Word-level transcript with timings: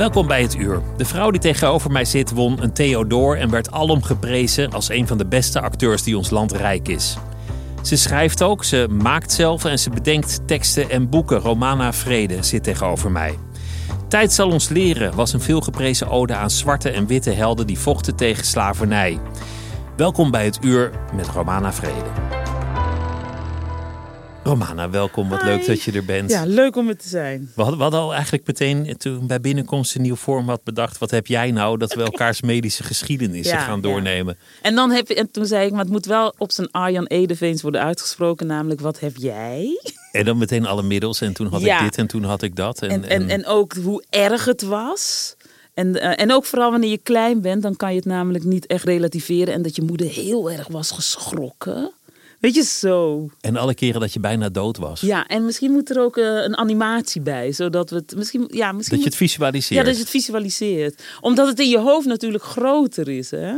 Welkom 0.00 0.26
bij 0.26 0.42
het 0.42 0.56
uur. 0.56 0.82
De 0.96 1.04
vrouw 1.04 1.30
die 1.30 1.40
tegenover 1.40 1.90
mij 1.90 2.04
zit 2.04 2.30
won 2.30 2.62
een 2.62 2.72
Theodor 2.72 3.38
en 3.38 3.50
werd 3.50 3.70
alom 3.70 4.02
geprezen 4.02 4.72
als 4.72 4.88
een 4.88 5.06
van 5.06 5.18
de 5.18 5.26
beste 5.26 5.60
acteurs 5.60 6.02
die 6.02 6.16
ons 6.16 6.30
land 6.30 6.52
rijk 6.52 6.88
is. 6.88 7.16
Ze 7.82 7.96
schrijft 7.96 8.42
ook, 8.42 8.64
ze 8.64 8.86
maakt 9.02 9.32
zelf 9.32 9.64
en 9.64 9.78
ze 9.78 9.90
bedenkt 9.90 10.40
teksten 10.46 10.90
en 10.90 11.08
boeken. 11.08 11.38
Romana 11.38 11.92
Vrede 11.92 12.42
zit 12.42 12.62
tegenover 12.62 13.10
mij. 13.10 13.34
Tijd 14.10 14.32
zal 14.32 14.50
ons 14.50 14.68
leren 14.68 15.14
was 15.14 15.32
een 15.32 15.40
veelgeprezen 15.40 16.08
ode 16.08 16.34
aan 16.34 16.50
zwarte 16.50 16.90
en 16.90 17.06
witte 17.06 17.30
helden 17.30 17.66
die 17.66 17.78
vochten 17.78 18.16
tegen 18.16 18.44
slavernij. 18.44 19.18
Welkom 19.96 20.30
bij 20.30 20.44
het 20.44 20.58
uur 20.64 20.90
met 21.14 21.26
Romana 21.26 21.72
Vrede. 21.72 22.10
Romana, 24.42 24.90
welkom. 24.90 25.28
Wat 25.28 25.42
leuk 25.42 25.66
dat 25.66 25.82
je 25.82 25.92
er 25.92 26.04
bent. 26.04 26.30
Ja, 26.30 26.44
leuk 26.46 26.76
om 26.76 26.88
het 26.88 27.02
te 27.02 27.08
zijn. 27.08 27.50
We 27.54 27.60
hadden, 27.60 27.76
we 27.76 27.82
hadden 27.82 28.00
al 28.00 28.12
eigenlijk 28.14 28.46
meteen 28.46 28.96
toen 28.96 29.26
bij 29.26 29.40
binnenkomst 29.40 29.94
een 29.94 30.02
nieuw 30.02 30.16
vorm 30.16 30.48
had 30.48 30.64
bedacht. 30.64 30.98
Wat 30.98 31.10
heb 31.10 31.26
jij 31.26 31.50
nou? 31.50 31.78
Dat 31.78 31.94
we 31.94 32.02
elkaars 32.02 32.40
medische 32.52 32.82
geschiedenissen 32.82 33.56
Ja, 33.56 33.62
gaan 33.62 33.76
ja. 33.76 33.82
doornemen. 33.82 34.38
En, 34.62 34.74
dan 34.74 34.90
heb 34.90 35.08
je, 35.08 35.14
en 35.14 35.30
toen 35.30 35.46
zei 35.46 35.66
ik, 35.66 35.70
maar 35.72 35.80
het 35.80 35.90
moet 35.90 36.06
wel 36.06 36.34
op 36.38 36.52
zijn 36.52 36.70
Arjan 36.70 37.06
Edeveens 37.06 37.62
worden 37.62 37.82
uitgesproken. 37.82 38.46
Namelijk, 38.46 38.80
wat 38.80 39.00
heb 39.00 39.16
jij? 39.16 39.80
En 40.12 40.24
dan 40.24 40.38
meteen 40.38 40.66
alle 40.66 40.82
middels. 40.82 41.20
En 41.20 41.32
toen 41.32 41.46
had 41.46 41.60
Ja. 41.60 41.76
ik 41.78 41.84
dit 41.84 41.98
en 41.98 42.06
toen 42.06 42.24
had 42.24 42.42
ik 42.42 42.56
dat. 42.56 42.82
En, 42.82 43.08
en, 43.08 43.28
en 43.28 43.46
ook 43.46 43.72
hoe 43.74 44.04
erg 44.10 44.44
het 44.44 44.62
was. 44.62 45.34
En, 45.74 46.00
eh, 46.00 46.20
en 46.24 46.32
ook 46.32 46.44
vooral 46.44 46.70
wanneer 46.70 46.90
je 46.90 46.98
klein 46.98 47.40
bent, 47.40 47.62
dan 47.62 47.76
kan 47.76 47.90
je 47.90 47.96
het 47.96 48.04
namelijk 48.04 48.44
niet 48.44 48.66
echt 48.66 48.84
relativeren. 48.84 49.54
En 49.54 49.62
dat 49.62 49.76
je 49.76 49.82
moeder 49.82 50.06
heel 50.06 50.50
erg 50.50 50.68
was 50.68 50.90
geschrokken. 50.90 51.92
Weet 52.40 52.54
je, 52.54 52.62
zo. 52.62 53.28
en 53.40 53.56
alle 53.56 53.74
keren 53.74 54.00
dat 54.00 54.12
je 54.12 54.20
bijna 54.20 54.48
dood 54.48 54.76
was. 54.76 55.00
Ja, 55.00 55.26
en 55.26 55.44
misschien 55.44 55.70
moet 55.70 55.90
er 55.90 56.00
ook 56.02 56.16
eh, 56.16 56.24
een 56.24 56.56
animatie 56.56 57.20
bij. 57.20 57.52
Zodat 57.52 57.90
we 57.90 57.96
het 57.96 58.16
misschien... 58.16 58.44
Ja, 58.52 58.72
misschien 58.72 58.96
Dat 58.96 59.04
je 59.04 59.10
het 59.10 59.18
visualiseert. 59.18 59.80
Ja, 59.80 59.84
dat 59.86 59.94
je 59.94 60.00
het 60.00 60.10
visualiseert. 60.10 61.02
Omdat 61.20 61.46
het 61.46 61.58
in 61.60 61.68
je 61.68 61.78
hoofd 61.78 62.06
natuurlijk 62.06 62.44
groter 62.44 63.08
is. 63.08 63.30
Hè? 63.30 63.52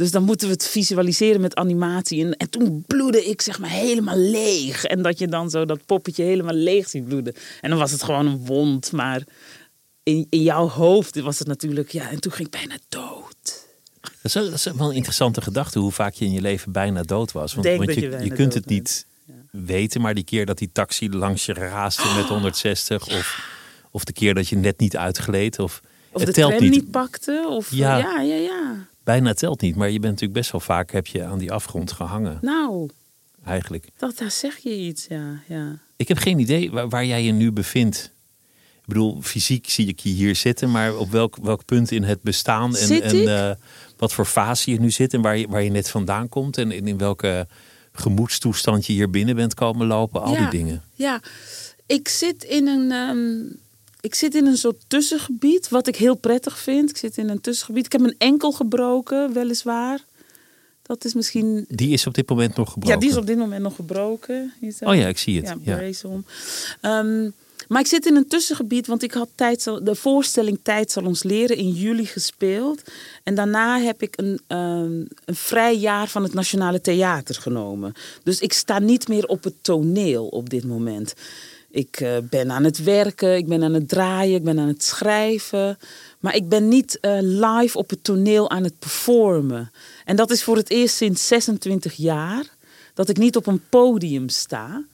Dus 0.00 0.10
dan 0.10 0.22
moeten 0.24 0.46
we 0.46 0.52
het 0.52 0.66
visualiseren 0.66 1.40
met 1.40 1.54
animatie. 1.54 2.24
En, 2.24 2.36
en 2.36 2.50
toen 2.50 2.84
bloedde 2.86 3.24
ik 3.24 3.40
zeg 3.42 3.58
maar 3.58 3.70
helemaal 3.70 4.16
leeg. 4.16 4.84
En 4.84 5.02
dat 5.02 5.18
je 5.18 5.28
dan 5.28 5.50
zo 5.50 5.64
dat 5.64 5.86
poppetje 5.86 6.22
helemaal 6.24 6.54
leeg 6.54 6.88
ziet 6.88 7.04
bloeden. 7.04 7.34
En 7.60 7.70
dan 7.70 7.78
was 7.78 7.90
het 7.90 8.02
gewoon 8.02 8.26
een 8.26 8.46
wond. 8.46 8.92
Maar 8.92 9.22
in, 10.02 10.26
in 10.30 10.42
jouw 10.42 10.68
hoofd 10.68 11.20
was 11.20 11.38
het 11.38 11.48
natuurlijk... 11.48 11.92
Ja, 11.92 12.10
en 12.10 12.20
toen 12.20 12.32
ging 12.32 12.48
ik 12.48 12.60
bijna 12.60 12.74
dood. 12.88 13.66
Dat 14.00 14.10
is, 14.22 14.34
wel- 14.34 14.44
dat 14.44 14.54
is 14.54 14.64
wel 14.64 14.88
een 14.90 14.94
interessante 14.96 15.40
gedachte 15.42 15.78
hoe 15.78 15.92
vaak 15.92 16.14
je 16.14 16.24
in 16.24 16.32
je 16.32 16.40
leven 16.40 16.72
bijna 16.72 17.02
dood 17.02 17.32
was. 17.32 17.54
Want, 17.54 17.66
want 17.76 17.94
je, 17.94 18.18
je 18.22 18.30
kunt 18.32 18.54
het 18.54 18.66
niet 18.66 19.06
weten, 19.50 20.00
maar 20.00 20.14
die 20.14 20.24
keer 20.24 20.46
dat 20.46 20.58
die 20.58 20.70
taxi 20.72 21.10
langs 21.10 21.46
je 21.46 21.52
raasde 21.52 22.14
met 22.16 22.24
160 22.26 23.06
of, 23.08 23.48
of 23.90 24.04
de 24.04 24.12
keer 24.12 24.34
dat 24.34 24.48
je 24.48 24.56
net 24.56 24.78
niet 24.80 24.96
uitgleed 24.96 25.58
of, 25.58 25.80
Of 26.12 26.18
het 26.20 26.26
de 26.26 26.32
telt 26.34 26.50
tram 26.50 26.62
niet. 26.62 26.72
niet, 26.72 26.90
pakte. 26.90 27.46
Of, 27.48 27.70
Ja. 27.72 27.98
ja, 27.98 28.20
ja, 28.20 28.34
ja. 28.36 28.88
Bijna 29.10 29.34
telt 29.34 29.60
niet, 29.60 29.76
maar 29.76 29.90
je 29.90 29.98
bent 29.98 30.12
natuurlijk 30.12 30.38
best 30.40 30.52
wel 30.52 30.60
vaak 30.60 30.90
heb 30.90 31.06
je 31.06 31.24
aan 31.24 31.38
die 31.38 31.52
afgrond 31.52 31.92
gehangen 31.92 32.38
Nou, 32.40 32.90
eigenlijk. 33.44 33.88
dat, 33.98 34.18
daar 34.18 34.30
zeg 34.30 34.56
je 34.56 34.76
iets, 34.76 35.06
ja. 35.08 35.42
ja. 35.48 35.78
Ik 35.96 36.08
heb 36.08 36.18
geen 36.18 36.38
idee 36.38 36.70
waar, 36.70 36.88
waar 36.88 37.04
jij 37.04 37.24
je 37.24 37.32
nu 37.32 37.52
bevindt. 37.52 38.12
Ik 38.80 38.86
bedoel, 38.86 39.22
fysiek 39.22 39.68
zie 39.68 39.86
ik 39.86 39.98
je 39.98 40.08
hier 40.08 40.36
zitten, 40.36 40.70
maar 40.70 40.96
op 40.96 41.10
welk, 41.10 41.36
welk 41.42 41.64
punt 41.64 41.90
in 41.90 42.02
het 42.02 42.22
bestaan 42.22 42.76
en, 42.76 43.02
en 43.02 43.28
eh, 43.28 43.56
wat 43.96 44.12
voor 44.12 44.24
fase 44.24 44.70
je 44.70 44.80
nu 44.80 44.90
zit 44.90 45.14
en 45.14 45.20
waar 45.20 45.36
je, 45.36 45.48
waar 45.48 45.62
je 45.62 45.70
net 45.70 45.90
vandaan 45.90 46.28
komt 46.28 46.58
en 46.58 46.70
in, 46.70 46.86
in 46.86 46.98
welke 46.98 47.46
gemoedstoestand 47.92 48.86
je 48.86 48.92
hier 48.92 49.10
binnen 49.10 49.36
bent 49.36 49.54
komen 49.54 49.86
lopen, 49.86 50.22
al 50.22 50.36
die 50.36 50.48
dingen. 50.50 50.82
Ja, 50.94 51.20
ik 51.86 52.08
zit 52.08 52.44
in 52.44 52.66
een. 52.66 52.90
ehm, 52.90 53.58
ik 54.00 54.14
zit 54.14 54.34
in 54.34 54.46
een 54.46 54.56
soort 54.56 54.82
tussengebied, 54.88 55.68
wat 55.68 55.86
ik 55.86 55.96
heel 55.96 56.14
prettig 56.14 56.58
vind. 56.58 56.90
Ik 56.90 56.96
zit 56.96 57.16
in 57.16 57.28
een 57.28 57.40
tussengebied. 57.40 57.84
Ik 57.86 57.92
heb 57.92 58.00
mijn 58.00 58.14
enkel 58.18 58.52
gebroken, 58.52 59.32
weliswaar. 59.32 60.04
Dat 60.82 61.04
is 61.04 61.14
misschien. 61.14 61.64
Die 61.68 61.92
is 61.92 62.06
op 62.06 62.14
dit 62.14 62.28
moment 62.28 62.56
nog 62.56 62.72
gebroken. 62.72 62.94
Ja, 62.94 63.00
die 63.00 63.10
is 63.10 63.16
op 63.16 63.26
dit 63.26 63.38
moment 63.38 63.62
nog 63.62 63.74
gebroken. 63.74 64.52
Oh 64.80 64.94
ja, 64.94 65.06
ik 65.06 65.18
zie 65.18 65.36
het. 65.36 65.46
Ja, 65.48 65.56
Ja. 65.62 65.76
brace 65.76 66.08
om. 66.08 66.24
Ehm, 66.80 67.30
maar 67.68 67.80
ik 67.80 67.86
zit 67.86 68.06
in 68.06 68.16
een 68.16 68.26
tussengebied, 68.28 68.86
want 68.86 69.02
ik 69.02 69.12
had 69.12 69.28
tijd, 69.34 69.62
zal- 69.62 69.84
de 69.84 69.94
voorstelling 69.94 70.58
Tijd 70.62 70.90
zal 70.90 71.04
ons 71.04 71.22
leren 71.22 71.56
in 71.56 71.70
juli 71.70 72.06
gespeeld. 72.06 72.82
En 73.22 73.34
daarna 73.34 73.80
heb 73.80 74.02
ik 74.02 74.14
een, 74.16 74.40
ehm, 74.46 74.92
een 75.24 75.34
vrij 75.34 75.76
jaar 75.76 76.08
van 76.08 76.22
het 76.22 76.34
Nationale 76.34 76.80
Theater 76.80 77.34
genomen. 77.34 77.92
Dus 78.22 78.40
ik 78.40 78.52
sta 78.52 78.78
niet 78.78 79.08
meer 79.08 79.26
op 79.26 79.44
het 79.44 79.54
toneel 79.60 80.26
op 80.26 80.50
dit 80.50 80.64
moment. 80.64 81.14
Ik 81.70 82.00
eh, 82.00 82.16
ben 82.22 82.50
aan 82.50 82.64
het 82.64 82.82
werken, 82.82 83.36
ik 83.36 83.46
ben 83.46 83.62
aan 83.62 83.74
het 83.74 83.88
draaien, 83.88 84.34
ik 84.34 84.44
ben 84.44 84.58
aan 84.58 84.68
het 84.68 84.82
schrijven. 84.82 85.78
Maar 86.20 86.34
ik 86.34 86.48
ben 86.48 86.68
niet 86.68 87.00
eh, 87.00 87.18
live 87.20 87.78
op 87.78 87.90
het 87.90 88.04
toneel 88.04 88.50
aan 88.50 88.64
het 88.64 88.78
performen. 88.78 89.70
En 90.04 90.16
dat 90.16 90.30
is 90.30 90.42
voor 90.42 90.56
het 90.56 90.70
eerst 90.70 90.96
sinds 90.96 91.26
26 91.26 91.94
jaar 91.94 92.44
dat 92.94 93.08
ik 93.08 93.16
niet 93.16 93.36
op 93.36 93.46
een 93.46 93.62
podium 93.68 94.28
sta. 94.28 94.84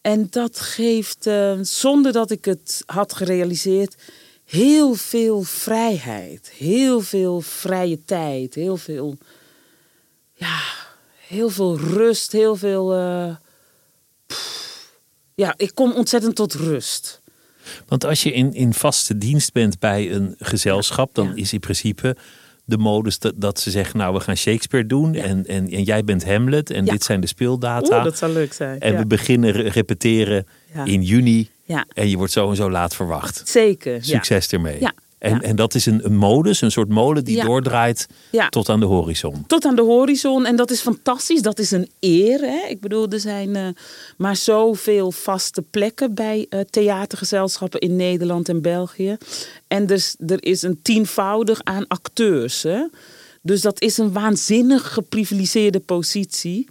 En 0.00 0.26
dat 0.30 0.60
geeft, 0.60 1.26
eh, 1.26 1.58
zonder 1.60 2.12
dat 2.12 2.30
ik 2.30 2.44
het 2.44 2.82
had 2.86 3.14
gerealiseerd, 3.14 3.96
heel 4.44 4.94
veel 4.94 5.42
vrijheid. 5.42 6.50
Heel 6.56 7.00
veel 7.00 7.40
vrije 7.40 8.04
tijd. 8.04 8.54
Heel 8.54 8.76
veel, 8.76 9.18
ja, 10.34 10.60
heel 11.26 11.48
veel 11.48 11.78
rust. 11.78 12.32
Heel 12.32 12.56
veel. 12.56 12.92
Ja, 15.34 15.54
ik 15.56 15.70
kom 15.74 15.92
ontzettend 15.92 16.34
tot 16.34 16.54
rust. 16.54 17.20
Want 17.88 18.04
als 18.04 18.22
je 18.22 18.32
in, 18.32 18.54
in 18.54 18.74
vaste 18.74 19.18
dienst 19.18 19.52
bent 19.52 19.78
bij 19.78 20.12
een 20.12 20.34
gezelschap, 20.38 21.14
dan 21.14 21.26
Ja. 21.26 21.32
is 21.34 21.52
in 21.52 21.60
principe 21.60 22.16
de 22.64 22.78
modus 22.78 23.18
dat, 23.18 23.32
dat 23.36 23.60
ze 23.60 23.70
zeggen, 23.70 23.98
nou 23.98 24.14
we 24.14 24.20
gaan 24.20 24.36
Shakespeare 24.36 24.86
doen 24.86 25.12
Ja. 25.12 25.22
en, 25.22 25.46
en, 25.46 25.70
en 25.70 25.82
jij 25.82 26.04
bent 26.04 26.24
Hamlet 26.24 26.70
en 26.70 26.84
Ja. 26.84 26.92
dit 26.92 27.02
zijn 27.04 27.20
de 27.20 27.26
speeldata. 27.26 27.94
Oeh, 27.96 28.04
dat 28.04 28.18
zou 28.18 28.32
leuk 28.32 28.52
zijn. 28.52 28.80
En 28.80 28.96
we 28.96 29.06
beginnen 29.06 29.50
re- 29.50 29.68
repeteren 29.68 30.46
in 30.84 31.02
juni 31.02 31.48
en 31.94 32.08
je 32.08 32.16
wordt 32.16 32.32
zo 32.32 32.50
en 32.50 32.56
zo 32.56 32.70
laat 32.70 32.94
verwacht. 32.94 33.42
zeker. 33.48 34.04
Succes 34.04 34.48
ermee. 34.48 34.80
Ja. 34.80 34.92
En, 35.22 35.30
Ja. 35.34 35.40
en 35.40 35.56
dat 35.56 35.74
is 35.74 35.86
een, 35.86 36.04
een 36.04 36.16
modus, 36.16 36.60
een 36.60 36.70
soort 36.70 36.88
molen 36.88 37.24
die 37.24 37.36
Ja. 37.36 37.44
doordraait 37.44 38.06
Ja. 38.30 38.48
tot 38.48 38.68
aan 38.68 38.80
de 38.80 38.86
horizon. 38.86 39.44
Tot 39.46 39.64
aan 39.64 39.76
de 39.76 39.82
horizon. 39.82 40.46
En 40.46 40.56
dat 40.56 40.70
is 40.70 40.80
fantastisch. 40.80 41.42
Dat 41.42 41.58
is 41.58 41.70
een 41.70 41.90
eer. 42.00 42.40
Hè? 42.40 42.66
Ik 42.68 42.80
bedoel, 42.80 43.08
er 43.08 43.20
zijn 43.20 43.56
eh, 43.56 43.66
maar 44.16 44.36
zoveel 44.36 45.12
vaste 45.12 45.62
plekken 45.70 46.14
bij 46.14 46.46
eh, 46.48 46.60
theatergezelschappen 46.70 47.80
in 47.80 47.96
Nederland 47.96 48.48
en 48.48 48.62
België. 48.62 49.16
En 49.68 49.86
dus, 49.86 50.16
er 50.26 50.44
is 50.44 50.62
een 50.62 50.78
tienvoudig 50.82 51.60
aan 51.64 51.86
acteurs. 51.88 52.62
Hè? 52.62 52.86
Dus 53.42 53.60
dat 53.60 53.80
is 53.80 53.98
een 53.98 54.12
waanzinnig 54.12 54.92
geprivilegeerde 54.92 55.80
positie. 55.80 56.68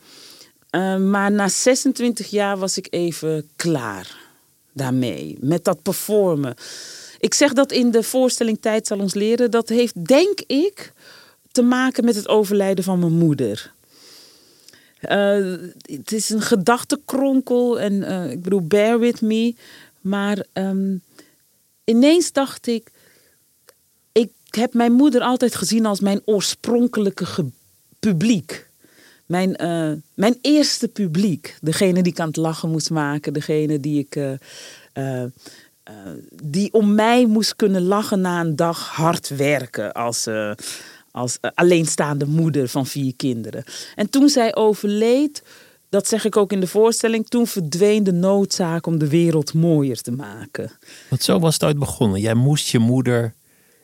Eh, 0.70 0.98
maar 0.98 1.32
na 1.32 1.48
26 1.48 2.30
jaar 2.30 2.58
was 2.58 2.78
ik 2.78 2.88
even 2.90 3.50
klaar 3.56 4.18
daarmee. 4.74 5.38
Met 5.40 5.64
dat 5.64 5.82
performen. 5.82 6.56
Ik 7.22 7.34
zeg 7.34 7.54
dat 7.54 7.72
in 7.72 7.92
de 7.92 8.04
voorstelling 8.04 8.58
Tijd 8.62 8.88
zal 8.88 9.00
ons 9.00 9.14
leren. 9.14 9.52
Dat 9.52 9.70
heeft, 9.70 10.06
denk 10.06 10.40
ik, 10.40 10.94
te 11.52 11.62
maken 11.62 12.06
met 12.06 12.16
het 12.16 12.28
overlijden 12.28 12.84
van 12.84 13.00
mijn 13.00 13.12
moeder. 13.12 13.74
Eh, 15.00 15.56
het 15.82 16.12
is 16.12 16.30
een 16.30 16.42
gedachtenkronkel 16.42 17.80
en 17.80 18.04
eh, 18.04 18.32
ik 18.32 18.42
bedoel, 18.42 18.68
bear 18.68 19.00
with 19.00 19.22
me. 19.22 19.56
Maar 20.02 20.46
ehm, 20.54 20.96
ineens 21.84 22.32
dacht 22.32 22.68
ik, 22.68 22.92
ik 24.12 24.32
heb 24.50 24.74
mijn 24.74 24.92
moeder 24.92 25.22
altijd 25.22 25.56
gezien 25.56 25.86
als 25.86 26.00
mijn 26.00 26.22
oorspronkelijke 26.26 27.26
publiek. 28.00 28.70
Mijn, 29.26 29.56
eh, 29.56 29.92
mijn 30.14 30.38
eerste 30.42 30.88
publiek. 30.88 31.58
Degene 31.62 32.04
die 32.04 32.12
ik 32.12 32.20
aan 32.20 32.28
het 32.28 32.36
lachen 32.36 32.70
moest 32.70 32.90
maken. 32.90 33.34
Degene 33.34 33.80
die 33.80 34.00
ik 34.00 34.40
die 36.44 36.74
om 36.74 36.96
mij 36.96 37.26
moest 37.26 37.56
kunnen 37.56 37.82
lachen 37.82 38.22
na 38.22 38.40
een 38.40 38.56
dag 38.56 38.90
hard 38.90 39.30
werken 39.30 39.92
als, 39.92 40.28
uh, 40.28 40.52
als 41.12 41.38
uh, 41.42 41.52
alleenstaande 41.54 42.26
moeder 42.26 42.68
van 42.68 42.86
vier 42.86 43.14
kinderen. 43.16 43.64
En 43.96 44.10
toen 44.10 44.30
zij 44.30 44.56
overleed, 44.56 45.44
dat 45.90 46.08
zeg 46.08 46.26
ik 46.26 46.38
ook 46.38 46.52
in 46.52 46.60
de 46.60 46.68
voorstelling, 46.68 47.28
toen 47.28 47.48
verdween 47.48 48.04
de 48.04 48.14
noodzaak 48.14 48.86
om 48.86 48.98
de 48.98 49.08
wereld 49.08 49.54
mooier 49.54 50.02
te 50.02 50.12
maken. 50.12 50.72
Want 51.10 51.24
zo 51.24 51.40
was 51.40 51.54
het 51.54 51.64
ooit 51.64 51.80
begonnen. 51.80 52.20
Jij 52.20 52.34
moest 52.34 52.68
je 52.68 52.80
moeder 52.80 53.34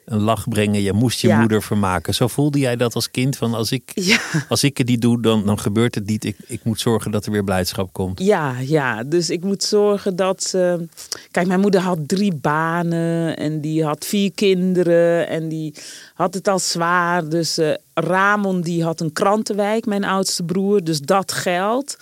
een 0.07 0.21
lach 0.21 0.47
brengen. 0.47 0.81
Je 0.81 0.93
moest 0.93 1.19
je 1.19 1.33
moeder 1.33 1.63
vermaken. 1.63 2.13
Zo 2.13 2.27
voelde 2.27 2.59
jij 2.59 2.75
dat 2.75 2.95
als 2.95 3.11
kind? 3.11 3.37
Van 3.37 3.53
als 3.53 3.71
ik, 3.71 3.91
ja. 3.93 4.19
als 4.49 4.63
ik 4.63 4.77
het 4.77 4.87
niet 4.87 5.01
doe, 5.01 5.21
dan, 5.21 5.45
dan 5.45 5.59
gebeurt 5.59 5.95
het 5.95 6.05
niet. 6.05 6.23
Ik, 6.23 6.37
ik 6.47 6.63
moet 6.63 6.79
zorgen 6.79 7.11
dat 7.11 7.25
er 7.25 7.31
weer 7.31 7.43
blijdschap 7.43 7.93
komt. 7.93 8.19
Ja, 8.19 8.59
ja, 8.59 9.03
dus 9.03 9.29
ik 9.29 9.43
moet 9.43 9.63
zorgen 9.63 10.15
dat 10.15 10.43
ze. 10.43 10.87
Kijk, 11.31 11.47
mijn 11.47 11.59
moeder 11.59 11.81
had 11.81 12.07
drie 12.07 12.33
banen 12.33 13.37
en 13.37 13.61
die 13.61 13.83
had 13.83 14.05
vier 14.05 14.31
kinderen 14.31 15.27
en 15.27 15.47
die 15.47 15.73
had 16.13 16.33
het 16.33 16.47
al 16.47 16.59
zwaar. 16.59 17.29
Dus 17.29 17.59
uh, 17.59 17.73
Ramon 17.93 18.61
die 18.61 18.83
had 18.83 19.01
een 19.01 19.13
krantenwijk, 19.13 19.85
mijn 19.85 20.03
oudste 20.03 20.43
broer. 20.43 20.83
Dus 20.83 20.99
dat 20.99 21.31
geld. 21.31 21.97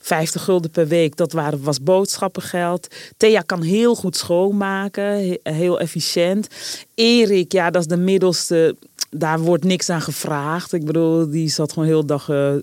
50 0.00 0.44
gulden 0.44 0.70
per 0.70 0.88
week, 0.88 1.16
dat 1.16 1.32
waren, 1.32 1.62
was 1.62 1.82
boodschappengeld. 1.82 2.94
Thea 3.16 3.40
kan 3.40 3.62
heel 3.62 3.94
goed 3.94 4.16
schoonmaken, 4.16 5.38
heel 5.42 5.80
efficiënt. 5.80 6.48
Erik, 6.94 7.52
ja, 7.52 7.70
dat 7.70 7.82
is 7.82 7.88
de 7.88 7.96
middelste, 7.96 8.76
daar 9.10 9.40
wordt 9.40 9.64
niks 9.64 9.90
aan 9.90 10.02
gevraagd. 10.02 10.72
Ik 10.72 10.84
bedoel, 10.84 11.30
die 11.30 11.48
zat 11.48 11.72
gewoon 11.72 11.88
heel 11.88 12.06
dag 12.06 12.28
uh, 12.28 12.54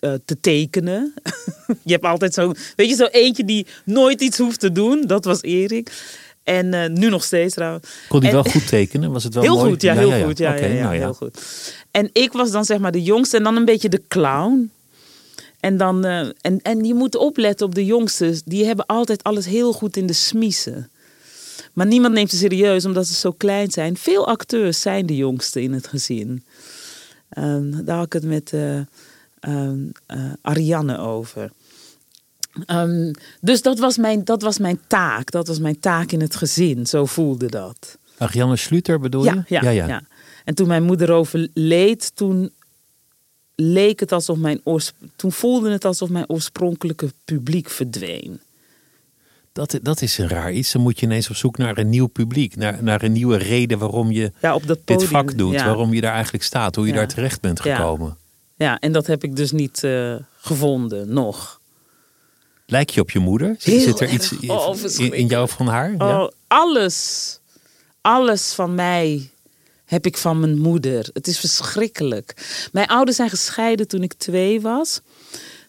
te 0.00 0.40
tekenen. 0.40 1.14
je 1.84 1.92
hebt 1.92 2.04
altijd 2.04 2.34
zo, 2.34 2.52
weet 2.76 2.88
je, 2.88 2.94
zo 2.94 3.04
eentje 3.04 3.44
die 3.44 3.66
nooit 3.84 4.20
iets 4.20 4.38
hoeft 4.38 4.60
te 4.60 4.72
doen. 4.72 5.04
Dat 5.06 5.24
was 5.24 5.42
Erik. 5.42 5.92
En 6.42 6.66
uh, 6.66 6.86
nu 6.86 7.08
nog 7.08 7.24
steeds 7.24 7.54
trouwens. 7.54 7.88
Kon 8.08 8.22
hij 8.22 8.32
wel 8.32 8.42
goed 8.42 8.68
tekenen? 8.68 9.12
Was 9.12 9.24
het 9.24 9.34
wel 9.34 9.42
heel 9.48 9.56
mooi? 9.56 9.70
Goed, 9.70 9.82
ja, 9.82 9.94
heel 9.94 10.14
ja, 10.14 10.24
goed. 10.24 10.38
Ja, 10.38 10.50
okay, 10.56 10.74
ja, 10.74 10.82
nou 10.82 10.96
heel 10.96 11.14
goed. 11.14 11.38
En 11.90 12.10
ik 12.12 12.32
was 12.32 12.50
dan 12.50 12.64
zeg 12.64 12.78
maar 12.78 12.92
de 12.92 13.02
jongste 13.02 13.36
en 13.36 13.42
dan 13.42 13.56
een 13.56 13.64
beetje 13.64 13.88
de 13.88 14.02
clown. 14.08 14.70
En, 15.60 15.76
dan, 15.76 16.06
uh, 16.06 16.18
en, 16.20 16.62
en 16.62 16.84
je 16.84 16.94
moet 16.94 17.16
opletten 17.16 17.66
op 17.66 17.74
de 17.74 17.84
jongsten. 17.84 18.40
Die 18.44 18.64
hebben 18.64 18.86
altijd 18.86 19.22
alles 19.22 19.46
heel 19.46 19.72
goed 19.72 19.96
in 19.96 20.06
de 20.06 20.12
smiezen. 20.12 20.90
Maar 21.72 21.86
niemand 21.86 22.14
neemt 22.14 22.30
ze 22.30 22.36
serieus 22.36 22.84
omdat 22.84 23.06
ze 23.06 23.14
zo 23.14 23.32
klein 23.32 23.70
zijn. 23.70 23.96
Veel 23.96 24.26
acteurs 24.26 24.80
zijn 24.80 25.06
de 25.06 25.16
jongste 25.16 25.62
in 25.62 25.72
het 25.72 25.86
gezin. 25.86 26.44
Um, 27.38 27.84
daar 27.84 27.96
had 27.96 28.06
ik 28.06 28.12
het 28.12 28.24
met 28.24 28.52
uh, 28.52 28.80
um, 29.40 29.92
uh, 30.14 30.32
Ariane 30.42 30.98
over. 30.98 31.50
Um, 32.66 33.10
dus 33.40 33.62
dat 33.62 33.78
was, 33.78 33.96
mijn, 33.96 34.24
dat 34.24 34.42
was 34.42 34.58
mijn 34.58 34.80
taak. 34.86 35.30
Dat 35.30 35.48
was 35.48 35.58
mijn 35.58 35.80
taak 35.80 36.12
in 36.12 36.20
het 36.20 36.36
gezin. 36.36 36.86
Zo 36.86 37.06
voelde 37.06 37.46
dat. 37.46 37.98
Ariane 38.18 38.56
Schluter 38.56 39.00
bedoel 39.00 39.24
ja, 39.24 39.32
je? 39.32 39.42
Ja, 39.60 39.70
ja, 39.70 39.86
ja. 39.86 40.02
En 40.44 40.54
toen 40.54 40.68
mijn 40.68 40.82
moeder 40.82 41.10
overleed, 41.10 42.16
toen 42.16 42.50
leek 43.60 44.00
het 44.00 44.12
alsof 44.12 44.36
mijn 44.36 44.60
toen 45.16 45.32
voelde 45.32 45.70
het 45.70 45.84
alsof 45.84 46.08
mijn 46.08 46.28
oorspronkelijke 46.28 47.12
publiek 47.24 47.70
verdween. 47.70 48.40
Dat, 49.52 49.78
dat 49.82 50.02
is 50.02 50.18
een 50.18 50.28
raar 50.28 50.52
iets. 50.52 50.72
Dan 50.72 50.82
moet 50.82 51.00
je 51.00 51.06
ineens 51.06 51.30
op 51.30 51.36
zoek 51.36 51.56
naar 51.56 51.78
een 51.78 51.88
nieuw 51.88 52.06
publiek. 52.06 52.56
Naar, 52.56 52.82
naar 52.82 53.02
een 53.02 53.12
nieuwe 53.12 53.36
reden 53.36 53.78
waarom 53.78 54.10
je 54.10 54.32
ja, 54.40 54.54
op 54.54 54.66
dat 54.66 54.78
dit 54.84 55.04
vak 55.04 55.38
doet. 55.38 55.62
Waarom 55.62 55.94
je 55.94 56.00
daar 56.00 56.12
eigenlijk 56.12 56.44
staat. 56.44 56.74
Hoe 56.74 56.86
je 56.86 56.92
daar 56.92 57.08
terecht 57.08 57.40
bent 57.40 57.60
gekomen. 57.60 58.16
Ja, 58.54 58.78
en 58.78 58.92
dat 58.92 59.06
heb 59.06 59.24
ik 59.24 59.36
dus 59.36 59.52
niet 59.52 59.82
uh, 59.82 60.16
gevonden, 60.36 61.12
nog. 61.12 61.60
Lijk 62.66 62.90
je 62.90 63.00
op 63.00 63.10
je 63.10 63.18
moeder? 63.18 63.56
Heel 63.58 63.80
Zit 63.80 64.00
er 64.00 64.08
iets 64.08 64.32
oh, 64.46 64.76
in, 64.96 65.12
in 65.12 65.26
jou 65.26 65.48
van 65.48 65.66
haar? 65.66 65.94
Oh, 65.98 66.28
alles. 66.46 67.38
Alles 68.00 68.52
van 68.52 68.74
mij 68.74 69.30
heb 69.88 70.06
ik 70.06 70.16
van 70.16 70.40
mijn 70.40 70.58
moeder. 70.58 71.08
Het 71.12 71.26
is 71.26 71.38
verschrikkelijk. 71.38 72.34
Mijn 72.72 72.86
ouders 72.86 73.16
zijn 73.16 73.30
gescheiden 73.30 73.88
toen 73.88 74.02
ik 74.02 74.14
twee 74.14 74.60
was. 74.60 75.00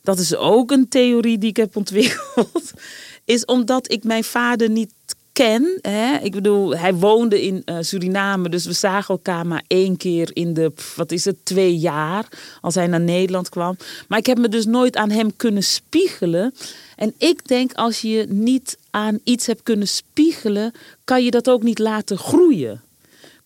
Dat 0.02 0.20
is 0.20 0.36
ook 0.36 0.72
een 0.72 0.88
theorie 0.88 1.38
die 1.38 1.50
ik 1.50 1.58
heb 1.58 1.76
ontwikkeld. 1.76 2.72
Is 3.26 3.46
omdat 3.46 3.92
ik 3.92 4.04
mijn 4.04 4.24
vader 4.24 4.70
niet 4.70 4.92
ken. 5.34 5.80
Hè? 5.82 6.18
Ik 6.18 6.32
bedoel, 6.32 6.76
hij 6.76 6.94
woonde 6.94 7.42
in 7.42 7.62
uh, 7.66 7.78
Suriname, 7.80 8.50
dus 8.50 8.66
we 8.66 8.74
zagen 8.74 9.14
elkaar 9.14 9.48
maar 9.48 9.64
één 9.68 9.98
keer 9.98 10.30
in 10.34 10.54
de, 10.54 10.72
wat 10.96 11.12
is 11.12 11.26
het, 11.26 11.46
twee 11.46 11.78
jaar, 11.78 12.28
als 12.62 12.76
hij 12.76 12.88
naar 12.88 13.02
Nederland 13.02 13.50
kwam. 13.50 13.78
Maar 14.08 14.20
ik 14.20 14.26
heb 14.26 14.38
me 14.38 14.50
dus 14.50 14.66
nooit 14.66 14.96
aan 14.96 15.10
hem 15.10 15.36
kunnen 15.36 15.64
spiegelen. 15.64 16.54
En 16.96 17.14
ik 17.18 17.48
denk, 17.48 17.74
als 17.74 18.02
je 18.02 18.26
niet 18.30 18.78
aan 18.90 19.20
iets 19.24 19.46
hebt 19.46 19.64
kunnen 19.64 19.88
spiegelen, 19.88 20.72
kan 21.04 21.24
je 21.24 21.32
dat 21.32 21.50
ook 21.50 21.64
niet 21.64 21.80
laten 21.80 22.18
groeien. 22.18 22.82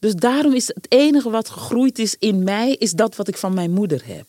Dus 0.04 0.16
daarom 0.16 0.54
is 0.54 0.68
het 0.68 0.86
enige 0.90 1.30
wat 1.30 1.50
gegroeid 1.50 2.00
is 2.00 2.16
in 2.20 2.44
mij, 2.44 2.72
is 2.72 2.92
dat 2.92 3.16
wat 3.16 3.28
ik 3.28 3.38
van 3.38 3.54
mijn 3.54 3.72
moeder 3.72 4.02
heb. 4.06 4.26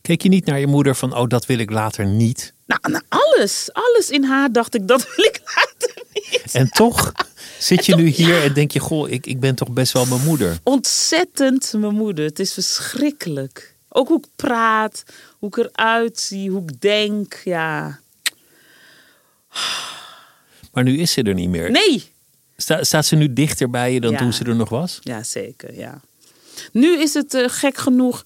Keek 0.00 0.22
je 0.22 0.28
niet 0.28 0.44
naar 0.44 0.60
je 0.60 0.66
moeder 0.66 0.94
van, 0.94 1.16
oh, 1.16 1.28
dat 1.28 1.46
wil 1.46 1.58
ik 1.58 1.70
later 1.70 2.06
niet? 2.06 2.52
Nou, 2.66 2.80
nou 2.82 3.02
alles. 3.08 3.68
Alles 3.72 4.10
in 4.10 4.24
haar 4.24 4.52
dacht 4.52 4.74
ik, 4.74 4.88
dat 4.88 5.06
wil 5.16 5.24
ik 5.24 5.40
later 5.44 6.02
niet. 6.12 6.48
En 6.52 6.68
toch 6.68 7.12
zit 7.58 7.86
je 7.86 7.94
nu 7.94 8.06
hier 8.06 8.42
en 8.42 8.52
denk 8.52 8.70
je, 8.70 8.78
goh, 8.78 9.10
ik, 9.10 9.26
ik 9.26 9.40
ben 9.40 9.54
toch 9.54 9.70
best 9.70 9.92
wel 9.92 10.06
mijn 10.06 10.24
moeder. 10.24 10.58
Ontzettend 10.62 11.72
mijn 11.76 11.94
moeder. 11.94 12.24
Het 12.24 12.38
is 12.38 12.52
verschrikkelijk. 12.52 13.74
Ook 13.88 14.08
hoe 14.08 14.18
ik 14.18 14.28
praat, 14.36 15.02
hoe 15.38 15.48
ik 15.48 15.56
eruit 15.56 16.20
zie, 16.20 16.50
hoe 16.50 16.62
ik 16.62 16.80
denk, 16.80 17.40
ja. 17.44 18.00
Maar 20.72 20.84
nu 20.84 20.98
is 20.98 21.12
ze 21.12 21.22
er 21.22 21.34
niet 21.34 21.48
meer. 21.48 21.70
Nee, 21.70 22.14
Sta, 22.56 22.84
staat 22.84 23.06
ze 23.06 23.16
nu 23.16 23.32
dichter 23.32 23.70
bij 23.70 23.92
je 23.92 24.00
dan 24.00 24.10
Ja. 24.12 24.18
toen 24.18 24.32
ze 24.32 24.44
er 24.44 24.56
nog 24.56 24.68
was? 24.68 24.98
Ja, 25.02 25.22
zeker. 25.22 25.74
Ja. 25.78 26.00
Nu 26.72 26.98
is 27.00 27.14
het 27.14 27.34
eh, 27.34 27.44
gek 27.48 27.76
genoeg. 27.76 28.24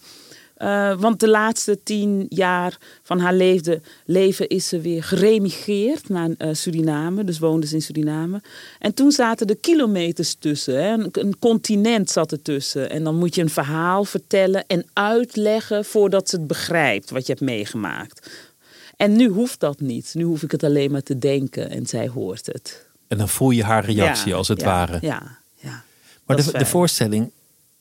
eh, 0.56 1.00
want 1.00 1.20
de 1.20 1.28
laatste 1.28 1.78
tien 1.82 2.26
jaar 2.28 2.78
van 3.02 3.18
haar 3.20 3.34
leefde, 3.34 3.80
leven 4.04 4.48
is 4.48 4.68
ze 4.68 4.80
weer 4.80 5.02
geremigreerd 5.04 6.08
naar 6.08 6.30
eh, 6.38 6.48
Suriname. 6.52 7.24
Dus 7.24 7.38
woonde 7.38 7.66
ze 7.66 7.74
in 7.74 7.82
Suriname. 7.82 8.40
En 8.78 8.94
toen 8.94 9.12
zaten 9.12 9.46
er 9.46 9.56
kilometers 9.56 10.34
tussen. 10.38 10.82
Hè. 10.84 10.92
Een, 10.92 11.08
een 11.12 11.38
continent 11.38 12.10
zat 12.10 12.32
er 12.32 12.42
tussen. 12.42 12.90
En 12.90 13.04
dan 13.04 13.16
moet 13.16 13.34
je 13.34 13.42
een 13.42 13.50
verhaal 13.50 14.04
vertellen 14.04 14.64
en 14.66 14.84
uitleggen 14.92 15.84
voordat 15.84 16.28
ze 16.28 16.36
het 16.36 16.46
begrijpt 16.46 17.10
wat 17.10 17.26
je 17.26 17.32
hebt 17.32 17.44
meegemaakt. 17.44 18.30
En 18.96 19.16
nu 19.16 19.28
hoeft 19.28 19.60
dat 19.60 19.80
niet. 19.80 20.10
Nu 20.14 20.24
hoef 20.24 20.42
ik 20.42 20.50
het 20.50 20.64
alleen 20.64 20.90
maar 20.90 21.02
te 21.02 21.18
denken 21.18 21.70
en 21.70 21.86
zij 21.86 22.08
hoort 22.08 22.46
het. 22.46 22.86
En 23.10 23.18
dan 23.18 23.28
voel 23.28 23.50
je 23.50 23.64
haar 23.64 23.84
reactie 23.84 24.28
Ja, 24.28 24.36
als 24.36 24.48
het 24.48 24.60
ja, 24.60 24.66
ware. 24.66 24.98
Ja, 25.00 25.38
ja. 25.54 25.82
maar 26.24 26.36
de, 26.36 26.52
de 26.52 26.66
voorstelling 26.66 27.30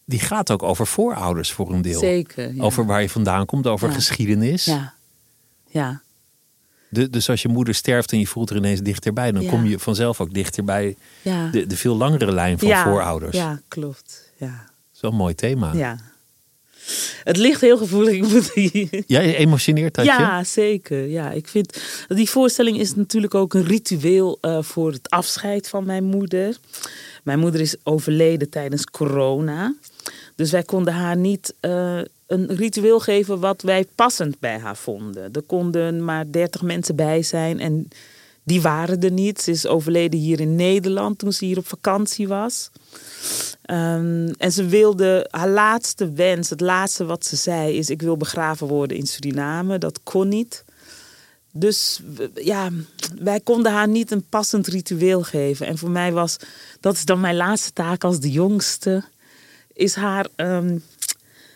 die 0.05 0.19
gaat 0.19 0.51
ook 0.51 0.63
over 0.63 0.87
voorouders 0.87 1.51
voor 1.51 1.73
een 1.73 1.81
deel. 1.81 1.99
Zeker. 1.99 2.55
Ja. 2.55 2.63
Over 2.63 2.85
waar 2.85 3.01
je 3.01 3.09
vandaan 3.09 3.45
komt, 3.45 3.67
over 3.67 3.91
geschiedenis. 3.91 4.65
Ja. 4.65 4.93
Ja. 5.67 6.01
De, 6.89 7.09
dus 7.09 7.29
als 7.29 7.41
je 7.41 7.47
moeder 7.47 7.73
sterft 7.73 8.11
en 8.11 8.19
je 8.19 8.27
voelt 8.27 8.49
er 8.49 8.55
ineens 8.55 8.79
dichterbij, 8.79 9.31
dan 9.31 9.45
kom 9.45 9.65
je 9.65 9.79
vanzelf 9.79 10.21
ook 10.21 10.33
dichterbij 10.33 10.95
de, 11.23 11.65
de 11.67 11.77
veel 11.77 11.95
langere 11.95 12.31
lijn 12.31 12.59
van 12.59 12.69
voorouders. 12.69 13.37
Ja, 13.37 13.61
klopt. 13.67 14.31
Ja. 14.37 14.47
Dat 14.47 14.95
is 14.95 15.01
wel 15.01 15.11
een 15.11 15.17
mooi 15.17 15.35
thema. 15.35 15.73
ja. 15.73 15.97
Het 17.23 17.37
ligt 17.37 17.61
heel 17.61 17.77
gevoelig. 17.77 18.13
Ik 18.13 18.27
moet 18.27 18.53
hier. 18.53 19.03
Ja, 19.07 19.19
je 19.19 19.35
emotioneert 19.35 19.95
dat 19.95 20.05
je? 20.05 20.11
Ja, 20.11 20.43
zeker. 20.43 21.07
Ja, 21.07 21.31
ik 21.31 21.47
vind 21.47 21.81
die 22.07 22.29
voorstelling 22.29 22.79
is 22.79 22.95
natuurlijk 22.95 23.35
ook 23.35 23.53
een 23.53 23.65
ritueel 23.65 24.37
eh, 24.41 24.61
voor 24.61 24.91
het 24.91 25.09
afscheid 25.09 25.67
van 25.67 25.85
mijn 25.85 26.03
moeder. 26.03 26.57
Mijn 27.23 27.39
moeder 27.39 27.61
is 27.61 27.75
overleden 27.83 28.49
tijdens 28.49 28.85
corona. 28.85 29.75
Dus 30.35 30.51
wij 30.51 30.63
konden 30.63 30.93
haar 30.93 31.17
niet 31.17 31.53
eh, 31.59 31.99
een 32.27 32.55
ritueel 32.55 32.99
geven 32.99 33.39
wat 33.39 33.61
wij 33.61 33.85
passend 33.95 34.39
bij 34.39 34.59
haar 34.59 34.77
vonden. 34.77 35.33
Er 35.33 35.41
konden 35.41 36.03
maar 36.03 36.31
30 36.31 36.61
mensen 36.61 36.95
bij 36.95 37.23
zijn 37.23 37.59
en 37.59 37.87
die 38.49 38.61
waren 38.61 39.01
er 39.01 39.11
niet. 39.11 39.41
Ze 39.41 39.51
is 39.51 39.67
overleden 39.67 40.19
hier 40.19 40.39
in 40.39 40.55
Nederland 40.55 41.19
toen 41.19 41.33
ze 41.33 41.45
hier 41.45 41.57
op 41.57 41.67
vakantie 41.67 42.27
was. 42.27 42.69
Ehm, 43.61 44.33
en 44.37 44.51
ze 44.51 44.65
wilde, 44.65 45.27
haar 45.31 45.49
laatste 45.49 46.11
wens, 46.11 46.49
het 46.49 46.61
laatste 46.61 47.05
wat 47.05 47.25
ze 47.25 47.35
zei, 47.35 47.77
is: 47.77 47.89
Ik 47.89 48.01
wil 48.01 48.17
begraven 48.17 48.67
worden 48.67 48.97
in 48.97 49.07
Suriname. 49.07 49.77
Dat 49.77 49.99
kon 50.03 50.27
niet. 50.27 50.63
Dus 51.51 52.01
ja, 52.33 52.69
wij 53.19 53.39
konden 53.39 53.71
haar 53.71 53.87
niet 53.87 54.11
een 54.11 54.25
passend 54.29 54.67
ritueel 54.67 55.23
geven. 55.23 55.67
En 55.67 55.77
voor 55.77 55.89
mij 55.89 56.11
was, 56.11 56.37
dat 56.79 56.93
is 56.93 57.05
dan 57.05 57.19
mijn 57.19 57.35
laatste 57.35 57.73
taak 57.73 58.03
als 58.03 58.19
de 58.19 58.31
jongste, 58.31 59.03
is 59.73 59.95
haar 59.95 60.27
ehm, 60.35 60.77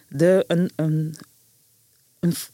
de, 0.10 0.44
een, 0.48 0.72
een, 0.76 1.16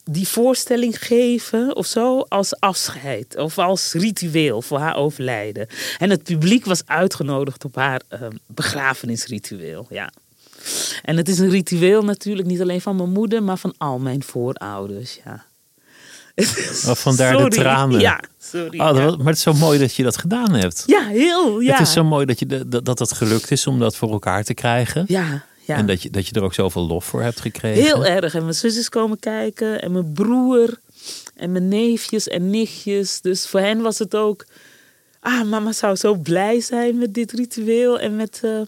die 0.04 0.28
voorstelling 0.28 1.04
geven 1.06 1.76
of 1.76 1.86
zo 1.86 2.20
als 2.28 2.60
afscheid 2.60 3.36
of 3.36 3.58
als 3.58 3.92
ritueel 3.92 4.62
voor 4.62 4.78
haar 4.78 4.96
overlijden. 4.96 5.66
En 5.98 6.10
het 6.10 6.22
publiek 6.22 6.64
was 6.64 6.82
uitgenodigd 6.86 7.64
op 7.64 7.74
haar 7.74 8.00
ehm, 8.08 8.30
begrafenisritueel. 8.46 9.86
Ja. 9.90 10.10
En 11.02 11.16
het 11.16 11.28
is 11.28 11.38
een 11.38 11.50
ritueel 11.50 12.04
natuurlijk 12.04 12.48
niet 12.48 12.60
alleen 12.60 12.80
van 12.80 12.96
mijn 12.96 13.10
moeder, 13.12 13.42
maar 13.42 13.58
van 13.58 13.74
al 13.78 13.98
mijn 13.98 14.22
voorouders. 14.22 15.18
Ja. 15.24 15.44
Oh, 16.86 16.94
vandaar 16.94 17.36
de 17.36 17.48
tranen. 17.48 18.00
Ja, 18.00 18.20
sorry. 18.38 18.80
Oh, 18.80 18.94
dat 18.94 19.16
maar 19.18 19.26
het 19.26 19.36
is 19.36 19.42
zo 19.42 19.52
mooi 19.52 19.78
dat 19.78 19.94
je 19.94 20.02
dat 20.02 20.16
gedaan 20.18 20.54
hebt. 20.54 20.82
Ja, 20.86 21.06
heel. 21.06 21.60
Ja. 21.60 21.72
Het 21.72 21.86
is 21.86 21.92
zo 21.92 22.04
mooi 22.04 22.26
dat, 22.26 22.38
je 22.38 22.46
de- 22.46 22.68
dat, 22.68 22.84
dat 22.84 22.98
het 22.98 23.12
gelukt 23.12 23.50
is 23.50 23.66
om 23.66 23.78
dat 23.78 23.96
voor 23.96 24.10
elkaar 24.10 24.44
te 24.44 24.54
krijgen. 24.54 25.04
Ja, 25.08 25.44
ja. 25.70 25.76
En 25.76 25.86
dat 25.86 26.02
je, 26.02 26.10
dat 26.10 26.26
je 26.26 26.34
er 26.34 26.42
ook 26.42 26.54
zoveel 26.54 26.86
lof 26.86 27.04
voor 27.04 27.22
hebt 27.22 27.40
gekregen. 27.40 27.82
Heel 27.82 28.06
erg. 28.06 28.34
En 28.34 28.42
mijn 28.42 28.54
zus 28.54 28.76
is 28.76 28.88
komen 28.88 29.18
kijken. 29.18 29.82
En 29.82 29.92
mijn 29.92 30.12
broer. 30.12 30.78
En 31.36 31.52
mijn 31.52 31.68
neefjes 31.68 32.28
en 32.28 32.50
nichtjes. 32.50 33.20
Dus 33.20 33.46
voor 33.46 33.60
hen 33.60 33.80
was 33.80 33.98
het 33.98 34.14
ook... 34.14 34.46
Ah, 35.20 35.48
mama 35.48 35.72
zou 35.72 35.96
zo 35.96 36.14
blij 36.14 36.60
zijn 36.60 36.98
met 36.98 37.14
dit 37.14 37.32
ritueel. 37.32 37.98
En 37.98 38.16
met 38.16 38.40
eh, 38.42 38.60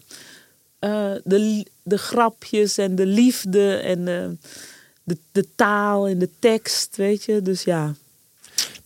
eh, 0.79 1.19
de, 1.23 1.65
de 1.83 1.97
grapjes 1.97 2.77
en 2.77 2.95
de 2.95 3.05
liefde. 3.05 3.75
En 3.75 4.07
eh, 4.07 4.29
de, 5.03 5.17
de 5.31 5.47
taal 5.55 6.07
en 6.07 6.19
de 6.19 6.29
tekst, 6.39 6.95
weet 6.95 7.23
je. 7.23 7.41
Dus 7.41 7.63
ja. 7.63 7.93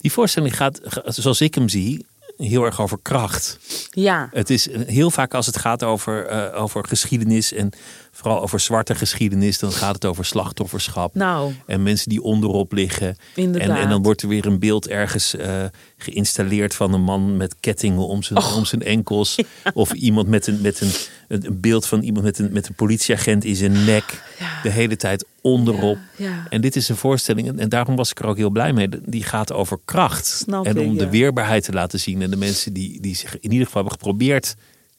Die 0.00 0.12
voorstelling 0.12 0.56
gaat, 0.56 0.80
ga- 0.82 1.10
zoals 1.10 1.40
ik 1.40 1.54
hem 1.54 1.68
zie, 1.68 2.06
heel 2.36 2.64
erg 2.64 2.80
over 2.80 2.98
kracht. 3.02 3.58
Ja. 3.90 4.28
Het 4.32 4.50
is 4.50 4.68
heel 4.86 5.10
vaak 5.10 5.34
als 5.34 5.46
het 5.46 5.56
gaat 5.58 5.82
over, 5.82 6.52
over 6.52 6.84
geschiedenis 6.88 7.52
en 7.52 7.70
vooral 8.18 8.42
over 8.42 8.60
zwarte 8.60 8.94
geschiedenis, 8.94 9.58
dan 9.58 9.72
gaat 9.72 9.94
het 9.94 10.04
over 10.04 10.24
slachtofferschap. 10.24 11.14
Nou, 11.14 11.52
En 11.66 11.82
mensen 11.82 12.08
die 12.08 12.22
onderop 12.22 12.72
liggen. 12.72 13.08
En, 13.08 13.16
inderdaad. 13.34 13.78
en 13.78 13.88
dan 13.88 14.02
wordt 14.02 14.22
er 14.22 14.28
weer 14.28 14.46
een 14.46 14.58
beeld 14.58 14.88
ergens 14.88 15.36
eh, 15.36 15.64
geïnstalleerd 15.96 16.74
van 16.74 16.92
een 16.92 17.02
man 17.02 17.36
met 17.36 17.54
kettingen 17.60 18.06
om 18.06 18.22
zijn, 18.22 18.38
Oh. 18.38 18.56
om 18.56 18.64
zijn 18.64 18.82
enkels. 18.82 19.38
Of 19.74 19.92
iemand 19.92 20.28
met, 20.28 20.46
een, 20.46 20.60
met 20.60 20.80
een, 20.80 20.90
een, 21.28 21.60
beeld 21.60 21.86
van 21.86 22.00
iemand 22.02 22.24
met 22.24 22.38
een, 22.38 22.52
met 22.52 22.68
een 22.68 22.74
politieagent 22.74 23.44
in 23.44 23.56
zijn 23.56 23.84
nek. 23.84 24.22
Ja. 24.38 24.62
De 24.62 24.70
hele 24.70 24.96
tijd 24.96 25.24
onderop. 25.40 25.98
Ja. 26.16 26.46
En 26.50 26.60
dit 26.60 26.76
is 26.76 26.88
een 26.88 26.96
voorstelling, 26.96 27.58
en- 27.58 27.68
daarom 27.68 27.96
was 27.96 28.10
ik 28.10 28.18
er 28.18 28.26
ook 28.26 28.36
heel 28.36 28.50
blij 28.50 28.72
mee. 28.72 28.88
Die 29.06 29.22
gaat 29.24 29.52
over 29.52 29.78
kracht. 29.84 30.26
Snap 30.26 30.66
en 30.66 30.78
om 30.78 30.96
de 30.96 31.08
weerbaarheid 31.10 31.64
te 31.64 31.72
laten 31.72 32.00
zien. 32.00 32.22
En 32.22 32.30
de 32.30 32.36
mensen 32.36 32.72
die, 32.72 33.00
die 33.00 33.16
zich 33.16 33.34
in 33.40 33.50
ieder 33.52 33.66
geval 33.66 33.82
hebben 33.82 33.98
geprobeerd 34.00 34.54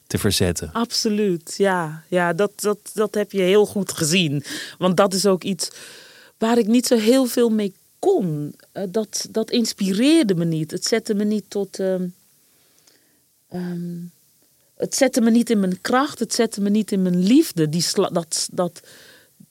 te 0.09 0.17
verzetten. 0.17 0.69
Absoluut, 0.73 1.53
ja. 1.57 2.03
Ja, 2.07 2.33
dat, 2.33 2.51
dat, 2.55 2.77
dat 2.93 3.13
heb 3.13 3.31
je 3.31 3.41
heel 3.41 3.65
goed 3.65 3.91
gezien. 3.91 4.43
Want 4.77 4.97
dat 4.97 5.13
is 5.13 5.25
ook 5.25 5.43
iets 5.43 5.69
waar 6.37 6.57
ik 6.57 6.67
niet 6.67 6.87
zo 6.87 6.97
heel 6.97 7.25
veel 7.25 7.49
mee 7.49 7.73
kon. 7.99 8.55
Eh, 8.71 8.83
dat, 8.89 9.27
dat 9.29 9.51
inspireerde 9.51 10.35
me 10.35 10.45
niet. 10.45 10.71
Het 10.71 10.85
zette 10.85 11.13
me 11.13 11.23
niet 11.23 11.43
tot. 11.47 11.79
ehm, 11.79 12.07
ehm, 13.49 13.97
het 14.75 14.95
zette 14.95 15.21
me 15.21 15.31
niet 15.31 15.49
in 15.49 15.59
mijn 15.59 15.81
kracht. 15.81 16.19
Het 16.19 16.33
zette 16.33 16.61
me 16.61 16.69
niet 16.69 16.91
in 16.91 17.01
mijn 17.01 17.23
liefde. 17.23 17.69
Die, 17.69 17.85
dat, 18.11 18.49
dat, 18.51 18.79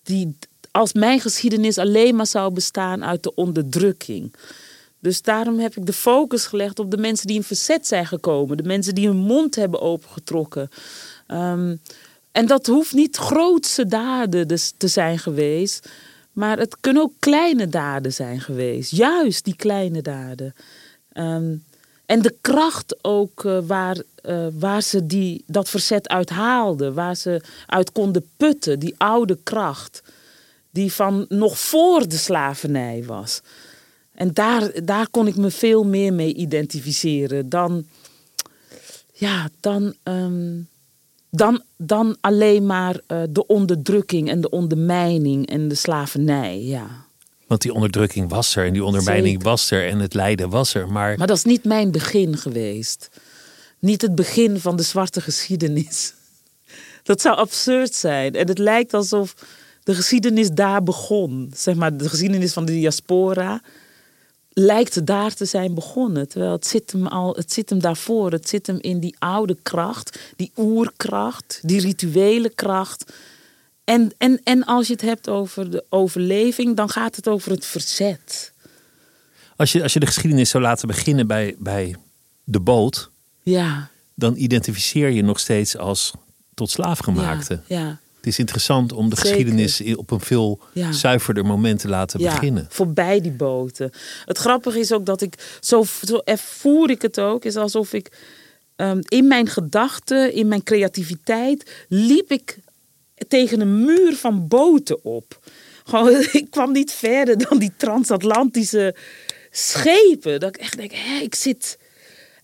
die, 0.03 0.37
als 0.71 0.93
mijn 0.93 1.21
geschiedenis 1.21 1.79
alleen 1.79 2.17
maar 2.17 2.27
zou 2.27 2.53
bestaan 2.53 3.05
uit 3.05 3.23
de 3.23 3.35
onderdrukking. 3.35 4.35
Dus 5.01 5.23
daarom 5.23 5.59
heb 5.59 5.77
ik 5.77 5.87
de 5.87 5.93
focus 5.93 6.47
gelegd 6.47 6.79
op 6.79 6.91
de 6.91 6.97
mensen 6.97 7.27
die 7.27 7.37
in 7.37 7.43
verzet 7.43 7.87
zijn 7.87 8.07
gekomen. 8.07 8.57
De 8.57 8.63
mensen 8.63 8.95
die 8.95 9.07
hun 9.07 9.17
mond 9.17 9.55
hebben 9.55 9.81
opengetrokken. 9.81 10.69
Ehm, 11.27 11.77
en 12.33 12.47
dat 12.47 12.67
hoeft 12.67 12.93
niet 12.93 13.17
grootse 13.17 13.87
daden 13.87 14.49
dus 14.49 14.73
te 14.77 14.89
zijn 14.89 15.19
geweest. 15.19 15.89
Maar 16.33 16.59
het 16.59 16.77
kunnen 16.81 17.03
ook 17.03 17.13
kleine 17.19 17.69
daden 17.69 18.13
zijn 18.13 18.41
geweest. 18.41 18.91
Juist 18.91 19.45
die 19.45 19.57
kleine 19.57 20.03
daden. 20.03 20.55
Ehm, 21.13 21.57
en 22.07 22.23
de 22.23 22.35
kracht 22.41 23.05
ook 23.05 23.45
eh, 23.45 23.59
waar, 23.67 23.97
eh, 24.23 24.47
waar 24.53 24.83
ze 24.83 25.07
die, 25.07 25.45
dat 25.47 25.69
verzet 25.69 26.09
uit 26.09 26.31
haalden. 26.31 26.95
Waar 26.95 27.17
ze 27.17 27.41
uit 27.67 27.93
konden 27.93 28.31
putten. 28.37 28.79
Die 28.79 28.95
oude 28.99 29.39
kracht. 29.43 30.03
Die 30.71 30.93
van 30.93 31.27
nog 31.29 31.59
voor 31.59 32.09
de 32.09 32.17
slavernij 32.17 33.05
was. 33.07 33.41
En 34.19 34.31
daar, 34.33 34.85
daar 34.85 35.09
kon 35.11 35.27
ik 35.27 35.37
me 35.37 35.51
veel 35.51 35.85
meer 35.85 36.13
mee 36.13 36.35
identificeren 36.35 37.49
dan, 37.49 37.87
ja, 39.13 39.49
dan, 39.61 39.95
ehm, 40.03 40.61
dan, 41.31 41.63
dan 41.77 42.17
alleen 42.21 42.67
maar 42.67 43.01
eh, 43.07 43.23
de 43.31 43.47
onderdrukking 43.47 44.29
en 44.31 44.41
de 44.41 44.51
ondermijning 44.51 45.47
en 45.47 45.69
de 45.69 45.75
slavernij. 45.75 46.63
Ja. 46.63 47.07
Want 47.47 47.63
die 47.63 47.73
onderdrukking 47.73 48.29
was 48.29 48.57
er 48.57 48.67
en 48.67 48.73
die 48.73 48.85
ondermijning 48.85 49.35
Zeker. 49.35 49.49
was 49.49 49.71
er 49.71 49.89
en 49.89 49.99
het 49.99 50.15
lijden 50.15 50.51
was 50.51 50.75
er. 50.75 50.89
Maar 50.89 51.19
Maar 51.19 51.27
dat 51.27 51.37
is 51.37 51.45
niet 51.45 51.65
mijn 51.65 51.91
begin 51.91 52.37
geweest. 52.37 53.11
Niet 53.79 54.03
het 54.03 54.15
begin 54.15 54.61
van 54.61 54.77
de 54.77 54.83
zwarte 54.83 55.21
geschiedenis. 55.21 56.15
Dat 57.03 57.21
zou 57.21 57.37
absurd 57.37 57.95
zijn. 57.95 58.35
En 58.35 58.49
het 58.49 58.59
lijkt 58.59 58.95
alsof 58.95 59.35
de 59.83 59.95
geschiedenis 59.95 60.51
daar 60.51 60.83
begon. 60.83 61.53
Zeg 61.55 61.75
maar, 61.75 61.97
de 61.97 62.09
geschiedenis 62.09 62.53
van 62.53 62.65
de 62.65 62.73
diaspora 62.73 63.61
lijkt 64.59 65.07
daar 65.07 65.35
te 65.35 65.45
zijn 65.45 65.75
begonnen. 65.75 66.29
Terwijl 66.29 66.53
het 66.53 66.67
zit 66.67 66.93
hem 66.93 67.07
al, 67.07 67.35
het 67.35 67.53
zit 67.53 67.71
hem 67.71 67.81
daarvoor. 67.81 68.33
Het 68.33 68.49
zit 68.49 68.67
hem 68.67 68.79
in 68.81 69.01
die 69.01 69.17
oude 69.19 69.57
kracht, 69.63 70.19
die 70.37 70.53
oerkracht, 70.57 71.61
die 71.63 71.81
rituele 71.81 72.49
kracht. 72.51 73.13
En, 73.85 74.13
en, 74.19 74.41
en 74.45 74.65
als 74.65 74.87
je 74.87 74.93
het 74.93 75.03
hebt 75.03 75.29
over 75.29 75.71
de 75.71 75.85
overleving, 75.89 76.77
dan 76.77 76.89
gaat 76.89 77.17
het 77.17 77.29
over 77.29 77.51
het 77.51 77.67
verzet. 77.67 78.53
als 79.57 79.73
je, 79.73 79.83
als 79.83 79.93
je 79.93 80.01
de 80.01 80.07
geschiedenis 80.07 80.51
zou 80.51 80.63
laten 80.63 80.89
beginnen 80.89 81.27
bij, 81.27 81.55
bij 81.59 81.97
de 82.45 82.61
boot, 82.61 83.11
Ja. 83.43 83.89
dan 84.15 84.37
identificeer 84.37 85.11
je 85.11 85.23
nog 85.23 85.39
steeds 85.41 85.77
als 85.77 86.13
tot 86.55 86.71
slaafgemaakte. 86.71 87.61
Ja, 87.67 87.79
ja. 87.79 87.99
Het 88.19 88.27
is 88.27 88.39
interessant 88.39 88.93
om 88.93 89.09
de 89.11 89.17
Zeker. 89.17 89.31
geschiedenis 89.31 89.95
op 89.97 90.11
een 90.11 90.21
veel 90.21 90.61
Ja. 90.73 90.93
zuiverder 90.93 91.45
moment 91.45 91.81
te 91.81 91.89
laten 91.89 92.21
ja, 92.21 92.35
beginnen. 92.35 92.67
voorbij 92.69 93.21
die 93.21 93.31
boten. 93.33 93.91
Het 94.25 94.39
grappige 94.39 94.79
is 94.79 94.93
ook 94.93 95.07
dat 95.07 95.21
ik, 95.21 95.59
zo, 95.61 95.85
zo 96.05 96.21
ervoer 96.25 96.91
ik 96.91 97.03
het 97.03 97.21
ook, 97.21 97.45
is 97.45 97.57
alsof 97.57 97.93
ik 97.93 98.13
ehm, 98.77 99.01
in 99.09 99.27
mijn 99.29 99.47
gedachten, 99.49 100.33
in 100.33 100.49
mijn 100.49 100.63
creativiteit, 100.63 101.85
liep 101.89 102.31
ik 102.33 102.59
tegen 103.29 103.61
een 103.61 103.85
muur 103.85 104.17
van 104.17 104.49
boten 104.49 105.05
op. 105.05 105.39
Gewoon, 105.85 106.27
ik 106.33 106.47
kwam 106.51 106.73
niet 106.73 106.93
verder 106.93 107.49
dan 107.49 107.59
die 107.59 107.73
transatlantische 107.77 108.95
schepen. 109.51 110.41
Dat 110.41 110.49
ik 110.57 110.63
echt 110.63 110.77
denk, 110.77 110.93
hé, 110.95 111.23
ik 111.23 111.35
zit... 111.35 111.79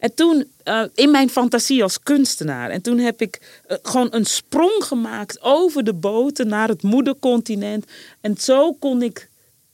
En 0.04 0.14
toen, 0.14 0.50
eh, 0.62 0.82
in 0.94 1.11
mijn 1.11 1.30
fantasie 1.30 1.82
als 1.82 2.00
kunstenaar. 2.00 2.70
En 2.70 2.82
toen 2.82 2.99
heb 2.99 3.20
ik 3.20 3.61
eh, 3.66 3.76
gewoon 3.82 4.08
een 4.11 4.25
sprong 4.25 4.84
gemaakt 4.84 5.42
over 5.42 5.84
de 5.84 5.94
boten 5.94 6.49
naar 6.49 6.68
het 6.68 6.82
moedercontinent. 6.82 7.87
En 8.20 8.37
zo 8.37 8.73
kon 8.73 9.02
ik 9.02 9.28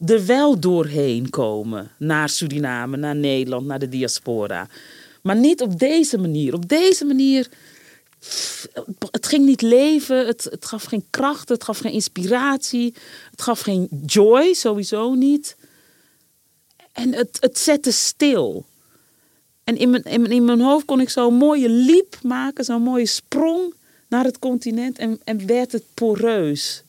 er 0.07 0.27
wel 0.27 0.61
doorheen 0.61 1.31
komen. 1.31 1.91
Naar 1.99 2.29
Suriname, 2.29 2.97
naar 2.97 3.17
Nederland, 3.17 3.67
naar 3.67 3.79
de 3.79 3.89
diaspora. 3.89 4.69
Maar 5.23 5.37
niet 5.37 5.61
op 5.61 5.79
deze 5.79 6.19
manier. 6.19 6.55
Op 6.55 6.69
deze 6.69 7.05
manier. 7.05 7.49
Het 9.11 9.27
ging 9.27 9.47
niet 9.47 9.63
leven, 9.63 10.27
het, 10.27 10.45
het 10.51 10.65
gaf 10.65 10.85
geen 10.85 11.05
kracht, 11.11 11.49
het 11.49 11.65
gaf 11.65 11.79
geen 11.79 11.93
inspiratie, 11.93 12.95
het 13.31 13.43
gaf 13.43 13.61
geen 13.61 13.89
joy, 14.07 14.53
sowieso 14.55 15.15
niet. 15.15 15.57
En 16.93 17.15
het, 17.15 17.37
het 17.41 17.59
zette 17.59 17.93
stil. 17.93 18.69
En 19.65 19.77
in 19.79 19.91
mijn, 19.91 20.03
in, 20.03 20.21
mijn, 20.21 20.33
in 20.33 20.45
mijn 20.45 20.61
hoofd 20.61 20.85
kon 20.85 21.01
ik 21.01 21.09
zo'n 21.11 21.35
mooie 21.35 21.69
liep 21.69 22.17
maken, 22.23 22.65
zo'n 22.65 22.83
mooie 22.83 23.07
sprong 23.07 23.75
naar 24.09 24.25
het 24.25 24.39
continent. 24.39 24.99
En, 24.99 25.21
en 25.25 25.47
werd 25.47 25.73
het 25.73 25.85
poreus, 25.95 26.83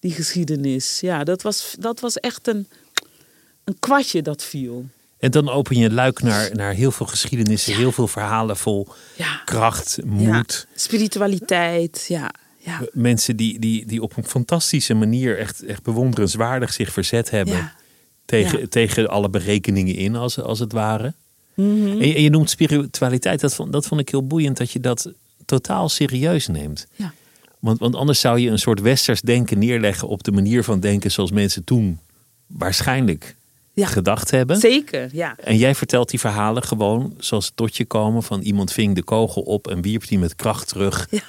die 0.00 0.12
geschiedenis. 0.12 1.00
Ja, 1.00 1.24
dat 1.24 1.42
was, 1.42 1.74
dat 1.78 2.00
was 2.00 2.16
echt 2.16 2.48
een, 2.48 2.68
een 3.64 3.76
kwartje 3.78 4.22
dat 4.22 4.42
viel. 4.42 4.84
En 5.18 5.30
dan 5.30 5.48
open 5.48 5.76
je 5.76 5.90
luik 5.90 6.22
naar, 6.22 6.50
naar 6.54 6.72
heel 6.72 6.90
veel 6.90 7.06
geschiedenissen, 7.06 7.74
heel 7.76 7.92
veel 7.92 8.08
verhalen 8.08 8.56
vol 8.56 8.88
Ja. 9.16 9.42
kracht, 9.44 9.98
Ja, 10.02 10.06
moed. 10.36 10.66
spiritualiteit, 10.74 12.04
ja. 12.08 12.30
ja. 12.58 12.80
Mensen 12.92 13.36
die, 13.36 13.58
die, 13.58 13.86
die 13.86 14.02
op 14.02 14.16
een 14.16 14.26
fantastische 14.26 14.94
manier 14.94 15.38
echt, 15.38 15.62
echt 15.64 15.82
bewonderenswaardig 15.82 16.72
zich 16.72 16.92
verzet 16.92 17.30
hebben. 17.30 17.54
Ja. 17.56 17.74
Tegen, 18.24 18.58
Ja. 18.60 18.66
tegen 18.68 19.08
alle 19.08 19.28
berekeningen 19.30 19.94
in, 19.94 20.16
als, 20.16 20.40
als 20.40 20.58
het 20.58 20.72
ware. 20.72 21.14
Mhm. 21.66 22.00
En, 22.00 22.22
je, 22.22 22.30
noemt 22.30 22.50
spiritualiteit, 22.50 23.40
dat 23.40 23.54
vond, 23.54 23.72
dat 23.72 23.86
vond 23.86 24.00
ik 24.00 24.08
heel 24.08 24.26
boeiend 24.26 24.56
dat 24.56 24.70
je 24.70 24.80
dat 24.80 25.12
totaal 25.44 25.88
serieus 25.88 26.46
neemt. 26.46 26.86
Ja. 26.96 27.12
Want, 27.58 27.78
want 27.78 27.94
anders 27.94 28.20
zou 28.20 28.38
je 28.38 28.50
een 28.50 28.58
soort 28.58 28.80
westers 28.80 29.20
denken 29.20 29.58
neerleggen 29.58 30.08
op 30.08 30.22
de 30.22 30.32
manier 30.32 30.64
van 30.64 30.80
denken 30.80 31.10
zoals 31.10 31.30
mensen 31.30 31.64
toen 31.64 31.98
waarschijnlijk 32.46 33.36
Ja. 33.72 33.86
gedacht 33.86 34.30
hebben. 34.30 34.56
Zeker, 34.56 35.08
ja. 35.12 35.36
En 35.44 35.56
jij 35.56 35.74
vertelt 35.74 36.10
die 36.10 36.20
verhalen 36.20 36.62
gewoon 36.62 37.14
zoals 37.18 37.52
tot 37.54 37.76
je 37.76 37.84
komen. 37.84 38.22
Van 38.22 38.40
iemand 38.40 38.72
ving 38.72 38.94
de 38.94 39.02
kogel 39.02 39.42
op 39.42 39.68
en 39.68 39.82
wierp 39.82 40.06
die 40.08 40.18
met 40.18 40.34
kracht 40.36 40.68
terug 40.68 41.06
Ja. 41.10 41.20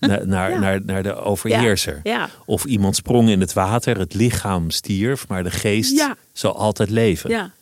naar, 0.08 0.26
naar, 0.26 0.50
Ja. 0.50 0.58
naar, 0.58 0.80
naar 0.84 1.02
de 1.02 1.14
overheerser. 1.14 2.00
Ja. 2.02 2.30
Of 2.46 2.64
iemand 2.64 2.96
sprong 2.96 3.28
in 3.28 3.40
het 3.40 3.52
water, 3.52 3.98
het 3.98 4.14
lichaam 4.14 4.70
stierf, 4.70 5.28
maar 5.28 5.42
de 5.42 5.50
geest 5.50 6.06
zal 6.32 6.56
altijd 6.56 6.90
leven. 6.90 7.52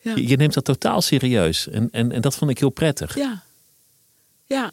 Ja. 0.00 0.14
Je, 0.14 0.28
je 0.28 0.36
neemt 0.36 0.54
dat 0.54 0.64
totaal 0.64 1.02
serieus. 1.02 1.68
En, 1.68 1.88
en, 1.92 2.12
en 2.12 2.20
dat 2.20 2.34
vond 2.36 2.50
ik 2.50 2.58
heel 2.58 2.70
prettig. 2.70 3.14
Ja. 3.16 3.42
Ja. 4.46 4.72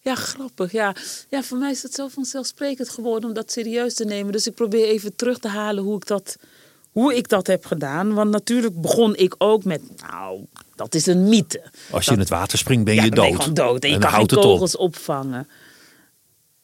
Ja, 0.00 0.14
grappig. 0.14 0.72
Ja. 0.72 0.94
ja, 1.28 1.42
voor 1.42 1.58
mij 1.58 1.70
is 1.70 1.82
het 1.82 1.94
zo 1.94 2.08
vanzelfsprekend 2.08 2.88
geworden 2.88 3.28
om 3.28 3.34
dat 3.34 3.52
serieus 3.52 3.94
te 3.94 4.04
nemen. 4.04 4.32
Dus 4.32 4.46
ik 4.46 4.54
probeer 4.54 4.84
even 4.86 5.16
terug 5.16 5.38
te 5.38 5.48
halen 5.48 5.84
hoe 5.84 5.96
ik 5.96 6.06
dat, 6.06 6.36
hoe 6.92 7.14
ik 7.16 7.28
dat 7.28 7.46
heb 7.46 7.64
gedaan. 7.66 8.14
Want 8.14 8.30
natuurlijk 8.30 8.80
begon 8.80 9.16
ik 9.16 9.34
ook 9.38 9.64
met, 9.64 9.80
nou, 10.10 10.40
dat 10.74 10.94
is 10.94 11.06
een 11.06 11.28
mythe. 11.28 11.62
Als 11.90 12.04
je 12.04 12.10
Dat- 12.10 12.14
in 12.14 12.18
het 12.18 12.28
water 12.28 12.58
springt, 12.58 12.84
ben 12.84 12.94
ja, 12.94 13.04
je 13.04 13.10
dan 13.10 13.24
ben 13.24 13.34
dood. 13.36 13.44
je 13.46 13.52
dood. 13.52 13.82
En 13.82 13.88
je 13.88 13.94
En 13.94 14.00
kan 14.00 14.10
geen 14.10 14.38
op. 14.38 14.74
opvangen. 14.76 15.48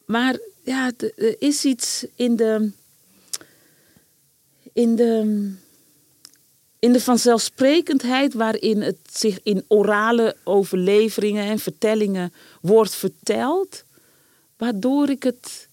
Maar 0.05 0.37
ja, 0.63 0.91
er 0.97 1.35
is 1.41 1.65
iets 1.65 2.05
in 2.15 2.35
de... 2.35 2.71
In 4.73 4.95
de... 4.95 5.51
In 6.83 6.93
de 6.93 7.01
vanzelfsprekendheid 7.01 8.33
waarin 8.33 8.81
het 8.81 8.97
zich 9.11 9.39
in 9.43 9.65
orale 9.67 10.35
overleveringen 10.43 11.45
en 11.45 11.59
vertellingen 11.59 12.33
wordt 12.61 12.95
verteld, 12.95 13.83
waardoor 14.57 15.09
ik 15.09 15.23
het, 15.23 15.67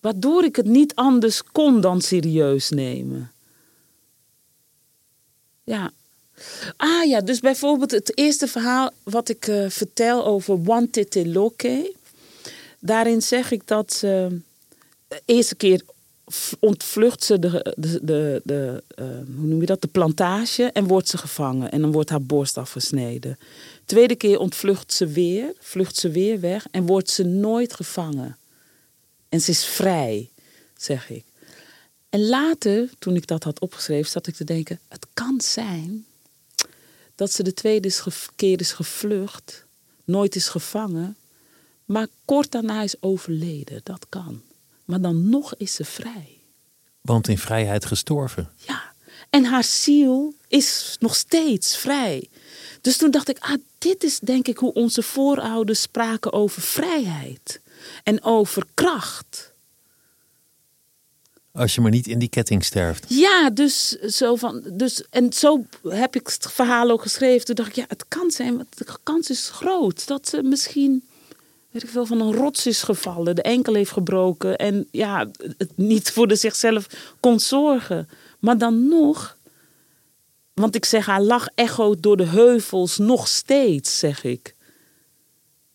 waardoor 0.00 0.44
ik 0.44 0.56
het 0.56 0.66
niet 0.66 0.94
anders 0.94 1.42
kon 1.44 1.80
dan 1.80 2.00
serieus 2.00 2.70
nemen. 2.70 3.32
Ja. 5.64 5.90
Ah 6.76 7.04
ja, 7.04 7.20
dus 7.20 7.40
bijvoorbeeld 7.40 7.90
het 7.90 8.18
eerste 8.18 8.48
verhaal 8.48 8.90
wat 9.02 9.28
ik 9.28 9.46
eh, 9.46 9.68
vertel 9.68 10.26
over 10.26 10.62
Wantiteloke. 10.62 11.94
Daarin 12.78 13.22
zeg 13.22 13.50
ik 13.50 13.66
dat 13.66 13.92
ze 13.92 14.40
de 15.08 15.22
eerste 15.24 15.54
keer 15.54 15.82
ontvlucht 16.60 17.24
ze 17.24 17.38
de, 17.38 17.74
de, 17.76 18.00
de, 18.02 18.40
de, 18.44 18.82
eh, 18.94 19.06
hoe 19.06 19.46
noem 19.46 19.60
je 19.60 19.66
dat, 19.66 19.80
de 19.80 19.88
plantage 19.88 20.64
en 20.64 20.86
wordt 20.86 21.08
ze 21.08 21.18
gevangen. 21.18 21.70
En 21.70 21.80
dan 21.80 21.92
wordt 21.92 22.10
haar 22.10 22.22
borst 22.22 22.56
afgesneden. 22.56 23.38
Tweede 23.84 24.14
keer 24.16 24.38
ontvlucht 24.38 24.92
ze 24.92 25.06
weer, 25.06 25.52
vlucht 25.58 25.96
ze 25.96 26.10
weer 26.10 26.40
weg 26.40 26.66
en 26.70 26.86
wordt 26.86 27.10
ze 27.10 27.24
nooit 27.24 27.74
gevangen. 27.74 28.36
En 29.28 29.40
ze 29.40 29.50
is 29.50 29.64
vrij, 29.64 30.30
zeg 30.76 31.10
ik. 31.10 31.24
En 32.08 32.28
later, 32.28 32.88
toen 32.98 33.16
ik 33.16 33.26
dat 33.26 33.44
had 33.44 33.60
opgeschreven, 33.60 34.10
zat 34.10 34.26
ik 34.26 34.34
te 34.34 34.44
denken: 34.44 34.80
het 34.88 35.06
kan 35.14 35.40
zijn 35.40 36.06
dat 37.14 37.32
ze 37.32 37.42
de 37.42 37.54
tweede 37.54 37.92
keer 38.36 38.60
is 38.60 38.72
gevlucht, 38.72 39.64
nooit 40.04 40.36
is 40.36 40.48
gevangen, 40.48 41.16
maar 41.84 42.06
kort 42.24 42.50
daarna 42.50 42.82
is 42.82 43.02
overleden. 43.02 43.80
Dat 43.82 44.06
kan. 44.08 44.42
Maar 44.88 45.00
dan 45.00 45.28
nog 45.28 45.54
is 45.54 45.74
ze 45.74 45.84
vrij. 45.84 46.40
Want 47.00 47.28
in 47.28 47.38
vrijheid 47.38 47.84
gestorven. 47.84 48.50
Ja. 48.66 48.92
En 49.30 49.44
haar 49.44 49.64
ziel 49.64 50.34
is 50.46 50.96
nog 51.00 51.14
steeds 51.14 51.76
vrij. 51.76 52.28
Dus 52.80 52.96
toen 52.96 53.10
dacht 53.10 53.28
ik, 53.28 53.38
ah, 53.38 53.56
dit 53.78 54.04
is 54.04 54.18
denk 54.18 54.48
ik 54.48 54.58
hoe 54.58 54.72
onze 54.72 55.02
voorouders 55.02 55.80
spraken 55.80 56.32
over 56.32 56.62
vrijheid 56.62 57.60
en 58.02 58.22
over 58.22 58.64
kracht. 58.74 59.52
Als 61.52 61.74
je 61.74 61.80
maar 61.80 61.90
niet 61.90 62.06
in 62.06 62.18
die 62.18 62.28
ketting 62.28 62.64
sterft. 62.64 63.04
Ja, 63.08 63.50
dus 63.50 63.88
zo 63.90 64.36
van. 64.36 64.62
Dus, 64.72 65.04
en 65.10 65.32
zo 65.32 65.64
heb 65.82 66.16
ik 66.16 66.26
het 66.26 66.46
verhaal 66.50 66.90
ook 66.90 67.02
geschreven. 67.02 67.46
Toen 67.46 67.54
dacht 67.54 67.68
ik, 67.68 67.74
ja, 67.74 67.84
het 67.88 68.04
kan 68.08 68.30
zijn, 68.30 68.56
want 68.56 68.78
de 68.78 68.86
kans 69.02 69.30
is 69.30 69.48
groot 69.48 70.06
dat 70.06 70.28
ze 70.28 70.42
misschien. 70.42 71.08
Weet 71.70 71.82
ik 71.82 71.88
veel, 71.88 72.06
van 72.06 72.20
een 72.20 72.34
rots 72.34 72.66
is 72.66 72.82
gevallen, 72.82 73.34
de 73.34 73.42
enkel 73.42 73.74
heeft 73.74 73.90
gebroken 73.90 74.56
en 74.56 74.88
ja, 74.90 75.30
het 75.56 75.76
niet 75.76 76.10
voor 76.10 76.28
de 76.28 76.36
zichzelf 76.36 76.86
kon 77.20 77.40
zorgen. 77.40 78.08
Maar 78.38 78.58
dan 78.58 78.88
nog, 78.88 79.36
want 80.54 80.74
ik 80.74 80.84
zeg, 80.84 81.06
haar 81.06 81.22
lach 81.22 81.48
echoot 81.54 82.02
door 82.02 82.16
de 82.16 82.26
heuvels 82.26 82.98
nog 82.98 83.28
steeds, 83.28 83.98
zeg 83.98 84.24
ik. 84.24 84.54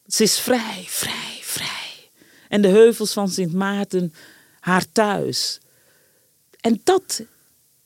Ze 0.07 0.23
is 0.23 0.39
vrij, 0.39 0.83
vrij, 0.87 1.39
vrij. 1.41 2.09
En 2.49 2.61
de 2.61 2.67
heuvels 2.67 3.13
van 3.13 3.29
Sint 3.29 3.53
Maarten, 3.53 4.13
haar 4.59 4.85
thuis. 4.91 5.59
En 6.61 6.81
dat 6.83 7.23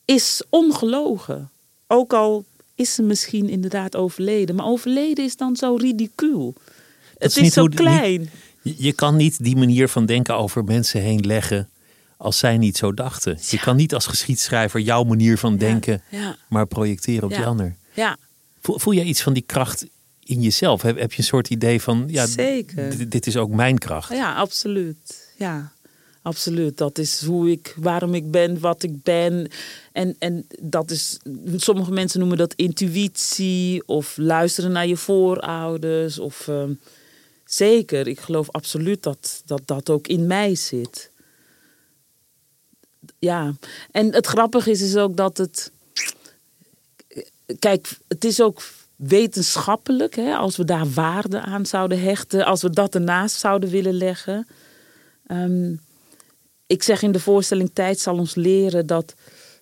is 0.06 0.42
ongelogen. 0.50 1.52
Ook 1.88 2.14
al 2.14 2.46
is 2.76 2.94
ze 2.94 3.02
misschien 3.02 3.50
inderdaad 3.50 3.96
overleden. 3.96 4.56
Maar 4.56 4.66
overleden 4.66 5.26
is 5.26 5.38
dan 5.38 5.56
zo 5.56 5.76
ridicuul. 5.76 6.54
Het 7.18 7.38
is, 7.38 7.54
zo 7.54 7.60
hoe 7.60 7.70
klein. 7.70 8.30
Je, 8.62 8.74
je 8.78 8.94
kan 8.94 9.16
niet 9.16 9.44
die 9.44 9.56
manier 9.56 9.88
van 9.88 10.06
denken 10.06 10.38
over 10.38 10.64
mensen 10.64 11.02
heen 11.02 11.26
leggen 11.26 11.70
als 12.18 12.38
zij 12.38 12.58
niet 12.58 12.78
zo 12.78 12.94
dachten. 12.94 13.38
Je 13.50 13.60
kan 13.60 13.76
niet 13.76 13.94
als 13.94 14.06
geschiedschrijver 14.06 14.80
jouw 14.80 15.04
manier 15.04 15.38
van 15.38 15.58
denken 15.58 16.02
ja. 16.10 16.38
maar 16.50 16.68
projecteren 16.68 17.24
op 17.24 17.30
die 17.30 17.46
ander. 17.46 17.76
Ja, 17.94 18.18
Voel, 18.68 18.80
voel 18.80 18.94
jij 18.94 19.04
iets 19.04 19.22
van 19.22 19.34
die 19.34 19.44
kracht 19.46 19.86
in 20.24 20.42
jezelf? 20.42 20.82
Heb, 20.82 21.00
heb 21.00 21.12
je 21.12 21.18
een 21.18 21.24
soort 21.24 21.50
idee 21.50 21.82
van, 21.82 22.04
ja, 22.08 22.26
Zeker. 22.26 23.10
dit 23.10 23.28
is 23.28 23.38
ook 23.38 23.50
mijn 23.50 23.78
kracht. 23.78 24.12
ja, 24.12 24.36
absoluut. 24.36 25.32
Ja, 25.38 25.72
absoluut. 26.22 26.78
Dat 26.78 26.98
is 26.98 27.24
hoe 27.24 27.52
ik, 27.52 27.76
waarom 27.78 28.14
ik 28.14 28.32
ben, 28.32 28.60
wat 28.60 28.84
ik 28.84 29.04
ben. 29.04 29.48
En, 29.92 30.16
en 30.20 30.48
dat 30.62 30.92
is, 30.92 31.20
sommige 31.56 31.92
mensen 31.92 32.20
noemen 32.20 32.38
dat 32.38 32.54
intuïtie 32.54 33.88
of 33.88 34.18
luisteren 34.18 34.72
naar 34.72 34.88
je 34.88 34.98
voorouders. 34.98 36.20
Of, 36.20 36.48
ehm, 36.48 36.72
zeker, 37.48 38.08
ik 38.08 38.20
geloof 38.20 38.52
absoluut 38.52 39.04
dat, 39.04 39.42
dat 39.46 39.62
dat 39.66 39.90
ook 39.90 40.08
in 40.08 40.28
mij 40.28 40.56
zit. 40.56 41.12
Ja, 43.20 43.54
en 43.92 44.14
het 44.14 44.28
grappige 44.28 44.72
is, 44.72 44.82
is 44.82 44.96
ook 44.96 45.18
dat 45.18 45.38
het. 45.38 45.72
Kijk, 47.60 47.98
het 48.08 48.24
is 48.24 48.42
ook 48.42 48.62
wetenschappelijk, 48.96 50.16
hè, 50.16 50.36
als 50.36 50.58
we 50.58 50.66
daar 50.66 50.90
waarde 50.90 51.42
aan 51.42 51.66
zouden 51.66 52.02
hechten, 52.02 52.46
als 52.46 52.62
we 52.62 52.70
dat 52.70 52.96
ernaast 52.96 53.40
zouden 53.40 53.70
willen 53.70 53.94
leggen. 53.94 54.48
Ehm, 55.28 55.76
ik 56.68 56.84
zeg 56.84 57.02
in 57.02 57.12
de 57.12 57.20
voorstelling 57.20 57.70
Tijd 57.74 58.00
zal 58.00 58.18
ons 58.18 58.36
leren 58.36 58.88
dat 58.88 59.16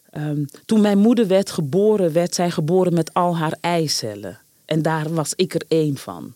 ehm, 0.09 0.45
toen 0.65 0.81
mijn 0.81 0.97
moeder 0.97 1.27
werd 1.27 1.51
geboren, 1.51 2.13
werd 2.13 2.35
zij 2.35 2.51
geboren 2.51 2.93
met 2.93 3.13
al 3.13 3.37
haar 3.37 3.57
eicellen. 3.61 4.39
En 4.65 4.81
daar 4.81 5.13
was 5.13 5.33
ik 5.35 5.53
er 5.53 5.63
één 5.67 5.97
van. 5.97 6.33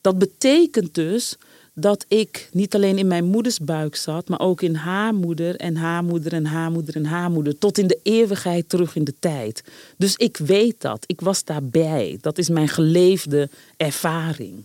Dat 0.00 0.18
betekent 0.18 0.94
dus 0.94 1.36
dat 1.74 2.04
ik 2.08 2.48
niet 2.52 2.74
alleen 2.74 2.98
in 2.98 3.06
mijn 3.06 3.24
moeders 3.24 3.58
buik 3.58 3.96
zat, 3.96 4.28
maar 4.28 4.40
ook 4.40 4.62
in 4.62 4.74
haar 4.74 5.14
moeder 5.14 5.56
en 5.56 5.76
haar 5.76 6.04
moeder 6.04 6.32
en 6.32 6.46
haar 6.46 6.70
moeder 6.70 6.96
en 6.96 7.04
haar 7.04 7.30
moeder. 7.30 7.58
Tot 7.58 7.78
in 7.78 7.86
de 7.86 7.98
eeuwigheid 8.02 8.68
terug 8.68 8.96
in 8.96 9.04
de 9.04 9.14
tijd. 9.18 9.62
Dus 9.96 10.16
ik 10.16 10.36
weet 10.36 10.80
dat. 10.80 11.04
Ik 11.06 11.20
was 11.20 11.44
daarbij. 11.44 12.18
Dat 12.20 12.38
is 12.38 12.48
mijn 12.48 12.68
geleefde 12.68 13.48
ervaring. 13.76 14.64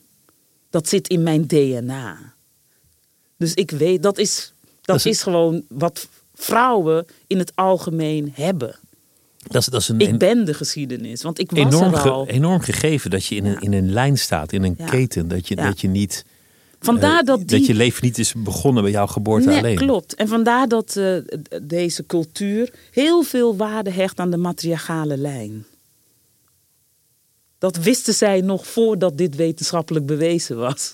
Dat 0.69 0.87
zit 0.89 1.07
in 1.07 1.23
mijn 1.23 1.47
DNA. 1.47 2.33
Dus 3.37 3.53
ik 3.53 3.71
weet, 3.71 4.03
dat 4.03 4.17
is, 4.17 4.53
dat 4.61 4.71
Dat 4.81 4.95
is- 4.95 5.05
is 5.05 5.21
gewoon 5.23 5.63
wat 5.67 6.07
vrouwen 6.33 7.05
in 7.27 7.37
het 7.37 7.51
algemeen 7.55 8.31
hebben. 8.33 8.75
Dat 9.47 9.61
is, 9.61 9.67
dat 9.67 9.81
is 9.81 9.87
een 9.89 9.99
Ik 9.99 10.07
en- 10.07 10.17
ben 10.17 10.45
de 10.45 10.53
geschiedenis, 10.53 11.21
want 11.21 11.39
ik 11.39 11.51
was 11.51 11.59
enorm, 11.59 11.93
er 11.93 11.99
ge- 11.99 12.09
al. 12.09 12.27
enorm 12.27 12.59
gegeven 12.59 13.09
dat 13.09 13.25
je 13.25 13.35
in 13.35 13.45
een, 13.45 13.59
in 13.59 13.73
een 13.73 13.91
lijn 13.91 14.17
staat, 14.17 14.51
in 14.51 14.63
een 14.63 14.75
Ja. 14.77 14.85
keten. 14.85 15.27
Dat 15.27 15.47
je, 15.47 15.55
Ja. 15.55 15.65
dat 15.67 15.81
je 15.81 15.87
niet. 15.87 16.25
Vandaar 16.79 17.19
eh, 17.19 17.25
dat 17.25 17.37
die... 17.37 17.45
dat 17.47 17.65
je 17.65 17.73
leven 17.73 18.03
niet 18.03 18.17
is 18.17 18.33
begonnen 18.37 18.83
bij 18.83 18.91
jouw 18.91 19.07
geboorte 19.07 19.47
Nee, 19.47 19.57
alleen. 19.57 19.75
klopt. 19.75 20.15
En 20.15 20.27
vandaar 20.27 20.67
dat 20.67 20.95
eh, 20.95 21.15
deze 21.61 22.05
cultuur 22.05 22.73
heel 22.91 23.23
veel 23.23 23.55
waarde 23.55 23.89
hecht 23.89 24.19
aan 24.19 24.31
de 24.31 24.37
matriarchale 24.37 25.17
lijn. 25.17 25.65
Dat 27.57 27.77
wisten 27.77 28.13
zij 28.13 28.41
nog 28.41 28.67
voordat 28.67 29.17
dit 29.17 29.35
wetenschappelijk 29.35 30.05
bewezen 30.05 30.57
was. 30.57 30.93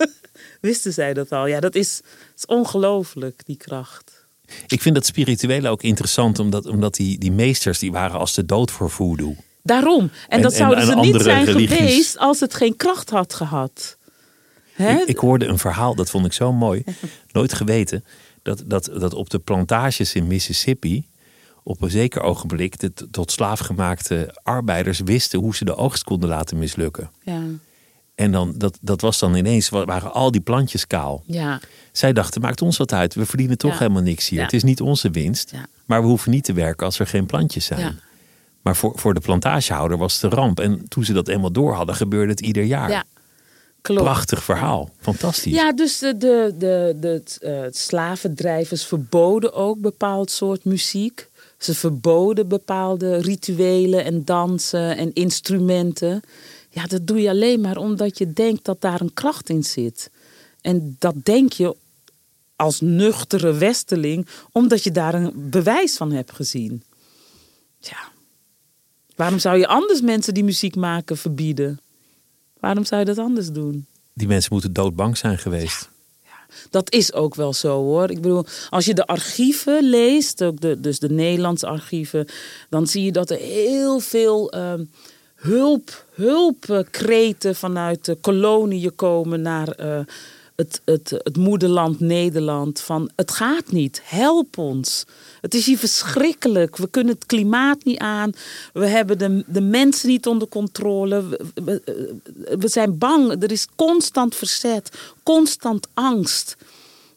wisten 0.60 0.92
zij 0.92 1.14
dat 1.14 1.32
al? 1.32 1.46
Ja, 1.46 1.60
dat 1.60 1.74
is, 1.74 2.00
is 2.36 2.46
ongelooflijk, 2.46 3.40
die 3.44 3.56
kracht. 3.56 4.17
Ik 4.66 4.82
vind 4.82 4.94
dat 4.94 5.06
spirituele 5.06 5.68
ook 5.68 5.82
interessant, 5.82 6.38
omdat, 6.38 6.66
omdat 6.66 6.94
die, 6.94 7.18
die 7.18 7.32
meesters 7.32 7.78
die 7.78 7.92
waren 7.92 8.18
als 8.18 8.34
de 8.34 8.44
dood 8.46 8.70
voor 8.70 8.90
voodoo. 8.90 9.36
Daarom. 9.62 10.00
En, 10.02 10.10
En- 10.28 10.42
dat 10.42 10.50
en- 10.52 10.56
zouden 10.58 10.78
en 10.78 10.86
ze 10.86 10.94
niet 10.94 11.22
zijn 11.22 11.44
religies. 11.44 11.76
geweest 11.76 12.18
als 12.18 12.40
het 12.40 12.54
geen 12.54 12.76
kracht 12.76 13.10
had 13.10 13.34
gehad. 13.34 13.96
Hè? 14.72 14.92
Ik, 15.00 15.06
ik 15.08 15.16
hoorde 15.18 15.46
een 15.46 15.58
verhaal, 15.58 15.94
dat 15.94 16.10
vond 16.10 16.26
ik 16.26 16.32
zo 16.32 16.52
mooi. 16.52 16.84
Nooit 17.32 17.52
geweten. 17.54 18.04
Dat, 18.42 18.62
dat, 18.66 18.90
dat 18.98 19.14
op 19.14 19.30
de 19.30 19.38
plantages 19.38 20.14
in 20.14 20.26
Mississippi. 20.26 21.06
op 21.62 21.82
een 21.82 21.90
zeker 21.90 22.20
ogenblik. 22.22 22.78
de 22.80 22.92
tot 23.10 23.30
slaafgemaakte 23.32 24.38
arbeiders 24.42 25.00
wisten 25.00 25.38
hoe 25.40 25.56
ze 25.56 25.64
de 25.64 25.76
oogst 25.76 26.04
konden 26.04 26.28
laten 26.28 26.58
mislukken. 26.58 27.10
ja. 27.22 27.40
En 28.18 28.32
dan, 28.32 28.52
dat, 28.56 28.78
dat 28.80 29.00
was 29.00 29.18
dan 29.18 29.34
ineens. 29.34 29.68
wa- 29.68 29.84
waren 29.84 30.12
al 30.12 30.30
die 30.30 30.40
plantjes 30.40 30.86
kaal. 30.86 31.22
ja. 31.26 31.60
Zij 31.92 32.12
dachten: 32.12 32.40
maakt 32.40 32.62
ons 32.62 32.76
wat 32.76 32.92
uit. 32.92 33.14
We 33.14 33.26
verdienen 33.26 33.58
toch 33.58 33.72
Ja. 33.72 33.78
helemaal 33.78 34.02
niks 34.02 34.28
hier. 34.28 34.38
Ja. 34.38 34.44
Het 34.44 34.54
is 34.54 34.62
niet 34.62 34.80
onze 34.80 35.10
winst. 35.10 35.50
Ja. 35.50 35.66
Maar 35.86 36.00
we 36.02 36.06
hoeven 36.08 36.30
niet 36.30 36.44
te 36.44 36.52
werken 36.52 36.86
als 36.86 36.98
er 36.98 37.06
geen 37.06 37.26
plantjes 37.26 37.64
zijn. 37.64 37.80
Ja. 37.80 37.94
Maar 38.62 38.76
voor, 38.76 38.92
voor 38.98 39.14
de 39.14 39.20
plantagehouder 39.20 39.98
was 39.98 40.14
het 40.14 40.22
een 40.22 40.38
ramp. 40.38 40.60
En 40.60 40.88
toen 40.88 41.04
ze 41.04 41.12
dat 41.12 41.28
eenmaal 41.28 41.52
door 41.52 41.72
hadden, 41.74 41.94
gebeurde 41.94 42.30
het 42.30 42.40
ieder 42.40 42.62
jaar. 42.64 42.90
ja. 42.90 43.04
Klopt. 43.80 44.02
Prachtig 44.02 44.42
verhaal. 44.44 44.90
Fantastisch. 45.00 45.54
Ja, 45.54 45.72
dus 45.72 45.98
de, 45.98 46.16
de, 46.16 46.54
de, 46.58 46.96
de 47.00 47.08
het, 47.08 47.38
eh, 47.40 47.60
slavendrijvers 47.70 48.84
verboden 48.86 49.52
ook 49.52 49.80
bepaald 49.80 50.30
soort 50.30 50.64
muziek. 50.64 51.28
Ze 51.58 51.74
verboden 51.74 52.48
bepaalde 52.48 53.16
rituelen 53.16 54.04
en 54.04 54.24
dansen 54.24 54.96
en 54.96 55.12
instrumenten. 55.12 56.20
Ja, 56.78 56.84
dat 56.84 57.06
doe 57.06 57.20
je 57.20 57.28
alleen 57.28 57.60
maar 57.60 57.76
omdat 57.76 58.18
je 58.18 58.32
denkt 58.32 58.64
dat 58.64 58.80
daar 58.80 59.00
een 59.00 59.14
kracht 59.14 59.48
in 59.48 59.64
zit. 59.64 60.10
En 60.60 60.96
dat 60.98 61.14
denk 61.22 61.52
je 61.52 61.76
als 62.56 62.80
nuchtere 62.80 63.52
westeling, 63.52 64.26
omdat 64.52 64.84
je 64.84 64.90
daar 64.90 65.14
een 65.14 65.50
bewijs 65.50 65.96
van 65.96 66.12
hebt 66.12 66.32
gezien. 66.32 66.82
Ja. 67.78 68.12
Waarom 69.16 69.38
zou 69.38 69.58
je 69.58 69.66
anders 69.66 70.00
mensen 70.00 70.34
die 70.34 70.44
muziek 70.44 70.76
maken 70.76 71.16
verbieden? 71.16 71.80
Waarom 72.60 72.84
zou 72.84 73.00
je 73.00 73.06
dat 73.06 73.18
anders 73.18 73.50
doen? 73.50 73.86
Die 74.12 74.28
mensen 74.28 74.52
moeten 74.52 74.72
doodbang 74.72 75.16
zijn 75.16 75.38
geweest. 75.38 75.90
Dat 76.70 76.92
is 76.92 77.12
ook 77.12 77.34
wel 77.34 77.52
zo 77.52 77.82
hoor. 77.82 78.10
Ik 78.10 78.20
bedoel, 78.20 78.44
als 78.70 78.84
je 78.84 78.94
de 78.94 79.06
archieven 79.06 79.84
leest, 79.84 80.44
ook 80.44 80.60
de, 80.60 80.80
dus 80.80 80.98
de 80.98 81.10
Nederlandse 81.10 81.66
archieven, 81.66 82.26
dan 82.68 82.86
zie 82.86 83.04
je 83.04 83.12
dat 83.12 83.30
er 83.30 83.38
heel 83.38 84.00
veel 84.00 84.50
ehm, 84.52 84.84
hulp, 85.38 86.04
hulpkreten 86.14 87.54
vanuit 87.54 88.04
de 88.04 88.14
koloniën 88.14 88.94
komen 88.94 89.42
naar 89.42 89.68
eh, 89.68 90.00
het, 90.56 90.80
het, 90.84 91.10
het 91.10 91.36
moederland 91.36 92.00
Nederland. 92.00 92.80
Van 92.80 93.10
het 93.16 93.30
gaat 93.30 93.70
niet, 93.70 94.00
help 94.04 94.58
ons. 94.58 95.04
Het 95.40 95.54
is 95.54 95.66
hier 95.66 95.78
verschrikkelijk. 95.78 96.76
We 96.76 96.88
kunnen 96.88 97.14
het 97.14 97.26
klimaat 97.26 97.84
niet 97.84 97.98
aan. 97.98 98.32
We 98.72 98.86
hebben 98.86 99.18
de, 99.18 99.44
de 99.46 99.60
mensen 99.60 100.08
niet 100.08 100.26
onder 100.26 100.48
controle. 100.48 101.38
We, 101.54 101.82
we 102.58 102.68
zijn 102.68 102.98
bang. 102.98 103.42
Er 103.42 103.52
is 103.52 103.66
constant 103.76 104.34
verzet, 104.34 104.90
constant 105.22 105.88
angst. 105.94 106.56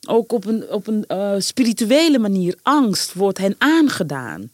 Ook 0.08 0.32
op 0.32 0.46
een, 0.46 0.72
op 0.72 0.88
een 0.88 1.06
spirituele 1.42 2.20
manier. 2.20 2.56
Angst 2.62 3.14
wordt 3.14 3.38
hen 3.38 3.56
aangedaan. 3.58 4.52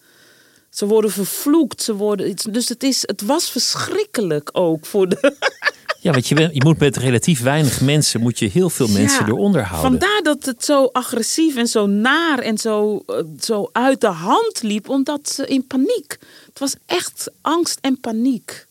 Ze 0.78 0.86
worden 0.86 1.12
vervloekt. 1.12 1.82
Ze 1.82 1.96
worden, 1.96 2.36
dus 2.52 2.70
het, 2.70 2.84
is, 2.84 3.02
het 3.06 3.22
was 3.22 3.50
verschrikkelijk 3.50 4.50
ook 4.54 4.86
voor 4.86 5.10
de. 5.10 5.18
Ja, 6.02 6.12
want 6.12 6.28
je, 6.28 6.50
je 6.52 6.64
moet 6.64 6.80
met 6.80 6.98
relatief 6.98 7.42
weinig 7.42 7.82
mensen 7.82 8.22
moet 8.22 8.40
je 8.40 8.46
heel 8.48 8.70
veel 8.70 8.88
mensen 8.88 9.26
Ja, 9.26 9.32
eronder 9.32 9.62
houden. 9.64 9.90
Vandaar 9.90 10.22
dat 10.24 10.46
het 10.46 10.66
zo 10.66 10.90
agressief 10.92 11.56
en 11.56 11.68
zo 11.68 11.86
naar 11.86 12.40
en 12.40 12.58
zo, 12.58 13.04
eh, 13.08 13.16
zo 13.40 13.70
uit 13.72 14.02
de 14.02 14.08
hand 14.08 14.62
liep, 14.62 14.90
omdat 14.90 15.30
ze 15.30 15.48
in 15.48 15.68
paniek. 15.68 16.18
Het 16.46 16.60
was 16.60 16.76
echt 16.86 17.32
angst 17.42 17.78
en 17.82 18.00
paniek. 18.00 18.66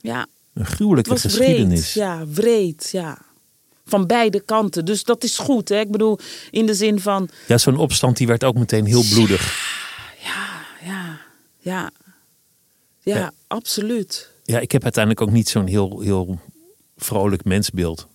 Ja, 0.00 0.26
Een 0.54 0.62
het 0.62 0.72
gruwelijke 0.72 1.10
was 1.10 1.20
geschiedenis. 1.20 1.92
wreed. 1.94 2.04
Ja, 2.04 2.24
wreed, 2.32 2.88
ja. 2.92 3.18
Van 3.86 4.06
beide 4.06 4.40
kanten. 4.40 4.84
Dus 4.84 5.04
dat 5.04 5.24
is 5.24 5.38
goed, 5.38 5.68
hè? 5.68 5.80
Ik 5.80 5.90
bedoel, 5.90 6.18
in 6.50 6.66
de 6.66 6.74
zin 6.74 7.00
van, 7.00 7.28
Ja, 7.46 7.58
zo'n 7.58 7.76
opstand 7.76 8.16
die 8.16 8.26
werd 8.26 8.44
ook 8.44 8.54
meteen 8.56 8.84
heel 8.84 9.04
bloedig. 9.12 9.76
Ja, 11.68 11.90
ja, 13.02 13.32
absoluut. 13.46 14.30
Ja, 14.44 14.58
ik 14.58 14.72
heb 14.72 14.82
uiteindelijk 14.82 15.26
ook 15.26 15.34
niet 15.34 15.48
zo'n 15.48 15.66
heel, 15.66 16.00
heel 16.00 16.38
vrolijk 16.96 17.44
mensbeeld. 17.44 18.06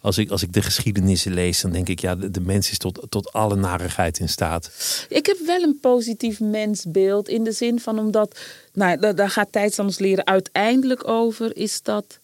Als 0.00 0.18
ik, 0.18 0.30
als 0.30 0.42
ik 0.42 0.52
de 0.52 0.62
geschiedenissen 0.62 1.34
lees, 1.34 1.60
dan 1.60 1.72
denk 1.72 1.88
ik, 1.88 2.00
ja, 2.00 2.14
de, 2.14 2.30
de 2.30 2.40
mens 2.40 2.70
is 2.70 2.78
tot, 2.78 3.06
tot 3.08 3.32
alle 3.32 3.56
narigheid 3.56 4.18
in 4.18 4.28
staat. 4.28 4.70
Ik 5.08 5.26
heb 5.26 5.38
wel 5.46 5.62
een 5.62 5.78
positief 5.80 6.40
mensbeeld 6.40 7.28
in 7.28 7.44
de 7.44 7.52
zin 7.52 7.80
van 7.80 7.98
omdat, 7.98 8.38
nou, 8.72 8.98
daar, 8.98 9.14
daar 9.14 9.30
gaat 9.30 9.52
tijdstanders 9.52 9.98
leren 9.98 10.26
uiteindelijk 10.26 11.08
over, 11.08 11.56
is 11.56 11.82
dat, 11.82 12.18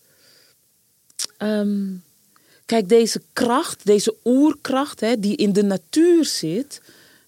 ehm, 1.37 1.87
kijk, 2.67 2.89
deze 2.89 3.23
kracht, 3.33 3.87
deze 3.87 4.15
oerkracht 4.25 5.01
hè, 5.01 5.19
die 5.19 5.37
in 5.37 5.53
de 5.53 5.63
natuur 5.63 6.25
zit, 6.25 6.81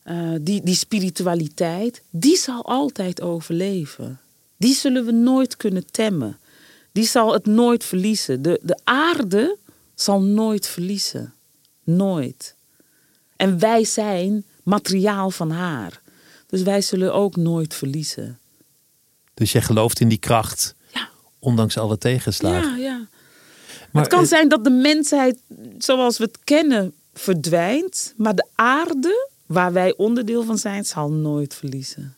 eh, 0.03 0.31
die, 0.41 0.63
die 0.63 0.75
spiritualiteit, 0.75 2.03
die 2.11 2.37
zal 2.37 2.65
altijd 2.67 3.21
overleven. 3.21 4.21
Die 4.57 4.75
zullen 4.75 5.05
we 5.05 5.13
nooit 5.13 5.57
kunnen 5.57 5.91
temmen. 5.91 6.39
Die 6.93 7.05
zal 7.07 7.33
het 7.33 7.47
nooit 7.47 7.85
verliezen. 7.85 8.43
De, 8.43 8.61
de 8.63 8.79
aarde 8.85 9.57
zal 9.95 10.23
nooit 10.23 10.67
verliezen. 10.67 11.35
Nooit. 11.85 12.55
En 13.37 13.59
wij 13.59 13.85
zijn 13.85 14.45
materiaal 14.63 15.31
van 15.31 15.51
haar. 15.51 16.01
Dus 16.47 16.63
wij 16.63 16.81
zullen 16.81 17.15
ook 17.15 17.37
nooit 17.37 17.75
verliezen. 17.75 18.39
Dus 19.35 19.53
jij 19.53 19.63
gelooft 19.63 20.01
in 20.01 20.09
die 20.09 20.19
kracht, 20.19 20.75
Ja, 20.93 21.09
ondanks 21.39 21.79
alle 21.79 21.99
tegenslagen. 21.99 22.71
ja, 22.71 22.77
ja. 22.77 23.09
Maar 23.93 24.03
het 24.03 24.13
kan 24.13 24.23
eh, 24.23 24.29
zijn 24.29 24.49
dat 24.49 24.65
de 24.65 24.71
mensheid 24.71 25.41
zoals 25.79 26.19
we 26.19 26.25
het 26.25 26.39
kennen 26.45 26.95
verdwijnt. 27.15 28.15
Maar 28.17 28.35
de 28.35 28.47
aarde, 28.55 29.29
waar 29.53 29.73
wij 29.73 29.97
onderdeel 29.97 30.45
van 30.45 30.59
zijn, 30.59 30.85
zal 30.85 31.11
nooit 31.11 31.55
verliezen. 31.55 32.17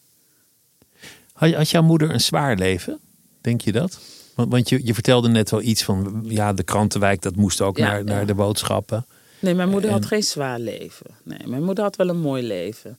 Had, 1.33 1.71
jouw 1.71 1.83
moeder 1.83 2.11
een 2.11 2.21
zwaar 2.21 2.57
leven? 2.57 2.99
Denk 3.41 3.61
je 3.61 3.73
dat? 3.73 3.99
Want, 4.35 4.51
want 4.51 4.69
je, 4.69 4.81
je 4.87 4.95
vertelde 4.95 5.29
net 5.29 5.51
wel 5.51 5.63
iets 5.63 5.83
van, 5.85 6.25
ja, 6.29 6.53
de 6.53 6.63
krantenwijk, 6.63 7.23
dat 7.23 7.37
moest 7.37 7.61
ook 7.61 7.77
Ja, 7.77 7.87
naar, 7.87 7.99
ja. 7.99 8.05
naar 8.05 8.27
de 8.27 8.35
boodschappen. 8.35 9.07
Nee, 9.39 9.55
mijn 9.55 9.69
moeder 9.69 9.91
had 9.91 10.03
En- 10.03 10.09
geen 10.09 10.23
zwaar 10.23 10.59
leven. 10.61 11.07
Nee, 11.23 11.39
mijn 11.47 11.65
moeder 11.65 11.85
had 11.85 11.97
wel 11.97 12.09
een 12.09 12.21
mooi 12.21 12.43
leven. 12.43 12.99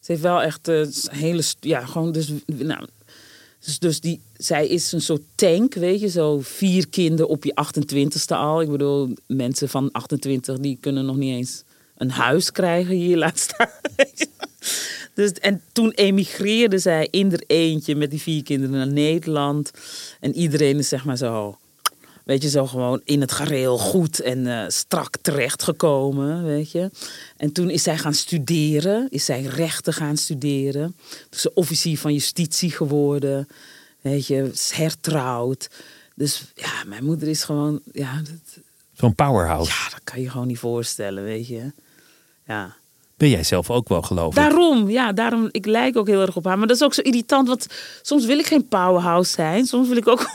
Ze 0.00 0.12
heeft 0.12 0.24
wel 0.24 0.42
echt 0.42 0.68
eh, 0.68 0.86
hele, 1.10 1.42
ja, 1.60 1.86
gewoon 1.86 2.12
dus, 2.12 2.32
nou, 2.46 2.86
dus, 3.64 3.78
dus 3.78 4.00
die, 4.00 4.20
zij 4.36 4.66
is 4.66 4.92
een 4.92 5.00
soort 5.00 5.22
tank, 5.34 5.74
weet 5.74 6.00
je, 6.00 6.08
zo 6.08 6.40
vier 6.42 6.88
kinderen 6.88 7.28
op 7.28 7.44
je 7.44 7.54
28ste 7.64 8.36
al. 8.36 8.60
Ik 8.60 8.70
bedoel, 8.70 9.14
mensen 9.26 9.68
van 9.68 9.92
28 9.92 10.58
die 10.58 10.78
kunnen 10.80 11.04
nog 11.04 11.16
niet 11.16 11.34
eens 11.36 11.62
een 11.96 12.10
huis 12.10 12.52
krijgen 12.52 12.94
hier, 12.94 13.16
laat 13.16 13.38
staan. 13.38 13.70
Dus, 15.14 15.32
en 15.32 15.62
toen 15.72 15.90
emigreerde 15.90 16.78
zij 16.78 17.08
in 17.10 17.32
er 17.32 17.42
eentje 17.46 17.94
met 17.94 18.10
die 18.10 18.20
vier 18.20 18.42
kinderen 18.42 18.76
naar 18.76 18.92
Nederland. 18.92 19.70
En 20.20 20.34
iedereen 20.34 20.78
is 20.78 20.88
zeg 20.88 21.04
maar 21.04 21.16
zo, 21.16 21.58
weet 22.24 22.42
je, 22.42 22.48
zo 22.48 22.66
gewoon 22.66 23.00
in 23.04 23.20
het 23.20 23.32
gareel 23.32 23.78
goed 23.78 24.20
en 24.20 24.46
eh, 24.46 24.64
strak 24.68 25.16
terechtgekomen, 25.22 26.44
weet 26.44 26.70
je. 26.70 26.90
En 27.36 27.52
toen 27.52 27.70
is 27.70 27.82
zij 27.82 27.98
gaan 27.98 28.14
studeren, 28.14 29.06
is 29.10 29.24
zij 29.24 29.42
rechten 29.42 29.92
gaan 29.92 30.16
studeren. 30.16 30.96
Dus 31.30 31.40
ze 31.40 31.54
officier 31.54 31.98
van 31.98 32.12
justitie 32.12 32.70
geworden, 32.70 33.48
weet 34.00 34.26
je, 34.26 34.50
is 34.52 34.70
hertrouwd. 34.70 35.70
Dus 36.14 36.44
ja, 36.54 36.84
mijn 36.86 37.04
moeder 37.04 37.28
is 37.28 37.44
gewoon, 37.44 37.80
ja, 37.92 38.16
dat, 38.16 38.62
Zo'n 38.92 39.14
powerhouse. 39.14 39.70
ja, 39.70 39.90
dat 39.90 40.00
kan 40.04 40.20
je 40.20 40.30
gewoon 40.30 40.46
niet 40.46 40.58
voorstellen, 40.58 41.24
weet 41.24 41.46
je. 41.46 41.72
Ja. 42.46 42.74
Ben 43.16 43.28
jij 43.28 43.42
zelf 43.44 43.70
ook 43.70 43.88
wel, 43.88 44.02
geloof 44.02 44.28
ik? 44.28 44.34
Daarom, 44.34 44.90
ja, 44.90 45.12
daarom, 45.12 45.48
ik 45.50 45.66
lijk 45.66 45.96
ook 45.96 46.06
heel 46.06 46.20
erg 46.20 46.36
op 46.36 46.44
haar. 46.44 46.58
Maar 46.58 46.66
dat 46.66 46.76
is 46.76 46.82
ook 46.82 46.94
zo 46.94 47.00
irritant, 47.00 47.48
want 47.48 47.66
soms 48.02 48.24
wil 48.24 48.38
ik 48.38 48.46
geen 48.46 48.68
powerhouse 48.68 49.30
zijn. 49.32 49.66
Soms 49.66 49.88
wil 49.88 49.96
ik 49.96 50.08
ook... 50.08 50.20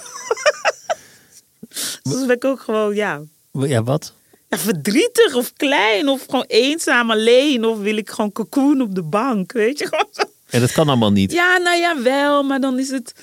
soms 2.04 2.20
wil 2.20 2.30
ik 2.30 2.46
ook 2.46 2.60
gewoon, 2.60 2.96
ja, 2.96 3.22
Ja, 3.52 3.84
wat? 3.84 4.14
ja, 4.50 4.58
verdrietig 4.58 5.34
of 5.36 5.54
klein 5.54 6.10
of 6.10 6.26
gewoon 6.26 6.46
eenzaam 6.48 7.12
alleen. 7.12 7.66
Of 7.66 7.78
wil 7.80 7.98
ik 7.98 8.10
gewoon 8.10 8.32
cocoon 8.32 8.82
op 8.82 8.96
de 8.96 9.02
bank, 9.04 9.52
weet 9.52 9.80
je. 9.80 9.88
Gewoon 9.92 10.08
zo. 10.12 10.22
En 10.50 10.60
dat 10.60 10.72
kan 10.72 10.88
allemaal 10.88 11.12
niet. 11.12 11.32
Ja, 11.32 11.58
nou 11.58 11.78
ja, 11.78 12.02
wel, 12.02 12.44
maar 12.44 12.60
dan 12.62 12.80
is 12.80 12.90
het... 12.90 13.14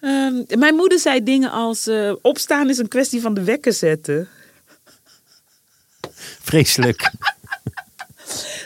ehm, 0.00 0.42
mijn 0.58 0.74
moeder 0.74 0.98
zei 0.98 1.22
dingen 1.22 1.50
als... 1.50 1.86
eh, 1.86 2.12
opstaan 2.22 2.68
is 2.68 2.78
een 2.78 2.88
kwestie 2.88 3.20
van 3.20 3.34
de 3.34 3.42
wekker 3.44 3.72
zetten. 3.72 4.28
Vreselijk. 6.42 7.10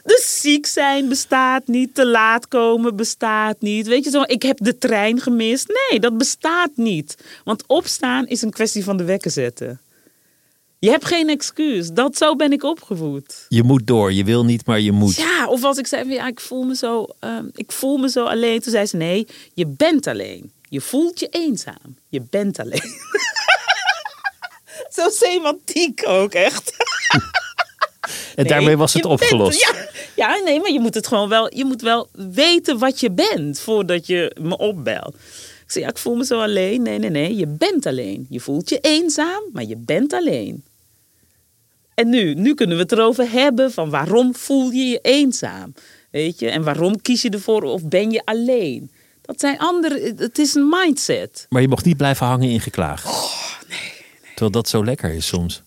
Dus 0.05 0.41
ziek 0.41 0.67
zijn 0.67 1.09
bestaat 1.09 1.67
niet, 1.67 1.95
te 1.95 2.07
laat 2.07 2.49
komen 2.49 2.97
bestaat 2.97 3.61
niet. 3.61 3.87
Weet 3.87 4.05
je 4.05 4.11
zo, 4.11 4.23
ik 4.23 4.43
heb 4.43 4.59
de 4.63 4.79
trein 4.79 5.21
gemist. 5.21 5.89
Nee, 5.91 6.01
dat 6.01 6.19
bestaat 6.19 6.71
niet. 6.75 7.17
Want 7.45 7.65
opstaan 7.67 8.27
is 8.27 8.43
een 8.43 8.51
kwestie 8.51 8.85
van 8.85 8.97
de 8.97 9.05
wekker 9.05 9.31
zetten. 9.31 9.81
Je 10.79 10.91
hebt 10.91 11.05
geen 11.05 11.29
excuus. 11.29 11.91
Dat 11.91 12.17
zo 12.17 12.37
ben 12.37 12.53
ik 12.53 12.63
opgevoed. 12.63 13.47
Je 13.49 13.63
moet 13.63 13.87
door. 13.87 14.13
Je 14.13 14.25
wil 14.25 14.45
niet, 14.45 14.67
maar 14.67 14.81
je 14.81 14.93
moet. 14.93 15.17
Ja, 15.17 15.47
of 15.49 15.65
als 15.65 15.79
ik 15.79 15.87
zei, 15.87 16.03
van, 16.03 16.13
ja, 16.13 16.27
ik 16.27 16.41
voel 16.41 16.63
me 16.63 16.77
zo, 16.77 17.07
ehm, 17.19 17.49
ik 17.55 17.73
voel 17.73 17.97
me 17.97 18.11
zo 18.11 18.25
alleen. 18.25 18.61
Toen 18.61 18.73
zei 18.73 18.87
ze, 18.87 18.97
nee, 18.97 19.27
je 19.55 19.67
bent 19.67 20.07
alleen. 20.07 20.53
Je 20.69 20.81
voelt 20.81 21.21
je 21.21 21.29
eenzaam. 21.29 21.97
Je 22.09 22.23
bent 22.31 22.59
alleen. 22.59 22.93
zo 24.97 25.09
semantiek 25.09 26.03
ook, 26.07 26.33
echt. 26.33 26.73
En 28.35 28.43
Nee, 28.45 28.53
daarmee 28.53 28.77
was 28.77 28.93
het 28.93 29.03
bent- 29.03 29.15
opgelost. 29.15 29.61
ja, 29.61 29.87
ja, 30.17 30.41
nee, 30.45 30.61
maar 30.61 30.71
je 30.73 30.81
moet 30.81 30.95
het 30.95 31.07
gewoon 31.07 31.29
wel. 31.29 31.57
Je 31.57 31.65
moet 31.65 31.83
wel 31.83 32.09
weten 32.13 32.79
wat 32.79 33.01
je 33.01 33.11
bent 33.11 33.61
voordat 33.61 34.07
je 34.07 34.37
me 34.41 34.57
opbelt. 34.59 35.15
Ik 35.65 35.71
zei, 35.71 35.85
ja, 35.85 35.91
ik 35.91 35.99
voel 35.99 36.15
me 36.15 36.25
zo 36.25 36.41
alleen. 36.41 36.83
Nee, 36.83 36.99
nee, 36.99 37.11
nee, 37.11 37.37
je 37.37 37.47
bent 37.47 37.87
alleen. 37.87 38.27
Je 38.31 38.41
voelt 38.41 38.69
je 38.69 38.79
eenzaam, 38.81 39.43
maar 39.53 39.65
je 39.65 39.77
bent 39.77 40.13
alleen. 40.13 40.65
En 41.95 42.09
nu, 42.09 42.35
nu 42.35 42.55
kunnen 42.55 42.77
we 42.77 42.83
het 42.83 42.93
erover 42.93 43.31
hebben 43.31 43.73
van 43.73 43.91
waarom 43.91 44.35
voel 44.35 44.71
je 44.71 44.85
je 44.85 44.99
eenzaam? 45.03 45.75
Weet 46.11 46.39
je, 46.39 46.49
en 46.51 46.63
waarom 46.63 47.03
kies 47.03 47.23
je 47.23 47.31
ervoor 47.31 47.63
of 47.63 47.89
ben 47.89 48.11
je 48.11 48.23
alleen? 48.25 48.91
Dat 49.23 49.41
zijn 49.41 49.59
andere, 49.59 50.15
het 50.17 50.39
is 50.39 50.55
een 50.55 50.69
mindset. 50.69 51.47
Maar 51.49 51.63
je 51.63 51.69
mocht 51.69 51.85
niet 51.85 51.97
blijven 51.97 52.27
hangen 52.27 52.51
in 52.51 52.61
geklaag. 52.61 53.07
Oh, 53.07 53.33
Terwijl 54.29 54.51
dat 54.51 54.69
zo 54.69 54.85
lekker 54.85 55.11
is 55.15 55.27
soms. 55.27 55.63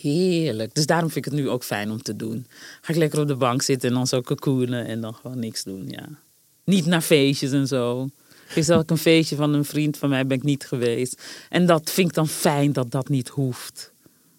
Heerlijk. 0.00 0.74
Dus 0.74 0.86
daarom 0.86 1.10
vind 1.10 1.26
ik 1.26 1.32
het 1.32 1.40
nu 1.40 1.48
ook 1.48 1.64
fijn 1.64 1.90
om 1.90 2.02
te 2.02 2.16
doen. 2.16 2.46
Ga 2.80 2.92
ik 2.92 2.98
lekker 2.98 3.20
op 3.20 3.26
de 3.28 3.36
bank 3.36 3.62
zitten 3.62 3.88
en 3.88 3.94
dan 3.94 4.06
zo 4.06 4.20
cocoonen 4.20 4.86
en 4.86 5.00
dan 5.00 5.14
gewoon 5.14 5.38
niks 5.38 5.62
doen. 5.64 5.88
Ja. 5.88 6.08
Niet 6.64 6.86
naar 6.86 7.00
feestjes 7.00 7.52
en 7.52 7.66
zo. 7.66 8.08
Gisteren 8.46 8.74
had 8.80 8.84
ik 8.84 8.90
een 8.90 9.02
feestje 9.02 9.36
van 9.36 9.54
een 9.54 9.64
vriend 9.64 9.96
van 9.96 10.08
mij, 10.08 10.26
ben 10.26 10.36
ik 10.36 10.42
niet 10.42 10.66
geweest. 10.66 11.22
En 11.48 11.66
dat 11.66 11.90
vind 11.90 12.08
ik 12.08 12.14
dan 12.14 12.28
fijn 12.28 12.72
dat 12.72 12.90
dat 12.90 13.08
niet 13.08 13.28
hoeft. 13.28 13.92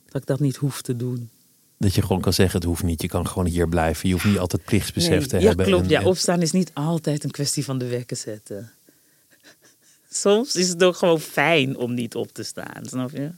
Dat 0.10 0.22
ik 0.22 0.28
dat 0.28 0.40
niet 0.40 0.56
hoef 0.56 0.82
te 0.82 0.96
doen. 0.96 1.30
Dat 1.78 1.96
je 1.96 2.02
gewoon 2.02 2.22
kan 2.22 2.34
zeggen, 2.34 2.56
het 2.60 2.68
hoeft 2.68 2.84
niet. 2.84 3.02
Je 3.02 3.08
kan 3.08 3.28
gewoon 3.28 3.46
hier 3.46 3.70
blijven. 3.70 4.08
Je 4.08 4.14
hoeft 4.14 4.26
niet 4.26 4.40
altijd 4.40 4.66
plichtsbesef 4.66 5.10
Nee, 5.10 5.28
te 5.28 5.40
ja, 5.40 5.48
hebben. 5.48 5.66
klopt. 5.66 5.84
En- 5.84 5.90
ja, 5.90 6.04
opstaan 6.04 6.42
is 6.42 6.52
niet 6.52 6.72
altijd 6.74 7.24
een 7.24 7.32
kwestie 7.32 7.64
van 7.66 7.78
de 7.78 7.88
wekker 7.88 8.18
zetten. 8.18 8.72
Soms 10.10 10.56
is 10.56 10.70
het 10.70 10.84
ook 10.84 10.96
gewoon 10.96 11.20
fijn 11.20 11.78
om 11.78 11.94
niet 11.94 12.16
op 12.16 12.34
te 12.34 12.44
staan, 12.44 12.86
snap 12.86 13.12
je? 13.12 13.30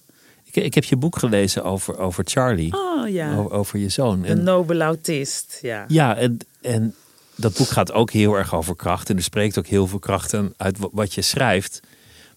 Ik, 0.53 0.63
ik 0.63 0.73
heb 0.73 0.83
je 0.83 0.95
boek 0.95 1.17
gelezen 1.17 1.63
over, 1.63 1.97
over 1.97 2.23
Charlie. 2.27 2.73
Oh 2.73 3.09
ja, 3.09 3.35
Over, 3.37 3.51
over 3.51 3.79
je 3.79 3.89
zoon. 3.89 4.21
de 4.21 4.27
En, 4.27 4.43
nobel 4.43 4.81
autist, 4.81 5.59
ja. 5.61 5.85
ja, 5.87 6.15
en, 6.15 6.37
en 6.61 6.95
dat 7.35 7.57
boek 7.57 7.67
gaat 7.67 7.91
ook 7.91 8.11
heel 8.11 8.33
erg 8.33 8.55
over 8.55 8.75
kracht. 8.75 9.09
En 9.09 9.15
er 9.17 9.23
spreekt 9.23 9.57
ook 9.57 9.67
heel 9.67 9.87
veel 9.87 9.99
kracht 9.99 10.33
aan- 10.33 10.53
uit 10.57 10.77
wa- 10.77 10.89
wat 10.91 11.13
je 11.13 11.21
schrijft. 11.21 11.79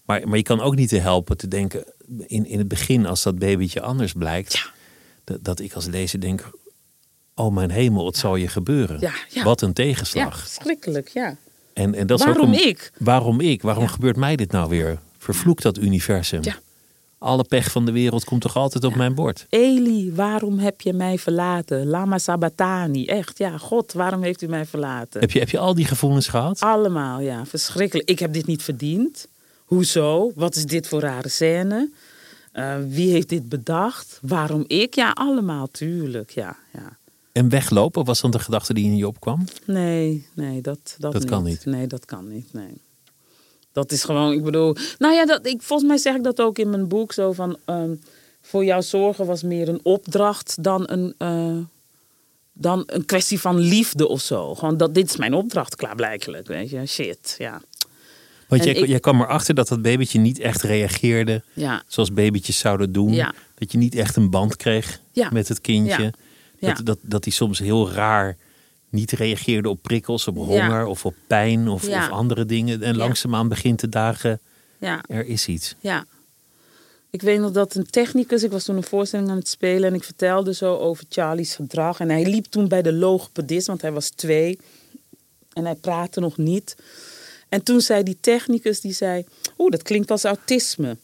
Maar, 0.05 0.27
maar 0.27 0.37
je 0.37 0.43
kan 0.43 0.61
ook 0.61 0.75
niet 0.75 0.89
te 0.89 0.99
helpen 0.99 1.37
te 1.37 1.47
denken... 1.47 1.83
In, 2.27 2.45
in 2.45 2.57
het 2.57 2.67
begin, 2.67 3.05
als 3.05 3.23
dat 3.23 3.39
babytje 3.39 3.81
anders 3.81 4.13
blijkt... 4.13 4.53
Ja. 4.53 4.65
Dat, 5.23 5.43
dat 5.43 5.59
ik 5.59 5.73
als 5.73 5.85
lezer 5.85 6.19
denk... 6.21 6.49
Oh 7.35 7.53
mijn 7.55 7.69
hemel, 7.71 8.05
het 8.05 8.17
zal 8.17 8.35
je 8.35 8.47
gebeuren. 8.47 8.99
Ja, 8.99 9.11
ja. 9.29 9.43
Wat 9.43 9.61
een 9.61 9.67
Ja, 9.67 9.73
tegenslag. 9.73 10.39
verschrikkelijk, 10.39 11.07
ja. 11.07 11.35
En, 11.73 11.95
en 11.95 12.07
dat 12.07 12.19
is 12.19 12.25
Waarom 12.25 12.47
ook 12.49 12.53
een- 12.55 12.67
ik? 12.67 12.91
Waarom 12.97 13.39
ik? 13.39 13.61
Waarom 13.61 13.83
Ja. 13.83 13.89
gebeurt 13.89 14.15
mij 14.15 14.35
dit 14.35 14.51
nou 14.51 14.69
weer? 14.69 14.99
Vervloekt 15.17 15.63
dat 15.63 15.77
universum. 15.77 16.43
Ja. 16.43 16.55
Alle 17.19 17.43
pech 17.43 17.71
van 17.71 17.85
de 17.85 17.91
wereld 17.91 18.23
komt 18.23 18.41
toch 18.41 18.55
altijd 18.55 18.83
op 18.83 18.95
mijn 18.95 19.15
bord? 19.15 19.45
Eli, 19.49 20.13
waarom 20.13 20.59
heb 20.59 20.81
je 20.81 20.93
mij 20.93 21.17
verlaten? 21.17 21.87
Lama 21.87 22.17
Sabatani, 22.17 23.05
echt, 23.05 23.37
ja. 23.37 23.57
God, 23.57 23.93
waarom 23.93 24.21
heeft 24.21 24.41
u 24.41 24.47
mij 24.47 24.65
verlaten? 24.65 25.21
Heb 25.21 25.31
je, 25.31 25.39
heb 25.39 25.49
je 25.49 25.59
al 25.59 25.75
die 25.75 25.85
gevoelens 25.85 26.27
gehad? 26.27 26.59
Allemaal, 26.59 27.19
ja. 27.19 27.45
Verschrikkelijk. 27.45 28.09
Ik 28.09 28.19
heb 28.19 28.33
dit 28.33 28.45
niet 28.45 28.63
verdiend. 28.63 29.27
Hoezo? 29.65 30.31
Wat 30.35 30.55
is 30.55 30.65
dit 30.65 30.87
voor 30.87 30.99
rare 30.99 31.29
scène? 31.29 31.89
Eh, 32.51 32.75
wie 32.87 33.11
heeft 33.11 33.29
dit 33.29 33.49
bedacht? 33.49 34.19
Waarom 34.21 34.63
ik? 34.67 34.95
Ja, 34.95 35.11
allemaal, 35.11 35.67
tuurlijk, 35.71 36.29
ja. 36.29 36.55
ja. 36.73 36.97
En 37.31 37.49
weglopen, 37.49 38.05
was 38.05 38.21
dan 38.21 38.31
de 38.31 38.39
gedachte 38.39 38.73
die 38.73 38.85
in 38.85 38.97
je 38.97 39.07
opkwam? 39.07 39.45
Nee, 39.65 40.27
nee, 40.33 40.61
dat, 40.61 40.95
dat, 40.97 41.13
Dat 41.13 41.25
kan 41.25 41.43
niet. 41.43 41.65
Nee, 41.65 41.87
dat 41.87 42.05
kan 42.05 42.27
niet, 42.27 42.53
nee. 42.53 42.81
Dat 43.77 43.91
is 43.91 44.03
gewoon, 44.03 44.31
ik 44.33 44.43
bedoel... 44.43 44.75
Nou 44.97 45.13
ja, 45.13 45.25
dat, 45.25 45.45
ik, 45.45 45.61
volgens 45.61 45.89
mij 45.89 45.97
zeg 45.97 46.15
ik 46.15 46.23
dat 46.23 46.41
ook 46.41 46.57
in 46.57 46.69
mijn 46.69 46.87
boek. 46.87 47.13
Zo 47.13 47.31
van, 47.31 47.57
ehm, 47.65 47.91
voor 48.41 48.65
jouw 48.65 48.81
zorgen 48.81 49.25
was 49.25 49.43
meer 49.43 49.67
een 49.69 49.79
opdracht 49.83 50.63
dan 50.63 50.83
een, 50.89 51.13
eh, 51.17 51.57
dan 52.53 52.83
een 52.85 53.05
kwestie 53.05 53.39
van 53.39 53.57
liefde 53.59 54.07
of 54.07 54.21
zo. 54.21 54.55
Gewoon, 54.55 54.77
dat, 54.77 54.93
dit 54.93 55.09
is 55.09 55.15
mijn 55.17 55.33
opdracht, 55.33 55.75
klaarblijkelijk, 55.75 56.47
weet 56.47 56.69
je. 56.69 56.85
Shit, 56.85 57.35
ja. 57.37 57.61
Want 58.47 58.63
jij, 58.63 58.73
ik- 58.73 58.87
jij 58.87 58.99
kwam 58.99 59.21
erachter 59.21 59.55
dat 59.55 59.67
dat 59.67 59.81
babytje 59.81 60.19
niet 60.19 60.39
echt 60.39 60.61
reageerde 60.61 61.43
Ja, 61.53 61.83
zoals 61.87 62.13
babytjes 62.13 62.57
zouden 62.59 62.91
doen. 62.91 63.13
Ja. 63.13 63.33
Dat 63.55 63.71
je 63.71 63.77
niet 63.77 63.95
echt 63.95 64.15
een 64.15 64.29
band 64.29 64.55
kreeg 64.55 64.99
Ja. 65.11 65.29
met 65.31 65.47
het 65.47 65.61
kindje. 65.61 66.13
Dat, 66.59 66.81
dat, 66.83 66.97
dat 67.01 67.23
hij 67.23 67.33
soms 67.33 67.59
heel 67.59 67.91
raar 67.91 68.37
niet 68.89 69.11
reageerde 69.11 69.69
op 69.69 69.81
prikkels, 69.81 70.27
op 70.27 70.35
honger 70.35 70.85
of 70.85 71.05
op 71.05 71.15
pijn 71.27 71.67
of, 71.67 71.87
Ja. 71.87 72.05
of 72.05 72.11
andere 72.11 72.45
dingen. 72.45 72.81
En 72.81 72.97
langzaamaan 72.97 73.47
begint 73.47 73.77
te 73.79 73.89
dagen, 73.89 74.39
ja. 74.77 75.03
er 75.07 75.25
is 75.25 75.47
iets. 75.47 75.75
Ja. 75.79 76.05
Ik 77.09 77.21
weet 77.21 77.39
nog 77.39 77.51
dat 77.51 77.75
een 77.75 77.85
technicus, 77.89 78.43
ik 78.43 78.51
was 78.51 78.63
toen 78.63 78.75
een 78.75 78.83
voorstelling 78.83 79.29
aan 79.29 79.37
het 79.37 79.47
spelen 79.47 79.89
en 79.89 79.95
ik 79.95 80.03
vertelde 80.03 80.53
zo 80.53 80.75
over 80.77 81.05
Charlie's 81.09 81.55
gedrag. 81.55 81.99
En 81.99 82.09
hij 82.09 82.25
liep 82.25 82.45
toen 82.45 82.67
bij 82.67 82.81
de 82.81 82.93
logopedist, 82.93 83.67
want 83.67 83.81
hij 83.81 83.91
was 83.91 84.09
twee 84.09 84.59
en 85.53 85.65
hij 85.65 85.75
praatte 85.75 86.19
nog 86.19 86.37
niet. 86.37 86.75
En 87.49 87.63
toen 87.63 87.81
zei 87.81 88.03
die 88.03 88.17
technicus, 88.21 88.81
die 88.81 88.93
zei, 88.93 89.25
oeh, 89.57 89.71
dat 89.71 89.81
klinkt 89.83 90.11
als 90.11 90.23
autisme. 90.23 90.97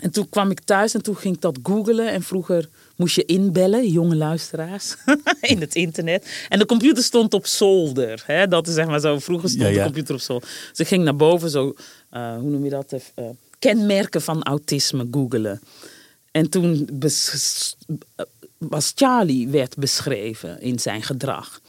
En 0.00 0.10
toen 0.10 0.28
kwam 0.28 0.50
ik 0.50 0.60
thuis 0.60 0.94
en 0.94 1.02
toen 1.02 1.16
ging 1.16 1.34
ik 1.34 1.40
dat 1.40 1.58
googelen. 1.62 2.10
En 2.10 2.22
vroeger 2.22 2.68
moest 2.96 3.16
je 3.16 3.24
inbellen, 3.24 3.88
jonge 3.88 4.16
luisteraars, 4.16 4.96
in 5.40 5.60
het 5.60 5.74
internet. 5.74 6.46
En 6.48 6.58
de 6.58 6.66
computer 6.66 7.02
stond 7.02 7.34
op 7.34 7.46
zolder. 7.46 8.22
Hè? 8.26 8.48
Dat 8.48 8.68
is 8.68 8.74
zeg 8.74 8.86
maar 8.86 9.00
zo, 9.00 9.18
vroeger 9.18 9.48
stond 9.48 9.62
Ja, 9.62 9.68
ja. 9.68 9.76
de 9.76 9.84
computer 9.84 10.14
op 10.14 10.20
zolder. 10.20 10.48
Dus 10.70 10.78
ik 10.78 10.86
ging 10.86 11.04
naar 11.04 11.16
boven 11.16 11.50
zo, 11.50 11.74
eh, 12.10 12.36
hoe 12.36 12.50
noem 12.50 12.64
je 12.64 12.70
dat? 12.70 12.92
Eh, 13.14 13.24
kenmerken 13.58 14.22
van 14.22 14.42
autisme 14.42 15.08
googelen. 15.10 15.60
En 16.30 16.50
toen 16.50 16.88
was 18.58 18.92
Charlie 18.94 19.48
werd 19.48 19.76
beschreven 19.76 20.60
in 20.60 20.78
zijn 20.78 21.02
gedrag. 21.02 21.60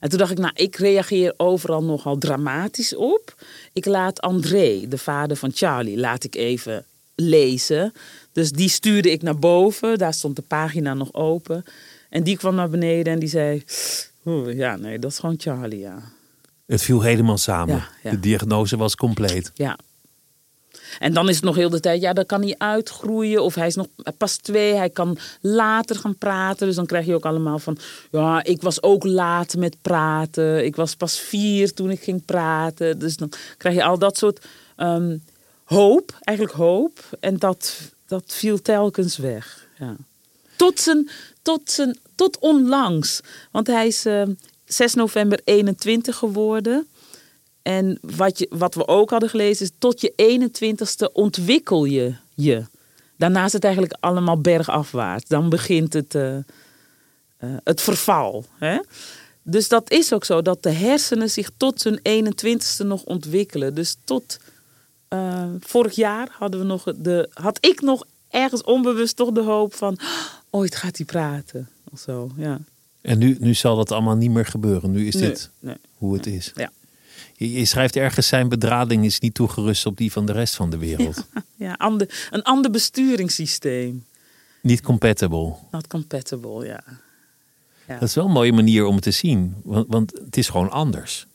En 0.00 0.08
toen 0.08 0.18
dacht 0.18 0.30
ik, 0.30 0.38
nou, 0.38 0.52
ik 0.54 0.76
reageer 0.76 1.34
overal 1.36 1.82
nogal 1.82 2.18
dramatisch 2.18 2.94
op. 2.94 3.34
Ik 3.72 3.84
laat 3.86 4.20
André, 4.20 4.88
de 4.88 4.98
vader 4.98 5.36
van 5.36 5.50
Charlie, 5.54 5.98
laat 5.98 6.24
ik 6.24 6.34
even 6.34 6.84
lezen. 7.20 7.92
Dus 8.32 8.52
die 8.52 8.68
stuurde 8.68 9.10
ik 9.10 9.22
naar 9.22 9.38
boven. 9.38 9.98
Daar 9.98 10.14
stond 10.14 10.36
de 10.36 10.42
pagina 10.42 10.94
nog 10.94 11.14
open. 11.14 11.64
En 12.10 12.22
die 12.22 12.36
kwam 12.36 12.54
naar 12.54 12.70
beneden 12.70 13.12
en 13.12 13.18
die 13.18 13.28
zei... 13.28 13.62
"Oeh, 14.24 14.56
ja, 14.56 14.76
nee, 14.76 14.98
dat 14.98 15.10
is 15.10 15.18
gewoon 15.18 15.34
Charlie, 15.38 15.78
ja. 15.78 16.02
Het 16.66 16.82
viel 16.82 17.00
helemaal 17.00 17.38
samen. 17.38 17.74
Ja, 17.74 17.88
ja. 18.02 18.10
De 18.10 18.20
diagnose 18.20 18.76
was 18.76 18.94
compleet. 18.94 19.50
Ja. 19.54 19.78
En 20.98 21.12
dan 21.12 21.28
is 21.28 21.34
het 21.34 21.44
nog 21.44 21.56
heel 21.56 21.70
de 21.70 21.80
tijd, 21.80 22.00
ja, 22.00 22.12
dan 22.12 22.26
kan 22.26 22.42
hij 22.42 22.54
uitgroeien. 22.58 23.42
Of 23.42 23.54
hij 23.54 23.66
is 23.66 23.74
nog 23.74 23.86
pas 24.16 24.36
twee, 24.36 24.74
hij 24.74 24.90
kan 24.90 25.18
later 25.40 25.96
gaan 25.96 26.16
praten. 26.18 26.66
Dus 26.66 26.76
dan 26.76 26.86
krijg 26.86 27.06
je 27.06 27.14
ook 27.14 27.26
allemaal 27.26 27.58
van, 27.58 27.78
ja, 28.10 28.44
ik 28.44 28.62
was 28.62 28.82
ook 28.82 29.04
laat 29.04 29.56
met 29.56 29.76
praten. 29.82 30.64
Ik 30.64 30.76
was 30.76 30.94
pas 30.94 31.18
vier 31.20 31.74
toen 31.74 31.90
ik 31.90 32.02
ging 32.02 32.24
praten. 32.24 32.98
Dus 32.98 33.16
dan 33.16 33.32
krijg 33.56 33.74
je 33.74 33.84
al 33.84 33.98
dat 33.98 34.16
soort 34.16 34.46
ehm, 34.76 35.16
hoop, 35.68 36.18
eigenlijk 36.20 36.56
hoop. 36.56 36.98
En 37.20 37.36
dat, 37.36 37.78
dat 38.06 38.22
viel 38.26 38.62
telkens 38.62 39.16
weg. 39.16 39.66
Ja. 39.78 39.96
Tot, 40.56 40.80
zijn, 40.80 41.10
tot, 41.42 41.70
zijn, 41.70 41.98
tot 42.14 42.38
onlangs. 42.38 43.20
Want 43.50 43.66
hij 43.66 43.86
is 43.86 44.04
ehm, 44.06 44.32
6 44.64 44.94
november 44.94 45.40
21 45.44 46.16
geworden. 46.16 46.86
En 47.62 47.98
wat, 48.00 48.38
je, 48.38 48.46
wat 48.50 48.74
we 48.74 48.86
ook 48.86 49.10
hadden 49.10 49.28
gelezen 49.28 49.64
is, 49.64 49.72
tot 49.78 50.00
je 50.00 50.12
21ste 50.40 51.12
ontwikkel 51.12 51.84
je 51.84 52.14
je. 52.34 52.64
Daarna 53.16 53.44
is 53.44 53.52
het 53.52 53.64
eigenlijk 53.64 53.96
allemaal 54.00 54.40
bergafwaarts. 54.40 55.28
Dan 55.28 55.48
begint 55.48 55.92
het, 55.92 56.14
eh, 56.14 56.36
eh, 56.36 56.42
het 57.64 57.80
verval. 57.80 58.44
Hè? 58.58 58.78
Dus 59.42 59.68
dat 59.68 59.90
is 59.90 60.12
ook 60.12 60.24
zo, 60.24 60.42
dat 60.42 60.62
de 60.62 60.70
hersenen 60.70 61.30
zich 61.30 61.50
tot 61.56 61.84
hun 61.84 62.00
21ste 62.02 62.86
nog 62.86 63.04
ontwikkelen. 63.04 63.74
Dus 63.74 63.96
tot 64.04 64.38
eh, 65.08 65.44
vorig 65.60 65.94
jaar 65.94 66.28
hadden 66.38 66.60
we 66.60 66.66
nog 66.66 66.84
de, 66.96 67.28
had 67.32 67.58
ik 67.60 67.80
nog 67.80 68.06
ergens 68.30 68.62
onbewust 68.62 69.16
toch 69.16 69.30
de 69.32 69.42
hoop 69.42 69.74
van... 69.74 69.98
"Oh, 70.00 70.06
ooit 70.50 70.76
gaat 70.76 70.96
hij 70.96 71.06
praten. 71.06 71.68
Of 71.92 71.98
zo, 72.00 72.30
ja. 72.36 72.58
En 73.00 73.18
nu, 73.18 73.36
nu 73.40 73.54
zal 73.54 73.76
dat 73.76 73.92
allemaal 73.92 74.16
niet 74.16 74.30
meer 74.30 74.46
gebeuren. 74.46 74.90
Nu 74.90 75.06
is 75.06 75.14
Nee, 75.14 75.28
dit 75.28 75.50
nee. 75.58 75.76
hoe 75.96 76.14
het 76.14 76.26
is. 76.26 76.52
Ja. 76.54 76.70
Je, 77.34 77.52
je 77.52 77.64
schrijft 77.64 77.96
ergens 77.96 78.26
zijn 78.26 78.48
bedrading 78.48 79.04
is 79.04 79.20
niet 79.20 79.34
toegerust 79.34 79.86
op 79.86 79.96
die 79.96 80.12
van 80.12 80.26
de 80.26 80.32
rest 80.32 80.54
van 80.54 80.70
de 80.70 80.78
wereld. 80.78 81.26
Ja, 81.56 81.74
ander, 81.88 82.28
een 82.30 82.42
ander 82.42 82.70
besturingssysteem. 82.70 84.04
Niet 84.62 84.80
compatible. 84.80 85.54
Not 85.70 85.86
compatible, 85.86 86.66
ja. 86.66 86.84
Ja. 87.86 87.98
Dat 87.98 88.08
is 88.08 88.14
wel 88.14 88.24
een 88.24 88.30
mooie 88.30 88.52
manier 88.52 88.84
om 88.84 88.94
het 88.94 89.02
te 89.04 89.10
zien. 89.10 89.54
Want, 89.62 89.86
want 89.88 90.12
het 90.24 90.36
is 90.36 90.48
gewoon 90.48 90.70
anders. 90.70 91.26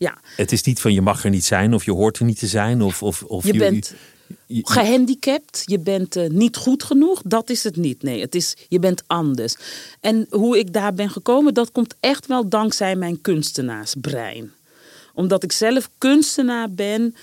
Ja. 0.00 0.18
Het 0.36 0.52
is 0.52 0.62
niet 0.62 0.80
van 0.80 0.92
je 0.92 1.00
mag 1.00 1.24
er 1.24 1.30
niet 1.30 1.44
zijn 1.44 1.74
of 1.74 1.84
je 1.84 1.92
hoort 1.92 2.18
er 2.18 2.24
niet 2.24 2.38
te 2.38 2.46
zijn. 2.46 2.82
Of, 2.82 3.02
of, 3.02 3.22
of 3.22 3.44
Je 3.46 3.56
bent 3.56 3.94
je- 4.46 4.60
gehandicapt, 4.66 5.62
je 5.64 5.78
bent 5.78 6.16
eh, 6.16 6.28
niet 6.28 6.56
goed 6.56 6.82
genoeg. 6.82 7.22
Dat 7.24 7.50
is 7.50 7.64
het 7.64 7.76
niet. 7.76 8.02
Nee, 8.02 8.20
het 8.20 8.34
is, 8.34 8.56
je 8.68 8.78
bent 8.78 9.02
anders. 9.06 9.56
En 10.00 10.26
hoe 10.30 10.58
ik 10.58 10.72
daar 10.72 10.94
ben 10.94 11.10
gekomen, 11.10 11.54
dat 11.54 11.72
komt 11.72 11.94
echt 12.00 12.26
wel 12.26 12.48
dankzij 12.48 12.96
mijn 12.96 13.20
kunstenaarsbrein. 13.20 14.52
Omdat 15.14 15.42
ik 15.42 15.52
zelf 15.52 15.90
kunstenaar 15.98 16.70
ben, 16.70 17.14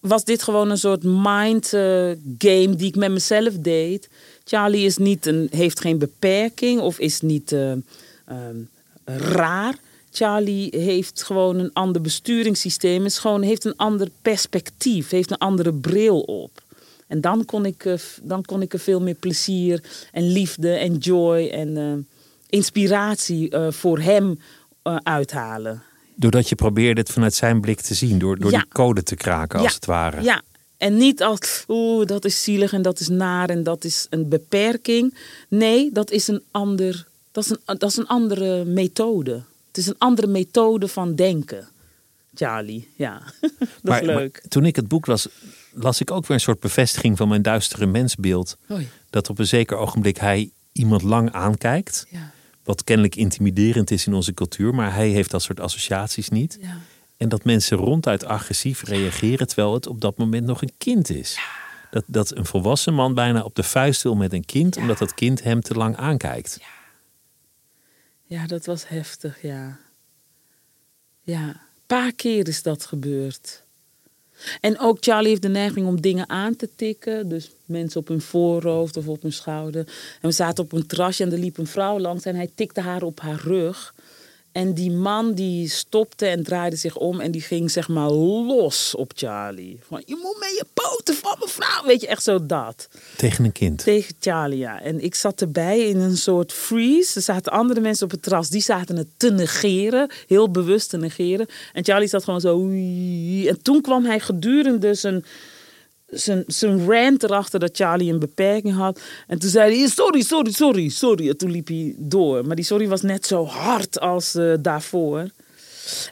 was 0.00 0.24
dit 0.24 0.42
gewoon 0.42 0.70
een 0.70 0.78
soort 0.78 1.02
mind 1.02 1.72
eh, 1.72 1.80
game 2.38 2.74
die 2.76 2.86
ik 2.88 2.96
met 2.96 3.10
mezelf 3.10 3.54
deed. 3.58 4.08
Charlie 4.44 4.84
is 4.86 4.96
niet 4.96 5.26
een, 5.26 5.48
heeft 5.50 5.80
geen 5.80 5.98
beperking 5.98 6.80
of 6.80 6.98
is 6.98 7.20
niet 7.20 7.52
eh, 7.52 7.72
ehm, 8.24 8.56
raar. 9.04 9.84
Charlie 10.16 10.68
heeft 10.78 11.22
gewoon 11.22 11.58
een 11.58 11.72
ander 11.72 12.02
besturingssysteem, 12.02 13.04
is 13.04 13.18
gewoon, 13.18 13.42
heeft 13.42 13.64
een 13.64 13.76
ander 13.76 14.08
perspectief, 14.22 15.10
heeft 15.10 15.30
een 15.30 15.38
andere 15.38 15.72
bril 15.74 16.20
op. 16.20 16.62
En 17.06 17.20
dan 17.20 17.44
kon 17.44 17.64
ik, 17.66 17.84
eh, 17.84 17.94
dan 18.22 18.44
kon 18.44 18.62
ik 18.62 18.72
er 18.72 18.78
veel 18.78 19.00
meer 19.00 19.14
plezier 19.14 19.82
en 20.12 20.32
liefde 20.32 20.70
en 20.72 20.96
joy 20.96 21.46
en 21.48 21.76
eh, 21.76 21.92
inspiratie 22.58 23.50
eh, 23.50 23.70
voor 23.70 23.98
hem 23.98 24.40
uithalen. 25.02 25.82
Doordat 26.14 26.48
je 26.48 26.54
probeerde 26.54 27.00
het 27.00 27.10
vanuit 27.10 27.34
zijn 27.34 27.60
blik 27.60 27.80
te 27.80 27.94
zien. 27.94 28.18
Door, 28.18 28.38
door 28.38 28.50
Ja. 28.50 28.58
die 28.58 28.68
code 28.68 29.02
te 29.02 29.14
kraken 29.14 29.58
als 29.58 29.68
Ja, 29.68 29.74
het 29.74 29.86
ware. 29.86 30.22
Ja, 30.22 30.42
en 30.76 30.96
niet 30.96 31.22
als, 31.22 31.64
oeh, 31.68 32.06
dat 32.06 32.24
is 32.24 32.42
zielig 32.42 32.72
en 32.72 32.82
dat 32.82 33.00
is 33.00 33.08
naar 33.08 33.48
en 33.48 33.62
dat 33.62 33.84
is 33.84 34.06
een 34.10 34.28
beperking. 34.28 35.14
Nee, 35.48 35.90
dat 35.92 36.10
is 36.10 36.28
een, 36.28 36.42
ander, 36.50 37.06
dat 37.32 37.44
is 37.44 37.50
een, 37.50 37.78
dat 37.78 37.90
is 37.90 37.96
een 37.96 38.06
andere 38.06 38.64
methode. 38.64 39.42
Het 39.76 39.84
is 39.84 39.90
een 39.90 39.98
andere 39.98 40.26
methode 40.26 40.88
van 40.88 41.14
denken. 41.14 41.68
Charlie, 42.34 42.88
ja. 42.94 43.22
dat 43.40 43.50
maar, 43.82 44.00
is 44.00 44.06
maar 44.06 44.16
leuk. 44.16 44.42
toen 44.48 44.64
ik 44.64 44.76
het 44.76 44.88
boek 44.88 45.06
las, 45.06 45.28
las 45.72 46.00
ik 46.00 46.10
ook 46.10 46.26
weer 46.26 46.36
een 46.36 46.42
soort 46.42 46.60
bevestiging 46.60 47.16
van 47.16 47.28
mijn 47.28 47.42
duistere 47.42 47.86
mensbeeld. 47.86 48.56
Hoi. 48.66 48.88
Dat 49.10 49.30
op 49.30 49.38
een 49.38 49.46
zeker 49.46 49.76
ogenblik 49.76 50.16
hij 50.16 50.50
iemand 50.72 51.02
lang 51.02 51.32
aankijkt. 51.32 52.06
Ja. 52.10 52.30
Wat 52.64 52.84
kennelijk 52.84 53.16
intimiderend 53.16 53.90
is 53.90 54.06
in 54.06 54.14
onze 54.14 54.34
cultuur, 54.34 54.74
maar 54.74 54.94
hij 54.94 55.08
heeft 55.08 55.30
dat 55.30 55.42
soort 55.42 55.60
associaties 55.60 56.28
niet. 56.28 56.58
Ja. 56.60 56.76
En 57.16 57.28
dat 57.28 57.44
mensen 57.44 57.76
ronduit 57.76 58.24
agressief 58.24 58.82
reageren 58.82 59.46
terwijl 59.46 59.74
het 59.74 59.86
op 59.86 60.00
dat 60.00 60.16
moment 60.16 60.46
nog 60.46 60.62
een 60.62 60.72
kind 60.78 61.10
is. 61.10 61.38
Dat, 61.90 62.04
dat 62.06 62.36
een 62.36 62.46
volwassen 62.46 62.94
man 62.94 63.14
bijna 63.14 63.42
op 63.42 63.54
de 63.54 63.62
vuist 63.62 64.02
wil 64.02 64.14
met 64.14 64.32
een 64.32 64.44
kind, 64.44 64.76
omdat 64.76 64.98
dat 64.98 65.14
kind 65.14 65.42
hem 65.42 65.60
te 65.60 65.74
lang 65.74 65.96
aankijkt. 65.96 66.60
Ja, 68.26 68.46
dat 68.46 68.66
was 68.66 68.88
heftig, 68.88 69.42
ja. 69.42 69.78
Ja, 71.22 71.60
paar 71.86 72.12
keer 72.12 72.48
is 72.48 72.62
dat 72.62 72.86
gebeurd. 72.86 73.64
En 74.60 74.78
ook 74.78 74.96
Charlie 75.00 75.28
heeft 75.28 75.42
de 75.42 75.48
neiging 75.48 75.86
om 75.86 76.00
dingen 76.00 76.28
aan 76.28 76.56
te 76.56 76.68
tikken. 76.76 77.28
Dus 77.28 77.50
mensen 77.64 78.00
op 78.00 78.08
hun 78.08 78.20
voorhoofd 78.20 78.96
of 78.96 79.08
op 79.08 79.22
hun 79.22 79.32
schouder. 79.32 79.86
En 80.20 80.28
we 80.28 80.30
zaten 80.30 80.64
op 80.64 80.72
een 80.72 80.86
terrasje 80.86 81.22
en 81.22 81.32
er 81.32 81.38
liep 81.38 81.58
een 81.58 81.66
vrouw 81.66 81.98
langs 81.98 82.24
en 82.24 82.34
hij 82.34 82.50
tikte 82.54 82.80
haar 82.80 83.02
op 83.02 83.20
haar 83.20 83.40
rug. 83.40 83.94
En 84.56 84.74
die 84.74 84.90
man 84.90 85.34
die 85.34 85.68
stopte 85.68 86.26
en 86.26 86.42
draaide 86.42 86.76
zich 86.76 86.96
om 86.96 87.20
en 87.20 87.30
die 87.30 87.40
ging 87.40 87.70
zeg 87.70 87.88
maar 87.88 88.10
los 88.10 88.94
op 88.94 89.12
Charlie. 89.14 89.78
Van, 89.88 90.02
je 90.06 90.18
moet 90.22 90.36
met 90.40 90.48
je 90.48 90.64
poten 90.74 91.14
van 91.14 91.36
mevrouw. 91.40 91.86
Weet 91.86 92.00
je, 92.00 92.06
echt 92.06 92.22
zo 92.22 92.46
dat. 92.46 92.88
Tegen 93.16 93.44
een 93.44 93.52
kind. 93.52 93.82
Tegen 93.82 94.14
Charlie, 94.20 94.58
ja. 94.58 94.80
En 94.82 95.00
ik 95.00 95.14
zat 95.14 95.40
erbij 95.40 95.80
in 95.80 95.98
een 95.98 96.16
soort 96.16 96.52
freeze. 96.52 97.14
Er 97.14 97.22
zaten 97.22 97.52
andere 97.52 97.80
mensen 97.80 98.04
op 98.04 98.10
het 98.10 98.22
terras, 98.22 98.48
die 98.48 98.60
zaten 98.60 98.96
het 98.96 99.08
te 99.16 99.30
negeren. 99.30 100.10
Heel 100.26 100.50
bewust 100.50 100.90
te 100.90 100.96
negeren. 100.96 101.46
En 101.72 101.84
Charlie 101.84 102.08
zat 102.08 102.24
gewoon 102.24 102.40
zo... 102.40 102.68
En 103.48 103.62
toen 103.62 103.80
kwam 103.80 104.04
hij 104.04 104.20
gedurende 104.20 104.94
zijn, 104.94 105.24
zijn, 106.06 106.86
rant 106.86 107.22
erachter 107.22 107.60
dat 107.60 107.76
Charlie 107.76 108.12
een 108.12 108.18
beperking 108.18 108.74
had. 108.74 109.00
En 109.26 109.38
toen 109.38 109.50
zei 109.50 109.78
hij, 109.78 109.88
sorry, 109.88 110.22
sorry, 110.22 110.52
sorry, 110.52 110.88
sorry. 110.88 111.28
En 111.28 111.36
toen 111.36 111.50
liep 111.50 111.68
hij 111.68 111.94
door. 111.98 112.46
Maar 112.46 112.56
die 112.56 112.64
sorry 112.64 112.88
was 112.88 113.02
net 113.02 113.26
zo 113.26 113.44
hard 113.44 114.00
als 114.00 114.34
eh, 114.34 114.52
daarvoor. 114.60 115.30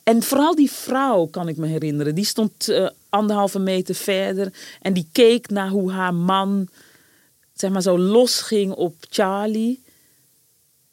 En 0.02 0.22
vooral 0.22 0.54
die 0.54 0.70
vrouw 0.70 1.26
kan 1.26 1.48
ik 1.48 1.56
me 1.56 1.66
herinneren. 1.66 2.14
Die 2.14 2.24
stond 2.24 2.68
eh, 2.68 2.88
anderhalve 3.08 3.58
meter 3.58 3.94
verder. 3.94 4.52
En 4.80 4.92
die 4.92 5.08
keek 5.12 5.50
naar 5.50 5.68
hoe 5.68 5.90
haar 5.92 6.14
man 6.14 6.68
zeg 7.52 7.70
maar 7.70 7.82
zo 7.82 7.98
losging 7.98 8.72
op 8.72 8.94
Charlie. 9.10 9.82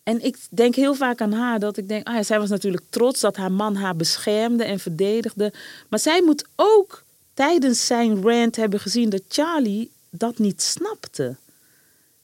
En 0.03 0.25
ik 0.25 0.37
denk 0.49 0.75
heel 0.75 0.93
vaak 0.93 1.21
aan 1.21 1.31
haar 1.31 1.59
dat 1.59 1.77
ik 1.77 1.87
denk, 1.87 2.07
ah 2.07 2.23
zij 2.23 2.39
was 2.39 2.49
natuurlijk 2.49 2.83
trots 2.89 3.19
dat 3.19 3.35
haar 3.35 3.51
man 3.51 3.75
haar 3.75 3.95
beschermde 3.95 4.63
en 4.63 4.79
verdedigde. 4.79 5.53
Maar 5.89 5.99
zij 5.99 6.21
moet 6.21 6.45
ook 6.55 7.03
tijdens 7.33 7.85
zijn 7.85 8.21
rant 8.21 8.55
hebben 8.55 8.79
gezien 8.79 9.09
dat 9.09 9.21
Charlie 9.27 9.91
dat 10.09 10.37
niet 10.37 10.61
snapte. 10.61 11.35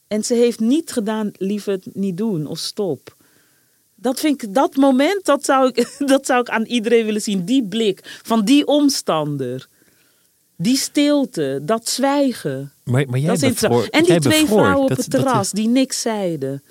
En 0.08 0.24
ze 0.24 0.34
heeft 0.34 0.60
niet 0.60 0.92
gedaan, 0.92 1.30
liever 1.36 1.72
het 1.72 1.94
niet 1.94 2.16
doen 2.16 2.46
of 2.46 2.58
stop. 2.58 3.16
Dat 3.94 4.20
vind 4.20 4.42
ik, 4.42 4.54
dat 4.54 4.76
moment, 4.76 5.24
dat 5.24 5.44
zou 5.44 5.68
ik, 5.74 5.96
dat 6.12 6.26
zou 6.26 6.40
ik 6.40 6.48
aan 6.48 6.64
iedereen 6.64 7.04
willen 7.04 7.20
zien. 7.22 7.44
Die 7.44 7.64
blik 7.64 8.18
van 8.22 8.44
die 8.44 8.66
omstander. 8.66 9.68
Die 10.56 10.76
stilte, 10.76 11.60
dat 11.62 11.88
zwijgen. 11.88 12.72
Maar, 12.84 13.08
maar 13.08 13.18
jij 13.18 13.28
Dat 13.36 13.42
is 13.42 13.48
bevroor-. 13.60 13.86
En 13.90 14.04
die 14.04 14.18
twee 14.20 14.40
bevroor. 14.40 14.58
vrouwen 14.58 14.82
op 14.82 14.88
Dat- 14.88 14.96
het 15.04 15.14
is- 15.14 15.20
terras 15.20 15.50
die 15.50 15.68
niks 15.68 16.00
zeiden. 16.00 16.62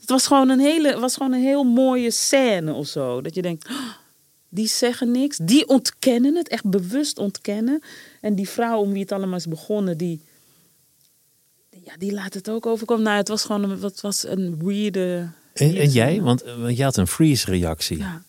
Het 0.00 0.10
was 0.10 0.26
gewoon 0.26 0.48
een 0.48 0.60
hele, 0.60 0.98
was 0.98 1.14
gewoon 1.16 1.32
een 1.32 1.42
heel 1.42 1.64
mooie 1.64 2.10
scène 2.10 2.72
of 2.72 2.86
zo. 2.86 3.20
Dat 3.20 3.34
je 3.34 3.42
denkt, 3.42 3.68
"Oh, 3.70 3.74
die 4.48 4.68
zeggen 4.68 5.10
niks. 5.10 5.36
Die 5.42 5.68
ontkennen 5.68 6.34
het, 6.36 6.48
echt 6.48 6.70
bewust 6.70 7.18
ontkennen. 7.18 7.82
En 8.20 8.34
die 8.34 8.48
vrouw 8.48 8.78
om 8.78 8.92
wie 8.92 9.02
het 9.02 9.12
allemaal 9.12 9.38
is 9.38 9.48
begonnen, 9.48 9.96
die, 9.96 10.20
ja, 11.70 11.96
die 11.98 12.12
laat 12.12 12.34
het 12.34 12.50
ook 12.50 12.66
overkomen. 12.66 13.04
Nou, 13.04 13.16
het 13.16 13.28
was 13.28 13.44
gewoon 13.44 13.62
een, 13.62 13.80
wat 13.80 14.00
was 14.00 14.26
een 14.26 14.64
weirde... 14.64 15.28
En, 15.52 15.76
en 15.76 15.88
jij? 15.88 16.22
Want 16.22 16.42
eh, 16.42 16.58
want 16.60 16.76
jij 16.76 16.84
had 16.84 16.96
een 16.96 17.06
freeze-reactie. 17.06 17.98
Ja. 17.98 18.22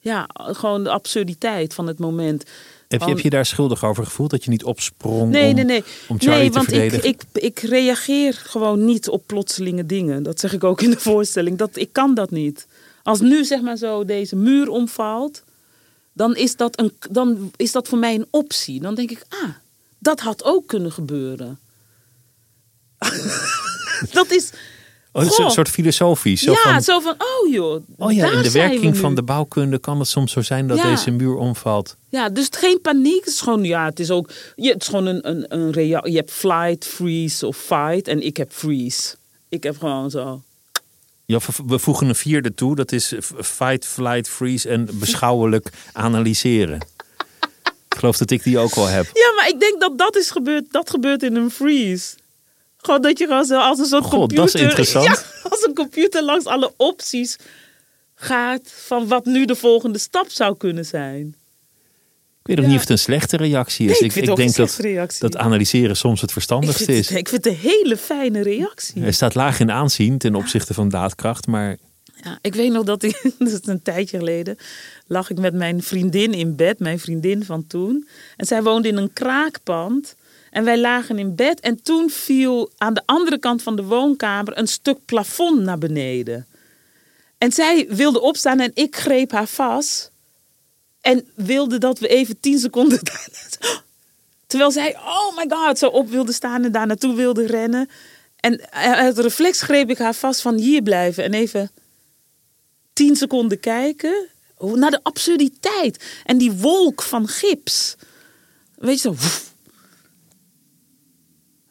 ja, 0.00 0.28
gewoon 0.34 0.84
de 0.84 0.90
absurditeit 0.90 1.74
van 1.74 1.86
het 1.86 1.98
moment. 1.98 2.44
Heb, 2.88 3.00
je, 3.00 3.08
heb 3.08 3.20
je 3.20 3.30
daar 3.30 3.46
schuldig 3.46 3.84
over 3.84 4.04
gevoeld 4.04 4.30
dat 4.30 4.44
je 4.44 4.50
niet 4.50 4.64
opsprong 4.64 5.30
Nee, 5.30 5.48
om, 5.48 5.54
nee, 5.54 5.64
nee. 5.64 5.84
om 6.08 6.20
Charlie 6.20 6.38
nee, 6.38 6.50
te 6.50 6.56
want 6.56 6.72
ik, 6.72 7.04
ik, 7.04 7.22
ik 7.32 7.58
reageer 7.58 8.34
gewoon 8.34 8.84
niet 8.84 9.08
op 9.08 9.22
plotselinge 9.26 9.86
dingen. 9.86 10.22
Dat 10.22 10.40
zeg 10.40 10.52
ik 10.52 10.64
ook 10.64 10.80
in 10.80 10.90
de 10.90 11.00
voorstelling. 11.10 11.58
Dat, 11.58 11.76
ik 11.76 11.92
kan 11.92 12.14
dat 12.14 12.30
niet. 12.30 12.66
Als 13.02 13.20
nu 13.20 13.44
zeg 13.44 13.60
maar 13.60 13.76
zo 13.76 14.04
deze 14.04 14.36
muur 14.36 14.68
omvalt, 14.68 15.42
dan 16.12 16.36
is 16.36 16.56
dat, 16.56 16.78
een, 16.80 16.92
dan 17.10 17.50
is 17.56 17.72
dat 17.72 17.88
voor 17.88 17.98
mij 17.98 18.14
een 18.14 18.26
optie. 18.30 18.80
Dan 18.80 18.94
denk 18.94 19.10
ik, 19.10 19.24
ah, 19.28 19.48
dat 19.98 20.20
had 20.20 20.44
ook 20.44 20.66
kunnen 20.66 20.92
gebeuren. 20.92 21.58
dat 24.12 24.30
is, 24.30 24.50
Oh, 25.12 25.22
een 25.22 25.28
Goh. 25.28 25.50
soort 25.50 25.68
filosofisch. 25.68 26.42
Zo 26.42 26.50
ja, 26.52 26.62
van, 26.62 26.82
zo 26.82 27.00
van, 27.00 27.14
oh 27.18 27.52
joh, 27.52 27.82
oh 27.96 28.12
ja, 28.12 28.30
in 28.30 28.36
de 28.42 28.42
we 28.42 28.58
werking 28.58 28.96
van 28.96 29.14
de 29.14 29.22
bouwkunde 29.22 29.78
kan 29.78 29.98
het 29.98 30.08
soms 30.08 30.32
zo 30.32 30.42
zijn 30.42 30.66
dat 30.68 30.76
Ja. 30.76 30.90
deze 30.90 31.10
muur 31.10 31.34
omvalt. 31.34 31.96
Ja, 32.08 32.28
dus 32.28 32.48
geen 32.50 32.80
paniek. 32.80 33.24
Het 33.24 33.34
is 33.34 33.40
gewoon, 33.40 33.64
ja, 33.64 33.84
het 33.84 34.00
is 34.00 34.10
ook, 34.10 34.30
je, 34.56 34.70
het 34.72 34.82
is 34.82 34.88
gewoon 34.88 35.06
een, 35.06 35.28
een, 35.28 35.44
een 35.48 35.86
Je 36.10 36.16
hebt 36.16 36.30
flight, 36.30 36.84
freeze 36.84 37.46
of 37.46 37.56
fight. 37.56 38.08
En 38.08 38.22
ik 38.22 38.36
heb 38.36 38.52
freeze. 38.52 39.14
Ik 39.48 39.62
heb 39.62 39.78
gewoon 39.78 40.10
zo. 40.10 40.42
Ja, 41.30 41.38
we- 41.66 41.78
voegen 41.78 42.08
een 42.08 42.14
vierde 42.14 42.54
toe. 42.54 42.76
Dat 42.76 42.92
is 42.92 43.12
fight, 43.42 43.86
flight, 43.86 44.28
freeze 44.28 44.68
en 44.68 44.88
beschouwelijk 44.92 45.68
analyseren. 45.92 46.80
ik 47.88 47.96
geloof 47.98 48.16
dat 48.16 48.30
ik 48.30 48.42
die 48.42 48.58
ook 48.58 48.74
al 48.74 48.86
heb. 48.86 49.04
Ja, 49.04 49.32
maar 49.36 49.48
ik 49.48 49.60
denk 49.60 49.80
dat 49.80 49.98
dat 49.98 50.16
is 50.16 50.30
gebeurd. 50.30 50.64
Dat 50.70 50.90
gebeurt 50.90 51.22
in 51.22 51.36
een 51.36 51.50
freeze. 51.50 52.14
Gewoon 52.76 53.02
dat 53.02 53.18
je 53.18 53.26
gewoon 53.26 53.44
zo 53.44 53.58
als 53.58 53.78
een 53.78 53.84
soort 53.84 54.04
God, 54.04 54.34
dat 54.36 54.46
is 54.46 54.52
computer... 54.52 54.60
interessant. 54.60 55.06
Ja, 55.42 55.48
als 55.50 55.64
een 55.66 55.74
computer 55.74 56.22
langs 56.24 56.44
alle 56.44 56.72
opties 56.76 57.36
gaat 58.14 58.72
van 58.86 59.08
wat 59.08 59.24
nu 59.24 59.44
de 59.44 59.56
volgende 59.56 59.98
stap 59.98 60.30
zou 60.30 60.56
kunnen 60.56 60.84
zijn. 60.86 61.34
Ik 62.42 62.46
weet 62.46 62.56
ook 62.58 62.62
Ja. 62.64 62.68
niet 62.70 62.74
of 62.76 62.80
het 62.80 62.90
een 62.90 62.98
slechte 62.98 63.36
reactie 63.36 63.90
is. 63.90 64.00
Nee, 64.00 64.10
ik 64.24 64.30
ook 64.30 64.36
denk 64.36 64.54
dat, 64.54 64.76
reactie. 64.76 65.20
dat 65.20 65.36
analyseren 65.36 65.96
soms 65.96 66.20
het 66.20 66.28
Ik 66.30 66.34
verstandigste 66.34 66.84
vind, 66.84 66.98
is. 66.98 67.10
ik 67.10 67.28
vind 67.28 67.44
het 67.44 67.52
een 67.54 67.60
hele 67.60 67.96
fijne 67.96 68.42
reactie. 68.42 69.02
Hij 69.02 69.12
staat 69.12 69.34
laag 69.34 69.60
in 69.60 69.70
aanzien 69.70 70.18
ten 70.18 70.34
opzichte 70.34 70.74
van 70.74 70.88
daadkracht, 70.88 71.46
maar 71.46 71.76
Ja, 72.22 72.38
ik 72.42 72.54
weet 72.54 72.72
nog 72.72 72.84
dat 72.84 73.02
ik, 73.02 73.22
dat 73.38 73.48
is 73.48 73.58
een 73.62 73.82
tijdje 73.82 74.18
geleden, 74.18 74.56
lag 75.06 75.30
ik 75.30 75.38
met 75.38 75.54
mijn 75.54 75.82
vriendin 75.82 76.32
in 76.32 76.56
bed, 76.56 76.78
mijn 76.78 76.98
vriendin 76.98 77.44
van 77.44 77.66
toen. 77.66 78.08
En 78.36 78.46
zij 78.46 78.62
woonde 78.62 78.88
in 78.88 78.96
een 78.96 79.12
kraakpand. 79.12 80.14
En 80.50 80.64
wij 80.64 80.78
lagen 80.78 81.18
in 81.18 81.34
bed 81.34 81.60
en 81.60 81.82
toen 81.82 82.10
viel 82.10 82.70
aan 82.76 82.94
de 82.94 83.02
andere 83.06 83.38
kant 83.38 83.62
van 83.62 83.76
de 83.76 83.84
woonkamer 83.84 84.58
een 84.58 84.66
stuk 84.66 84.98
plafond 85.04 85.60
naar 85.60 85.78
beneden. 85.78 86.46
En 87.38 87.52
zij 87.52 87.86
wilde 87.88 88.20
opstaan 88.20 88.60
en 88.60 88.70
ik 88.74 88.96
greep 88.96 89.30
haar 89.32 89.46
vast. 89.46 90.09
En 91.00 91.28
wilde 91.34 91.78
dat 91.78 91.98
we 91.98 92.08
even 92.08 92.40
tien 92.40 92.58
seconden. 92.58 93.00
Terwijl 94.46 94.70
zij, 94.70 94.96
oh 94.96 95.36
my 95.36 95.44
god, 95.48 95.78
zo 95.78 95.86
op 95.86 96.08
wilde 96.10 96.32
staan 96.32 96.64
en 96.64 96.72
daar 96.72 96.86
naartoe 96.86 97.14
wilde 97.14 97.46
rennen. 97.46 97.88
En 98.36 98.70
uit 98.72 99.18
reflex 99.18 99.60
greep 99.62 99.90
ik 99.90 99.98
haar 99.98 100.14
vast 100.14 100.40
van 100.40 100.54
hier 100.54 100.82
blijven 100.82 101.24
en 101.24 101.34
even 101.34 101.70
tien 102.92 103.16
seconden 103.16 103.60
kijken. 103.60 104.28
Hoe- 104.54 104.76
Naar 104.76 104.90
de 104.90 105.00
absurditeit. 105.02 106.04
En 106.24 106.38
die 106.38 106.52
wolk 106.52 107.02
van 107.02 107.28
gips. 107.28 107.94
Weet 108.74 108.94
je 108.94 109.00
zo. 109.00 109.08
woef. 109.10 109.48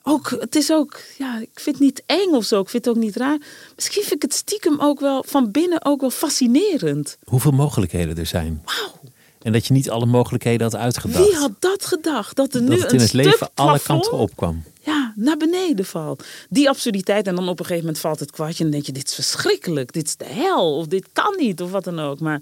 Ook, 0.04 0.30
het 0.40 0.56
is 0.56 0.72
ook, 0.72 1.00
ja, 1.18 1.38
ik 1.40 1.50
vind 1.60 1.76
het 1.76 1.86
niet 1.86 2.04
eng 2.06 2.30
of 2.34 2.46
zo. 2.46 2.60
Ik 2.62 2.70
vind 2.70 2.86
het 2.86 2.96
ook 2.96 3.02
niet 3.02 3.16
raar. 3.16 3.38
Misschien 3.76 4.02
vind 4.02 4.14
ik 4.16 4.22
het 4.22 4.34
stiekem 4.34 4.80
ook 4.80 5.00
wel 5.00 5.24
van 5.28 5.52
binnen 5.52 5.86
ook 5.86 6.02
wel 6.02 6.10
fascinerend. 6.10 7.18
hoeveel 7.24 7.52
mogelijkheden 7.52 8.18
er 8.18 8.26
zijn. 8.26 8.62
Wauw. 8.66 8.99
En 9.42 9.52
dat 9.52 9.66
je 9.68 9.74
niet 9.74 9.90
alle 9.90 10.06
mogelijkheden 10.06 10.62
had 10.62 10.76
uitgedacht. 10.76 11.26
Wie 11.26 11.36
had 11.36 11.52
dat 11.60 11.86
gedacht? 11.86 12.36
Dat 12.36 12.54
er 12.54 12.62
nu 12.62 12.68
dat 12.68 12.78
het 12.78 12.88
een 12.88 12.94
in 12.94 13.00
het 13.00 13.10
stuk 13.10 13.24
leven 13.24 13.50
alle 13.54 13.80
kanten 13.80 14.12
opkwam. 14.14 14.64
Ja, 14.82 15.14
naar 15.16 15.38
beneden 15.38 15.86
valt. 15.86 16.26
Die 16.50 16.70
absurditeit. 16.70 17.28
En 17.28 17.36
dan 17.36 17.50
op 17.50 17.60
een 17.60 17.66
gegeven 17.66 17.86
moment 17.86 18.02
valt 18.02 18.20
het 18.20 18.32
kwartje. 18.32 18.58
En 18.58 18.64
dan 18.64 18.72
denk 18.72 18.86
je, 18.86 18.92
dit 18.92 19.08
is 19.08 19.16
verschrikkelijk. 19.16 19.94
Dit 19.94 20.08
is 20.08 20.16
de 20.16 20.26
hel. 20.26 20.76
Of 20.78 20.88
dit 20.88 21.08
kan 21.14 21.36
niet. 21.38 21.62
Of 21.62 21.72
wat 21.72 21.84
dan 21.84 22.00
ook. 22.00 22.20
Maar, 22.20 22.42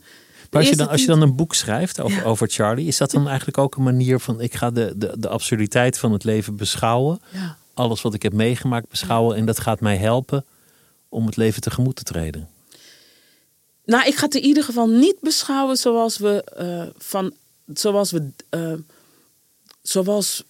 als 0.51 0.69
je, 0.69 0.75
dan, 0.75 0.87
als 0.87 1.01
je 1.01 1.07
dan 1.07 1.21
een 1.21 1.35
boek 1.35 1.53
schrijft 1.55 2.01
over, 2.01 2.17
Ja. 2.17 2.23
over 2.23 2.47
Charlie, 2.49 2.87
is 2.87 2.97
dat 2.97 3.11
dan 3.11 3.27
eigenlijk 3.27 3.57
ook 3.57 3.75
een 3.75 3.83
manier 3.83 4.19
van 4.19 4.41
ik 4.41 4.53
ga 4.55 4.71
de, 4.71 4.93
de, 4.95 5.15
de 5.19 5.29
absurditeit 5.29 5.97
van 5.97 6.11
het 6.11 6.23
leven 6.23 6.55
beschouwen. 6.55 7.19
Ja. 7.33 7.57
Alles 7.73 8.01
wat 8.01 8.13
ik 8.13 8.23
heb 8.23 8.33
meegemaakt 8.33 8.89
beschouwen. 8.89 9.37
En 9.37 9.45
dat 9.45 9.59
gaat 9.59 9.79
mij 9.79 9.97
helpen 9.97 10.45
om 11.09 11.25
het 11.25 11.37
leven 11.37 11.61
tegemoet 11.61 11.95
te 11.95 12.03
treden. 12.03 12.47
Nou, 13.87 14.07
ik 14.07 14.15
ga 14.15 14.25
het 14.25 14.35
in 14.35 14.43
ieder 14.43 14.63
geval 14.63 14.87
niet 14.87 15.19
beschouwen 15.21 15.77
zoals 15.77 16.17
we 16.17 16.43
eh, 16.43 16.87
van 16.97 17.33
zoals 17.73 18.11
we 18.11 18.31
eh, 18.49 18.73
zoals 19.81 20.43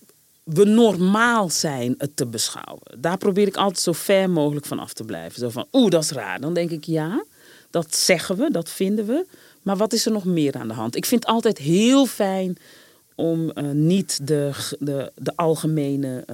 we 0.44 0.66
normaal 0.66 1.50
zijn 1.50 1.96
het 1.98 2.16
te 2.16 2.26
beschouwen. 2.26 3.00
Daar 3.00 3.18
probeer 3.18 3.48
ik 3.48 3.56
altijd 3.56 3.80
zo 3.80 3.92
ver 3.92 4.30
mogelijk 4.30 4.66
van 4.66 4.80
af 4.80 4.94
te 4.94 5.04
blijven. 5.04 5.40
Zo 5.40 5.50
van, 5.50 5.68
oeh, 5.72 5.90
dat 5.90 6.04
is 6.04 6.12
raar. 6.12 6.40
Dan 6.40 6.54
denk 6.54 6.72
ik, 6.72 6.84
ja, 6.84 7.24
dat 7.70 7.96
zeggen 7.96 8.38
we, 8.38 8.52
dat 8.52 8.70
vinden 8.70 9.06
we. 9.06 9.26
Maar 9.64 9.78
wat 9.78 9.94
is 9.94 10.06
er 10.06 10.12
nog 10.12 10.26
meer 10.26 10.54
aan 10.56 10.68
de 10.68 10.74
hand? 10.74 10.96
Ik 10.96 11.06
vind 11.06 11.24
het 11.24 11.34
altijd 11.34 11.58
heel 11.58 12.06
fijn 12.06 12.58
om 13.16 13.52
eh, 13.52 13.70
niet 13.72 14.28
de, 14.28 14.52
de, 14.80 15.12
de 15.16 15.36
algemene 15.36 16.26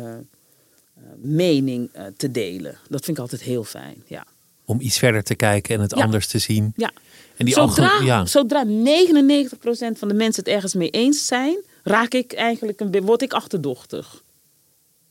mening 1.16 1.92
te 2.18 2.32
delen. 2.32 2.78
Dat 2.90 3.06
vind 3.06 3.18
ik 3.18 3.24
altijd 3.24 3.42
heel 3.42 3.64
fijn. 3.64 4.04
Ja. 4.08 4.26
Om 4.74 4.82
iets 4.82 4.98
verder 4.98 5.24
te 5.24 5.36
kijken 5.36 5.76
en 5.76 5.82
het 5.82 5.96
Ja. 5.96 6.04
anders 6.04 6.28
te 6.28 6.40
zien. 6.40 6.74
Ja. 6.76 6.92
En 7.38 7.46
die 7.46 7.54
Zodra, 7.54 8.00
ja. 8.04 8.26
zodra 8.26 8.64
99% 8.66 9.98
van 10.00 10.08
de 10.08 10.14
mensen 10.14 10.44
het 10.44 10.54
ergens 10.54 10.74
mee 10.74 10.90
eens 10.90 11.26
zijn, 11.26 11.58
raak 11.84 12.14
ik 12.14 12.34
eigenlijk 12.34 12.80
een 12.80 13.02
word 13.02 13.22
ik 13.22 13.34
achterdochtig. 13.34 14.24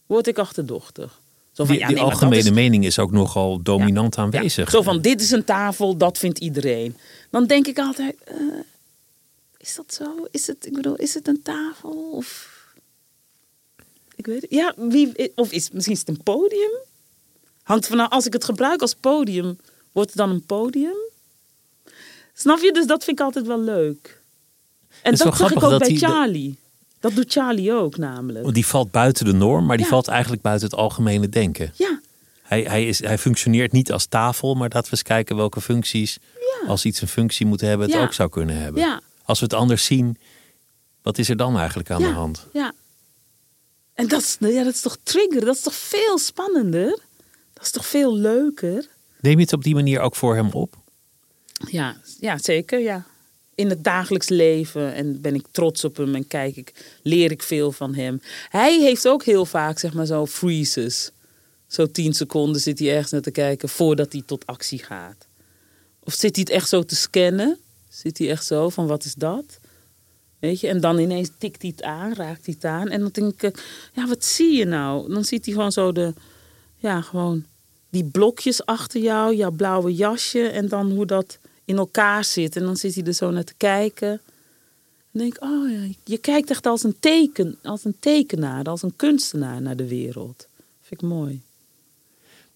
Word 0.07 0.27
ik 0.27 0.39
achterdochtig. 0.39 1.21
Zo 1.53 1.65
van, 1.65 1.67
Die, 1.75 1.79
ja, 1.83 1.87
die 1.87 1.97
nee, 1.97 2.05
algemene 2.05 2.37
is- 2.43 2.51
mening 2.51 2.85
is 2.85 2.99
ook 2.99 3.11
nogal 3.11 3.63
dominant 3.63 4.15
Ja, 4.17 4.23
aanwezig. 4.23 4.71
Zo 4.71 4.83
van, 4.83 5.01
dit 5.01 5.21
is 5.21 5.31
een 5.31 5.45
tafel, 5.45 5.97
dat 5.97 6.19
vindt 6.19 6.39
iedereen. 6.39 6.97
Dan 7.31 7.47
denk 7.47 7.67
ik 7.67 7.79
altijd, 7.79 8.15
eh, 8.25 8.37
is 9.57 9.75
dat 9.75 9.95
zo? 9.95 10.27
Is 10.31 10.47
het, 10.47 10.67
ik 10.67 10.73
bedoel, 10.73 10.97
is 10.97 11.15
het 11.15 11.29
een 11.29 11.43
tafel? 11.43 12.11
Of, 12.13 12.49
ik 14.17 14.27
weet 14.27 14.43
het. 14.43 14.51
Ja, 14.51 14.75
wie, 14.77 15.33
of 15.35 15.53
is, 15.53 15.71
misschien 15.71 15.95
is 15.95 16.01
het 16.01 16.09
een 16.09 16.23
podium? 16.23 16.71
Hangt 17.63 17.87
vanaf, 17.87 18.11
als 18.11 18.27
ik 18.27 18.33
het 18.33 18.45
gebruik 18.45 18.81
als 18.81 18.95
podium, 18.95 19.59
wordt 19.93 20.09
het 20.09 20.19
dan 20.19 20.31
een 20.31 20.47
podium? 20.47 20.97
Snap 22.35 22.59
je? 22.59 22.73
Dus 22.73 22.87
dat 22.87 23.05
vind 23.05 23.19
ik 23.19 23.25
altijd 23.25 23.47
wel 23.47 23.61
leuk. 23.61 24.21
En 25.03 25.11
dat 25.15 25.37
zag 25.37 25.51
ik 25.53 25.63
ook 25.63 25.79
bij 25.79 25.97
Charlie. 25.97 26.57
Dat 27.01 27.15
doet 27.15 27.33
Charlie 27.33 27.73
ook 27.73 27.97
namelijk. 27.97 28.55
Die 28.55 28.67
valt 28.67 28.91
buiten 28.91 29.25
de 29.25 29.33
norm, 29.33 29.67
maar 29.67 29.77
die 29.77 29.87
Ja. 29.87 29.93
valt 29.93 30.09
eigenlijk 30.09 30.43
buiten 30.43 30.69
het 30.69 30.77
algemene 30.79 31.29
denken. 31.29 31.73
Ja, 31.77 32.01
Hij, 32.43 32.63
hij, 32.63 32.87
is, 32.89 32.99
hij 33.03 33.19
functioneert 33.19 33.73
niet 33.73 33.93
als 33.93 34.07
tafel, 34.07 34.55
maar 34.55 34.69
laten 34.73 34.91
we 34.91 34.97
eens 34.97 35.03
kijken 35.03 35.37
welke 35.37 35.61
functies, 35.61 36.19
als 36.67 36.85
iets 36.85 37.01
een 37.01 37.09
functie 37.09 37.47
moet 37.47 37.61
hebben, 37.61 37.87
het 37.87 37.97
Ja. 37.97 38.03
ook 38.03 38.13
zou 38.13 38.29
kunnen 38.29 38.57
hebben. 38.57 38.83
ja. 38.83 39.01
Als 39.25 39.39
we 39.39 39.45
het 39.45 39.55
anders 39.55 39.85
zien, 39.85 40.17
wat 41.03 41.19
is 41.19 41.29
er 41.29 41.37
dan 41.37 41.57
eigenlijk 41.59 41.91
aan 41.91 42.03
de 42.03 42.09
hand? 42.09 42.47
Ja. 42.53 42.73
En 43.95 44.09
dat 44.09 44.21
is, 44.21 44.37
ja, 44.41 44.65
dat 44.65 44.75
is 44.75 44.81
toch 44.81 44.97
trigger? 45.03 45.45
Dat 45.45 45.55
is 45.57 45.63
toch 45.63 45.75
veel 45.75 46.19
spannender? 46.19 46.99
Dat 47.63 47.71
is 47.71 47.81
toch 47.81 47.91
veel 47.91 48.17
leuker? 48.17 48.89
Neem 49.21 49.37
je 49.37 49.45
het 49.45 49.53
op 49.53 49.63
die 49.63 49.75
manier 49.75 50.01
ook 50.01 50.17
voor 50.17 50.35
hem 50.35 50.51
op? 50.51 50.77
Ja, 51.71 51.97
ja 52.21 52.39
zeker, 52.39 52.79
ja. 52.79 53.07
In 53.55 53.69
het 53.69 53.85
dagelijks 53.85 54.29
leven 54.29 54.95
en 54.95 55.21
ben 55.21 55.35
ik 55.35 55.47
trots 55.51 55.85
op 55.85 55.97
hem 55.97 56.15
en 56.15 56.27
kijk 56.27 56.57
ik, 56.57 56.73
leer 57.03 57.31
ik 57.31 57.43
veel 57.43 57.73
van 57.73 57.95
hem. 57.95 58.21
Hij 58.49 58.81
heeft 58.81 59.09
ook 59.09 59.25
heel 59.25 59.47
vaak, 59.47 59.79
zeg 59.79 59.95
maar, 59.95 60.07
zo 60.07 60.27
freezes. 60.27 61.11
Zo 61.67 61.91
tien 61.91 62.13
seconden 62.15 62.61
zit 62.61 62.79
hij 62.79 62.91
ergens 62.91 63.11
naar 63.11 63.21
te 63.21 63.31
kijken 63.31 63.69
voordat 63.69 64.13
hij 64.13 64.23
tot 64.27 64.47
actie 64.47 64.83
gaat. 64.83 65.27
Of 66.01 66.13
zit 66.13 66.37
hij 66.37 66.45
het 66.45 66.55
echt 66.55 66.69
zo 66.69 66.83
te 66.83 66.97
scannen? 66.97 67.59
Zit 67.89 68.19
hij 68.19 68.31
echt 68.31 68.47
zo 68.47 68.69
van, 68.69 68.87
wat 68.87 69.05
is 69.05 69.15
dat? 69.15 69.59
Weet 70.39 70.61
je, 70.61 70.69
en 70.69 70.81
dan 70.81 70.99
ineens 70.99 71.31
tikt 71.39 71.63
hij 71.63 71.71
het 71.77 71.83
aan, 71.85 72.15
raakt 72.15 72.47
hij 72.47 72.55
het 72.55 72.65
aan. 72.65 72.89
En 72.89 73.01
dan 73.01 73.09
denk 73.13 73.43
ik, 73.43 73.65
ja, 73.93 74.07
wat 74.07 74.25
zie 74.25 74.57
je 74.57 74.65
nou? 74.65 75.13
Dan 75.13 75.25
ziet 75.25 75.45
hij 75.45 75.55
gewoon 75.55 75.73
zo 75.73 75.93
de, 75.93 76.15
ja, 76.77 77.01
gewoon 77.01 77.51
die 77.93 78.05
blokjes 78.05 78.65
achter 78.67 79.01
jou, 79.01 79.35
jouw 79.35 79.51
blauwe 79.51 79.95
jasje. 79.95 80.49
En 80.49 80.69
dan 80.69 80.91
hoe 80.91 81.07
dat 81.07 81.39
in 81.65 81.77
elkaar 81.77 82.25
zit. 82.25 82.57
En 82.57 82.63
dan 82.63 82.77
zit 82.77 82.95
hij 82.95 83.05
er 83.05 83.13
zo 83.13 83.31
naar 83.31 83.45
te 83.45 83.55
kijken. 83.57 84.11
En 85.13 85.19
denk 85.21 85.35
ik, 85.35 85.43
oh 85.43 85.71
ja, 85.71 85.95
je 86.05 86.19
kijkt 86.19 86.51
echt 86.51 86.67
als 86.67 86.83
een, 86.85 86.97
teken, 87.01 87.59
als 87.63 87.85
een 87.85 87.97
tekenaar, 88.01 88.65
als 88.65 88.83
een 88.83 88.97
kunstenaar 88.97 89.63
naar 89.63 89.77
de 89.77 89.89
wereld. 89.89 90.47
Vind 90.81 91.03
ik 91.03 91.09
mooi. 91.09 91.41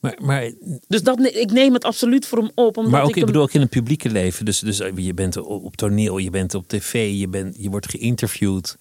Maar, 0.01 0.17
maar, 0.21 0.53
Dus 0.89 1.03
dat, 1.03 1.21
ik 1.21 1.51
neem 1.51 1.73
het 1.73 1.85
absoluut 1.85 2.27
voor 2.27 2.39
hem 2.39 2.51
op. 2.55 2.77
Omdat 2.77 2.93
maar 2.93 3.03
ook, 3.03 3.09
ik 3.09 3.15
hem- 3.15 3.27
bedoel, 3.27 3.43
ook 3.43 3.53
in 3.53 3.61
het 3.61 3.71
publieke 3.71 4.11
leven. 4.11 4.45
Dus, 4.45 4.59
dus 4.59 4.83
je 4.97 5.15
bent 5.15 5.37
op 5.37 5.65
op 5.65 5.77
toneel, 5.77 6.19
je 6.19 6.31
bent 6.31 6.55
op 6.55 6.69
tv, 6.69 7.19
je, 7.19 7.29
bent, 7.29 7.57
je 7.59 7.71
wordt 7.71 7.91
geïnterviewd. 7.91 8.77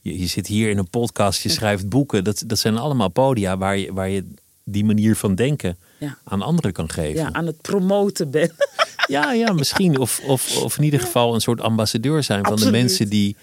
Je, 0.00 0.18
je 0.18 0.26
zit 0.26 0.46
hier 0.46 0.70
in 0.70 0.78
een 0.78 0.90
podcast, 0.90 1.42
je 1.42 1.48
schrijft 1.48 1.88
boeken. 1.88 2.24
Dat, 2.24 2.42
dat 2.46 2.58
zijn 2.58 2.76
allemaal 2.76 3.08
podia 3.08 3.56
waar 3.58 3.78
je, 3.78 3.92
waar 3.92 4.08
je 4.08 4.24
die 4.64 4.84
manier 4.84 5.16
van 5.16 5.34
denken 5.34 5.76
Ja. 5.98 6.18
aan 6.24 6.42
anderen 6.42 6.72
kan 6.72 6.90
geven. 6.90 7.20
ja, 7.20 7.32
aan 7.32 7.46
het 7.46 7.60
promoten 7.60 8.30
ben. 8.30 8.50
Ja, 9.06 9.32
ja 9.32 9.52
misschien. 9.52 9.98
Of, 9.98 10.20
of, 10.26 10.62
of 10.62 10.78
in 10.78 10.84
ieder 10.84 11.00
geval 11.00 11.34
een 11.34 11.40
soort 11.40 11.60
ambassadeur 11.60 12.22
zijn 12.22 12.44
van 12.44 12.56
de 12.56 12.70
mensen 12.70 13.08
die, 13.08 13.36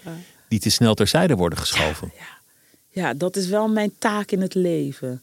die 0.48 0.58
te 0.58 0.70
snel 0.70 0.94
terzijde 0.94 1.34
worden 1.34 1.58
geschoven. 1.58 2.12
Ja, 2.88 3.14
dat 3.14 3.36
is 3.36 3.46
wel 3.46 3.68
mijn 3.68 3.92
taak 3.98 4.30
in 4.30 4.40
het 4.40 4.54
leven. 4.54 5.22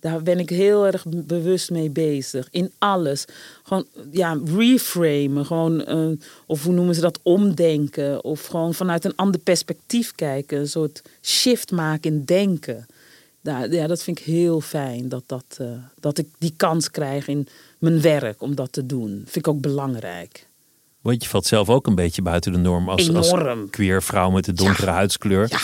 Daar 0.00 0.22
ben 0.22 0.38
ik 0.38 0.48
heel 0.48 0.86
erg 0.86 1.04
bewust 1.08 1.70
mee 1.70 1.90
bezig. 1.90 2.48
In 2.50 2.72
alles. 2.78 3.24
Gewoon, 3.62 3.86
ja, 4.10 4.38
reframen. 4.44 5.46
Gewoon, 5.46 5.84
eh, 5.84 6.08
of 6.46 6.64
hoe 6.64 6.72
noemen 6.74 6.94
ze 6.94 7.00
dat? 7.00 7.20
Omdenken. 7.22 8.24
Of 8.24 8.46
gewoon 8.46 8.74
vanuit 8.74 9.04
een 9.04 9.16
ander 9.16 9.40
perspectief 9.40 10.14
kijken. 10.14 10.58
Een 10.58 10.68
soort 10.68 11.02
shift 11.22 11.70
maken 11.70 12.12
in 12.12 12.24
denken. 12.24 12.86
Daar, 13.42 13.72
ja, 13.72 13.86
dat 13.86 14.02
vind 14.02 14.18
ik 14.18 14.24
heel 14.24 14.60
fijn. 14.60 15.08
Dat, 15.08 15.22
dat, 15.26 15.44
eh, 15.58 15.66
dat 16.00 16.18
ik 16.18 16.26
die 16.38 16.54
kans 16.56 16.90
krijg 16.90 17.28
in 17.28 17.48
mijn 17.78 18.00
werk 18.00 18.42
om 18.42 18.54
dat 18.54 18.72
te 18.72 18.86
doen. 18.86 19.10
Vind 19.10 19.36
ik 19.36 19.48
ook 19.48 19.60
belangrijk. 19.60 20.48
Want 21.00 21.22
je 21.22 21.28
valt 21.28 21.46
zelf 21.46 21.68
ook 21.68 21.86
een 21.86 21.94
beetje 21.94 22.22
buiten 22.22 22.52
de 22.52 22.58
norm 22.58 22.88
als, 22.88 23.14
als 23.14 23.34
queer 23.70 24.02
vrouw 24.02 24.30
met 24.30 24.46
een 24.46 24.54
donkere 24.54 24.90
huidskleur. 24.90 25.46
Ja, 25.50 25.60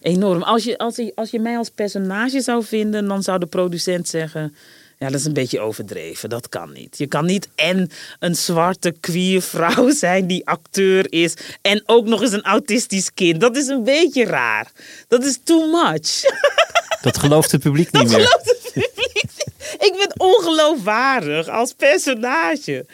enorm. 0.00 0.42
Als 0.42 0.64
je, 0.64 0.78
als, 0.78 0.96
je, 0.96 1.12
als 1.14 1.30
je 1.30 1.40
mij 1.40 1.56
als 1.56 1.70
personage 1.70 2.40
zou 2.40 2.64
vinden, 2.64 3.08
dan 3.08 3.22
zou 3.22 3.38
de 3.38 3.46
producent 3.46 4.08
zeggen... 4.08 4.54
Ja, 4.98 5.10
dat 5.10 5.20
is 5.20 5.26
een 5.26 5.32
beetje 5.32 5.60
overdreven. 5.60 6.28
Dat 6.28 6.48
kan 6.48 6.72
niet. 6.72 6.98
Je 6.98 7.06
kan 7.06 7.24
niet 7.24 7.48
en 7.54 7.90
een 8.18 8.34
zwarte 8.34 8.94
queer 9.00 9.42
vrouw 9.42 9.90
zijn 10.04 10.26
die 10.26 10.46
acteur 10.46 11.12
is... 11.12 11.34
en 11.62 11.82
ook 11.86 12.06
nog 12.06 12.22
eens 12.22 12.32
een 12.32 12.42
autistisch 12.42 13.14
kind. 13.14 13.40
Dat 13.40 13.56
is 13.56 13.66
een 13.66 13.84
beetje 13.84 14.24
raar. 14.24 14.72
Dat 15.08 15.24
is 15.24 15.38
too 15.44 15.70
much. 15.70 16.22
Dat 17.04 17.18
gelooft 17.18 17.50
het 17.52 17.60
publiek 17.60 17.92
niet 17.92 18.02
Dat 18.08 18.16
meer. 18.16 18.26
gelooft 18.26 18.46
het 18.62 18.72
publiek 18.72 19.12
niet. 19.14 19.52
Ik 19.78 19.94
ben 19.98 20.26
ongeloofwaardig 20.26 21.48
als 21.48 21.72
personage. 21.72 22.86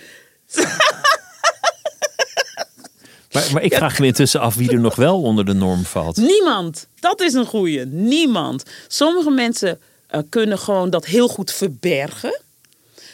Maar, 3.33 3.49
maar 3.53 3.63
ik 3.63 3.75
vraag 3.75 3.99
me 3.99 4.07
intussen 4.07 4.41
af 4.41 4.55
wie 4.55 4.71
er 4.71 4.81
nog 4.81 4.95
wel 4.95 5.23
onder 5.23 5.45
de 5.45 5.53
norm 5.53 5.85
valt. 5.85 6.17
Niemand. 6.17 6.87
Dat 7.01 7.21
is 7.21 7.33
een 7.33 7.47
goeie. 7.47 7.85
Niemand. 7.87 8.63
Sommige 8.89 9.31
mensen 9.31 9.81
eh, 10.07 10.21
kunnen 10.29 10.59
gewoon 10.59 10.91
dat 10.91 11.07
heel 11.07 11.29
goed 11.29 11.53
verbergen. 11.53 12.41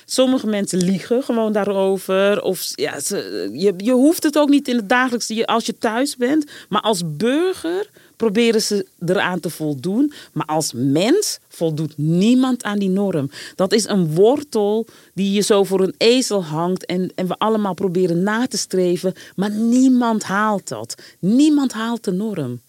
Sommige 0.04 0.46
mensen 0.46 0.78
liegen 0.78 1.22
gewoon 1.22 1.52
daarover. 1.52 2.42
Of, 2.42 2.68
ja, 2.74 3.00
ze, 3.00 3.48
je, 3.52 3.74
je 3.76 3.92
hoeft 3.92 4.22
het 4.22 4.38
ook 4.38 4.48
niet 4.48 4.68
in 4.68 4.76
het 4.76 4.88
dagelijks 4.88 5.44
als 5.46 5.66
je 5.66 5.78
thuis 5.78 6.16
bent. 6.16 6.50
Maar 6.68 6.80
als 6.80 7.02
burger 7.04 7.88
proberen 8.16 8.62
ze 8.62 8.86
eraan 9.06 9.40
te 9.40 9.50
voldoen. 9.50 10.12
Maar 10.32 10.46
als 10.46 10.72
mens 10.74 11.38
voldoet 11.48 11.92
niemand 11.96 12.62
aan 12.62 12.78
die 12.78 12.88
norm. 12.88 13.30
Dat 13.54 13.72
is 13.72 13.88
een 13.88 14.14
wortel 14.14 14.86
die 15.14 15.32
je 15.32 15.40
zo 15.40 15.64
voor 15.64 15.80
een 15.80 15.94
ezel 15.96 16.44
hangt. 16.44 16.86
En, 16.86 17.12
en 17.14 17.26
we 17.26 17.34
allemaal 17.38 17.74
proberen 17.74 18.22
na 18.22 18.46
te 18.46 18.56
streven. 18.56 19.14
Maar 19.36 19.50
niemand 19.50 20.22
haalt 20.22 20.68
dat. 20.68 20.94
Niemand 21.18 21.72
haalt 21.72 22.04
de 22.04 22.12
norm. 22.12 22.60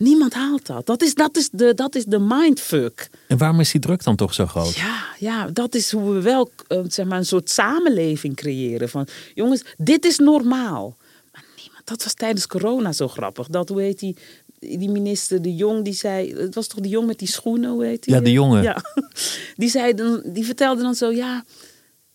Niemand 0.00 0.34
haalt 0.34 0.66
dat. 0.66 0.86
Dat 0.86 1.02
is, 1.02 1.14
dat 1.14 1.36
is, 1.36 1.48
de, 1.52 1.74
dat 1.74 1.94
is 1.94 2.04
de 2.04 2.18
mindfuck. 2.18 3.10
En 3.26 3.38
waarom 3.38 3.60
is 3.60 3.70
die 3.70 3.80
druk 3.80 4.04
dan 4.04 4.16
toch 4.16 4.34
zo 4.34 4.46
groot? 4.46 4.74
Ja, 4.74 5.04
ja, 5.18 5.46
dat 5.46 5.74
is 5.74 5.92
hoe 5.92 6.12
we 6.12 6.20
wel 6.20 6.50
eh, 6.68 6.80
zeg 6.86 7.06
maar 7.06 7.18
een 7.18 7.26
soort 7.26 7.50
samenleving 7.50 8.36
creëren. 8.36 8.88
Van 8.88 9.06
jongens, 9.34 9.64
dit 9.76 10.04
is 10.04 10.18
normaal. 10.18 10.96
Maar 11.32 11.44
niemand, 11.56 11.86
dat 11.86 12.02
was 12.02 12.14
tijdens 12.14 12.46
corona 12.46 12.92
zo 12.92 13.08
grappig. 13.08 13.46
Dat, 13.46 13.68
hoe 13.68 13.80
heet 13.80 13.98
die, 13.98 14.16
die 14.60 14.90
minister 14.90 15.42
De 15.42 15.54
Jong, 15.54 15.84
die 15.84 15.92
zei. 15.92 16.34
Het 16.34 16.54
was 16.54 16.66
toch 16.66 16.80
De 16.80 16.88
Jong 16.88 17.06
met 17.06 17.18
die 17.18 17.28
schoenen, 17.28 17.70
hoe 17.70 17.84
heet 17.84 18.04
die? 18.04 18.14
Ja, 18.14 18.20
De 18.20 18.32
Jonge. 18.32 18.62
Ja. 18.62 18.82
Die, 19.56 19.68
zei 19.68 19.94
dan, 19.94 20.22
die 20.24 20.44
vertelde 20.44 20.82
dan 20.82 20.94
zo, 20.94 21.12
ja. 21.12 21.44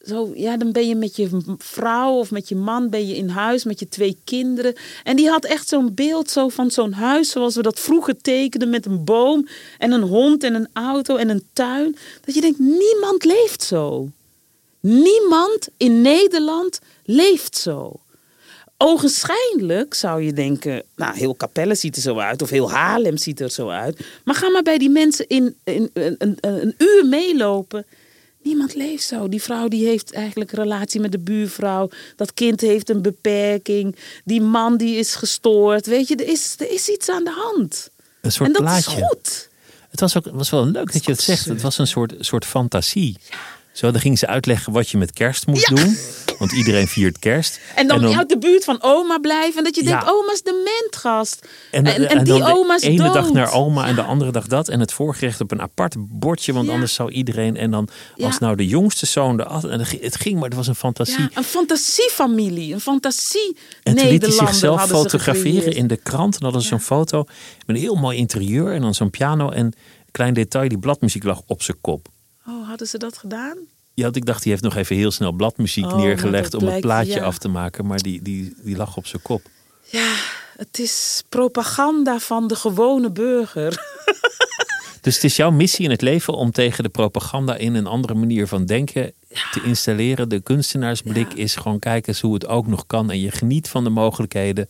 Zo, 0.05 0.31
ja, 0.35 0.57
dan 0.57 0.71
ben 0.71 0.87
je 0.87 0.95
met 0.95 1.15
je 1.15 1.29
vrouw 1.57 2.13
of 2.13 2.31
met 2.31 2.49
je 2.49 2.55
man 2.55 2.89
ben 2.89 3.07
je 3.07 3.15
in 3.15 3.29
huis 3.29 3.63
met 3.63 3.79
je 3.79 3.87
twee 3.89 4.17
kinderen. 4.23 4.73
En 5.03 5.15
die 5.15 5.29
had 5.29 5.45
echt 5.45 5.67
zo'n 5.67 5.93
beeld 5.93 6.29
zo 6.29 6.49
van 6.49 6.71
zo'n 6.71 6.93
huis 6.93 7.29
zoals 7.29 7.55
we 7.55 7.61
dat 7.61 7.79
vroeger 7.79 8.21
tekenden 8.21 8.69
met 8.69 8.85
een 8.85 9.03
boom 9.03 9.47
en 9.77 9.91
een 9.91 10.01
hond 10.01 10.43
en 10.43 10.53
een 10.53 10.67
auto 10.73 11.15
en 11.15 11.29
een 11.29 11.47
tuin. 11.53 11.95
Dat 12.25 12.35
je 12.35 12.41
denkt, 12.41 12.59
niemand 12.59 13.23
leeft 13.23 13.63
zo. 13.63 14.09
Niemand 14.79 15.67
in 15.77 16.01
Nederland 16.01 16.79
leeft 17.03 17.57
zo. 17.57 17.99
Ogenschijnlijk 18.78 19.93
zou 19.93 20.21
je 20.21 20.34
denken, 20.34 20.84
nou, 20.95 21.17
heel 21.17 21.36
Capelle 21.36 21.76
ziet 21.76 21.95
er 21.95 22.01
zo 22.01 22.17
uit, 22.17 22.41
of 22.41 22.49
heel 22.49 22.71
Haarlem 22.71 23.17
ziet 23.17 23.39
er 23.39 23.51
zo 23.51 23.69
uit. 23.69 24.05
Maar 24.23 24.36
ga 24.36 24.49
maar 24.49 24.63
bij 24.63 24.78
die 24.78 24.89
mensen 24.89 25.28
in, 25.28 25.55
in, 25.63 25.89
een, 25.93 26.15
een, 26.17 26.38
een 26.41 26.76
uur 26.78 27.05
meelopen. 27.05 27.86
Niemand 28.41 28.76
leeft 28.76 29.03
zo. 29.03 29.30
Die 29.30 29.41
vrouw 29.41 29.67
die 29.67 29.86
heeft 29.88 30.13
eigenlijk 30.13 30.51
een 30.51 30.63
relatie 30.63 30.99
met 30.99 31.11
de 31.11 31.19
buurvrouw. 31.19 31.89
Dat 32.15 32.34
kind 32.34 32.61
heeft 32.61 32.89
een 32.89 33.01
beperking. 33.01 33.95
Die 34.23 34.41
man 34.41 34.78
die 34.78 34.97
is 34.97 35.15
gestoord. 35.15 35.86
Weet 35.86 36.07
je, 36.07 36.15
er 36.15 36.28
is, 36.28 36.55
er 36.57 36.71
is 36.71 36.89
iets 36.89 37.09
aan 37.09 37.23
de 37.23 37.32
hand. 37.32 37.89
Een 38.21 38.32
soort 38.32 38.47
en 38.47 38.53
dat 38.53 38.61
plaatje. 38.61 39.01
is 39.01 39.07
goed. 39.07 39.49
Het 39.89 39.99
was 39.99 40.17
ook 40.17 40.26
was 40.32 40.49
wel 40.49 40.65
leuk 40.65 40.93
dat 40.93 41.05
je 41.05 41.11
het 41.11 41.21
zegt. 41.21 41.45
Het 41.45 41.61
was 41.61 41.78
een 41.78 41.88
soort, 41.88 42.13
soort 42.19 42.45
fantasie. 42.45 43.17
Zo, 43.76 43.91
dan 43.91 44.01
ging 44.01 44.19
ze 44.19 44.28
uitleggen 44.28 44.73
wat 44.73 44.89
je 44.89 44.97
met 44.97 45.11
kerst 45.11 45.47
moest 45.47 45.76
doen. 45.76 45.97
Want 46.39 46.51
iedereen 46.51 46.88
viert 46.88 47.19
kerst. 47.19 47.59
En 47.76 47.88
dan, 47.88 48.15
uit 48.17 48.30
de 48.30 48.38
buurt 48.38 48.63
van 48.63 48.78
oma 48.82 49.17
blijven. 49.17 49.57
En 49.57 49.63
dat 49.63 49.76
je 49.76 49.84
denkt, 49.84 50.07
oma 50.07 50.32
is 50.32 50.41
gast. 50.89 51.47
En, 51.71 51.86
En, 51.86 51.95
en, 51.95 52.09
en 52.09 52.23
die 52.23 52.34
de 52.34 52.53
oma 52.53 52.76
is 52.76 52.82
ene 52.82 53.03
dood. 53.03 53.13
dag 53.13 53.32
naar 53.32 53.51
oma 53.53 53.88
en 53.88 53.95
de 53.95 54.01
andere 54.01 54.32
dag 54.32 54.47
dat. 54.47 54.67
En 54.69 54.80
het 54.80 54.93
voorgerecht 54.93 55.41
op 55.41 55.51
een 55.51 55.61
apart 55.61 55.95
bordje. 55.97 56.53
Want 56.53 56.69
anders 56.69 56.93
zou 56.93 57.11
iedereen... 57.11 57.57
En 57.57 57.71
dan 57.71 57.88
was 58.15 58.39
nou 58.39 58.55
de 58.55 58.67
jongste 58.67 59.05
zoon 59.05 59.38
de... 59.38 59.45
het 60.01 60.15
ging- 60.15 60.36
maar 60.36 60.47
het 60.49 60.57
was 60.57 60.67
een 60.67 60.76
fantasie. 60.76 61.28
Een 61.34 61.43
fantasiefamilie. 61.43 62.73
Een 62.73 62.80
fantasie 62.82 63.57
En 63.84 63.95
toen 63.95 64.07
liet 64.07 64.21
hij 64.21 64.32
zichzelf 64.32 64.88
fotograferen 64.88 65.73
in 65.76 65.88
de 65.88 65.97
krant. 65.97 66.34
En 66.34 66.39
dan 66.39 66.43
hadden 66.43 66.61
ze 66.61 66.67
zo'n 66.67 66.80
foto 66.80 67.23
met 67.65 67.76
een 67.76 67.82
heel 67.82 67.95
mooi 67.95 68.17
interieur. 68.17 68.73
En 68.73 68.82
dan 68.82 68.93
zo'n 68.93 69.09
piano. 69.09 69.49
En 69.49 69.73
klein 70.11 70.34
detail, 70.34 70.69
die 70.69 70.80
bladmuziek 70.80 71.23
lag 71.23 71.41
op 71.45 71.61
zijn 71.61 71.78
kop. 71.82 72.13
Oh, 72.47 72.67
hadden 72.67 72.87
ze 72.87 72.97
dat 72.97 73.17
gedaan? 73.17 73.57
Ja, 73.93 74.09
ik 74.11 74.25
dacht, 74.25 74.43
die 74.43 74.51
heeft 74.51 74.63
nog 74.63 74.75
even 74.75 74.95
heel 74.95 75.11
snel 75.11 75.31
bladmuziek 75.31 75.85
Oh, 75.85 75.95
neergelegd... 75.95 76.53
om 76.53 76.67
het 76.67 76.81
plaatje 76.81 77.13
ja. 77.13 77.23
af 77.23 77.37
te 77.37 77.47
maken. 77.47 77.85
Maar 77.85 77.99
die, 77.99 78.21
die, 78.21 78.55
die 78.63 78.75
lag 78.75 78.97
op 78.97 79.05
zijn 79.07 79.21
kop. 79.21 79.41
Ja, 79.83 80.15
het 80.57 80.79
is 80.79 81.23
propaganda 81.29 82.19
van 82.19 82.47
de 82.47 82.55
gewone 82.55 83.11
burger. 83.11 83.73
Dus 85.05 85.15
het 85.15 85.23
is 85.23 85.35
jouw 85.35 85.51
missie 85.51 85.85
in 85.85 85.91
het 85.91 86.01
leven 86.01 86.33
om 86.33 86.51
tegen 86.51 86.83
de 86.83 86.89
propaganda 86.89 87.55
in 87.55 87.75
een 87.75 87.87
andere 87.87 88.13
manier 88.13 88.47
van 88.47 88.65
denken 88.65 89.13
te 89.51 89.61
installeren. 89.63 90.29
De 90.29 90.39
kunstenaarsblik 90.39 91.31
Ja. 91.31 91.43
is 91.43 91.55
gewoon 91.55 91.79
kijken 91.79 92.13
eens 92.13 92.21
hoe 92.21 92.33
het 92.33 92.47
ook 92.47 92.67
nog 92.67 92.87
kan. 92.87 93.11
En 93.11 93.19
je 93.19 93.31
geniet 93.31 93.69
van 93.69 93.83
de 93.83 93.89
mogelijkheden 93.89 94.69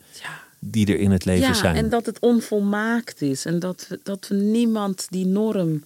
die 0.60 0.88
er 0.88 1.00
in 1.00 1.12
het 1.12 1.26
leven 1.26 1.48
ja, 1.48 1.54
zijn. 1.54 1.76
en 1.76 1.90
dat 1.90 2.06
het 2.06 2.20
onvolmaakt 2.20 3.22
is. 3.22 3.46
En 3.46 3.60
dat 3.60 3.86
we, 3.90 4.00
dat 4.04 4.28
we 4.28 4.36
niemand 4.36 5.08
die 5.10 5.26
norm... 5.26 5.84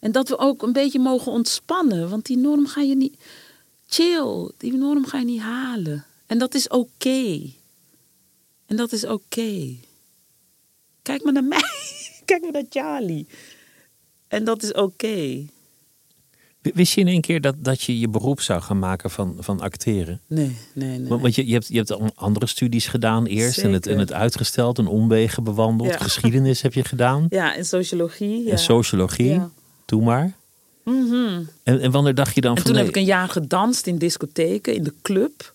En 0.00 0.12
dat 0.12 0.28
we 0.28 0.38
ook 0.38 0.62
een 0.62 0.72
beetje 0.72 0.98
mogen 0.98 1.32
ontspannen. 1.32 2.08
Want 2.08 2.26
die 2.26 2.36
norm 2.38 2.66
ga 2.66 2.80
je 2.80 2.96
niet... 2.96 3.16
Chill, 3.88 4.50
die 4.56 4.72
norm 4.74 5.04
ga 5.06 5.18
je 5.18 5.24
niet 5.24 5.40
halen. 5.40 6.04
En 6.26 6.38
dat 6.38 6.54
is 6.54 6.68
oké. 6.68 7.40
En 8.66 8.76
dat 8.76 8.92
is 8.92 9.04
oké. 9.06 9.74
Kijk 11.02 11.24
maar 11.24 11.32
naar 11.32 11.44
mij. 11.44 11.62
Kijk 12.24 12.42
maar 12.42 12.52
naar 12.52 12.64
Charlie. 12.68 13.26
En 14.28 14.44
dat 14.44 14.62
is 14.62 14.72
oké. 14.72 15.44
Wist 16.60 16.92
je 16.94 17.00
in 17.00 17.08
één 17.08 17.20
keer 17.20 17.40
dat, 17.40 17.54
dat 17.58 17.82
je 17.82 17.98
je 17.98 18.08
beroep 18.08 18.40
zou 18.40 18.62
gaan 18.62 18.78
maken 18.78 19.10
van, 19.10 19.36
van 19.38 19.60
acteren? 19.60 20.20
Nee, 20.26 20.56
nee, 20.74 20.98
nee. 20.98 21.08
Want 21.08 21.22
want 21.22 21.34
je, 21.34 21.46
je, 21.46 21.52
hebt, 21.52 21.68
je 21.68 21.76
hebt 21.76 21.90
an- 21.90 22.14
andere 22.14 22.46
studies 22.46 22.86
gedaan 22.86 23.26
eerst 23.26 23.58
en 23.58 23.72
het, 23.72 23.86
en 23.86 23.98
het 23.98 24.12
uitgesteld, 24.12 24.78
een 24.78 24.86
omwegen 24.86 25.44
bewandeld. 25.44 25.90
Ja. 25.90 25.98
Geschiedenis 25.98 26.62
heb 26.62 26.74
je 26.74 26.84
gedaan 26.84 27.26
Ja, 27.40 27.54
en 27.56 27.64
sociologie. 27.64 28.44
Ja. 28.44 28.50
en 28.50 28.58
sociologie. 28.58 29.26
Ja. 29.26 29.50
Doe 29.90 30.02
maar. 30.02 30.32
Mhm. 30.82 31.42
En, 31.62 31.80
en 31.80 31.90
wanneer 31.90 32.14
dacht 32.14 32.34
je 32.34 32.40
dan 32.40 32.50
En 32.50 32.56
van 32.56 32.64
toen 32.64 32.74
nee, 32.74 32.82
heb 32.82 32.94
ik 32.94 33.00
een 33.00 33.08
jaar 33.08 33.28
gedanst 33.28 33.86
in 33.86 33.98
discotheken, 33.98 34.74
in 34.74 34.82
de 34.82 34.92
club. 35.02 35.52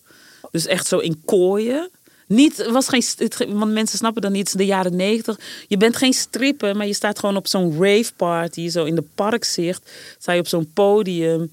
Dus 0.50 0.66
echt 0.66 0.86
zo 0.86 0.98
in 0.98 1.22
kooien. 1.24 1.90
Niet, 2.26 2.70
was 2.70 2.88
geen, 2.88 3.02
want 3.58 3.72
mensen 3.72 3.98
snappen 3.98 4.22
dan 4.22 4.32
niet, 4.32 4.40
het 4.40 4.48
is 4.48 4.66
de 4.66 4.72
jaren 4.72 4.96
negentig. 4.96 5.40
Je 5.68 5.76
bent 5.76 5.96
geen 5.96 6.12
stripper, 6.12 6.76
maar 6.76 6.86
je 6.86 6.92
staat 6.92 7.18
gewoon 7.18 7.36
op 7.36 7.46
zo'n 7.46 7.72
rave 7.72 8.12
party, 8.16 8.68
zo 8.68 8.84
in 8.84 8.94
de 8.94 9.04
parkzicht. 9.14 9.90
Sta 10.18 10.32
je 10.32 10.40
op 10.40 10.46
zo'n 10.46 10.70
podium. 10.72 11.52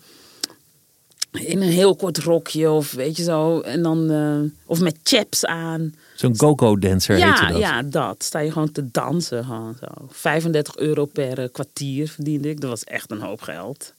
In 1.31 1.61
een 1.61 1.69
heel 1.69 1.95
kort 1.95 2.17
rokje 2.17 2.71
of 2.71 2.91
weet 2.91 3.17
je 3.17 3.23
zo. 3.23 3.59
En 3.59 3.83
dan, 3.83 4.11
eh, 4.11 4.51
of 4.65 4.79
met 4.79 4.95
chaps 5.03 5.45
aan. 5.45 5.95
Zo'n 6.15 6.37
go-go 6.39 6.77
dancer 6.77 7.15
heette 7.15 7.41
Ja, 7.43 7.47
dat. 7.49 7.57
ja, 7.59 7.81
dat. 7.83 8.23
Sta 8.23 8.39
je 8.39 8.51
gewoon 8.51 8.71
te 8.71 8.91
dansen. 8.91 9.43
Gewoon 9.45 9.75
zo. 9.79 9.87
35 10.09 10.75
euro 10.77 11.05
per 11.05 11.39
eh, 11.39 11.47
kwartier 11.51 12.07
verdiende 12.07 12.49
ik. 12.49 12.61
Dat 12.61 12.69
was 12.69 12.83
echt 12.83 13.11
een 13.11 13.21
hoop 13.21 13.41
geld. 13.41 13.93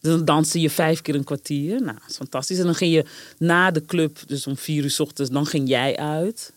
Dus 0.00 0.12
dan 0.12 0.24
danste 0.24 0.60
je 0.60 0.70
vijf 0.70 1.02
keer 1.02 1.14
een 1.14 1.24
kwartier. 1.24 1.70
Nou, 1.80 1.92
dat 1.98 2.08
is 2.10 2.16
fantastisch. 2.16 2.58
En 2.58 2.64
dan 2.64 2.74
ging 2.74 2.92
je 2.92 3.04
na 3.38 3.70
de 3.70 3.84
club, 3.84 4.18
dus 4.26 4.46
om 4.46 4.56
vier 4.56 4.82
uur 4.84 4.90
's 4.90 5.00
ochtends, 5.00 5.30
dan 5.30 5.46
ging 5.46 5.68
jij 5.68 5.96
uit. 5.96 6.52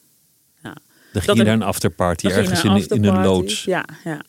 Ja. 0.64 0.74
Dan 0.74 0.74
Dat 1.14 1.24
ging 1.24 1.38
je 1.38 1.44
heb- 1.44 1.46
naar 1.46 1.56
een 1.68 1.74
afterparty 1.74 2.28
je 2.28 2.34
ergens 2.34 2.64
naar 2.64 2.78
in, 2.78 2.88
in 2.88 3.06
een 3.06 3.24
loods. 3.24 3.64
Ja, 3.64 3.86
ja. 4.04 4.22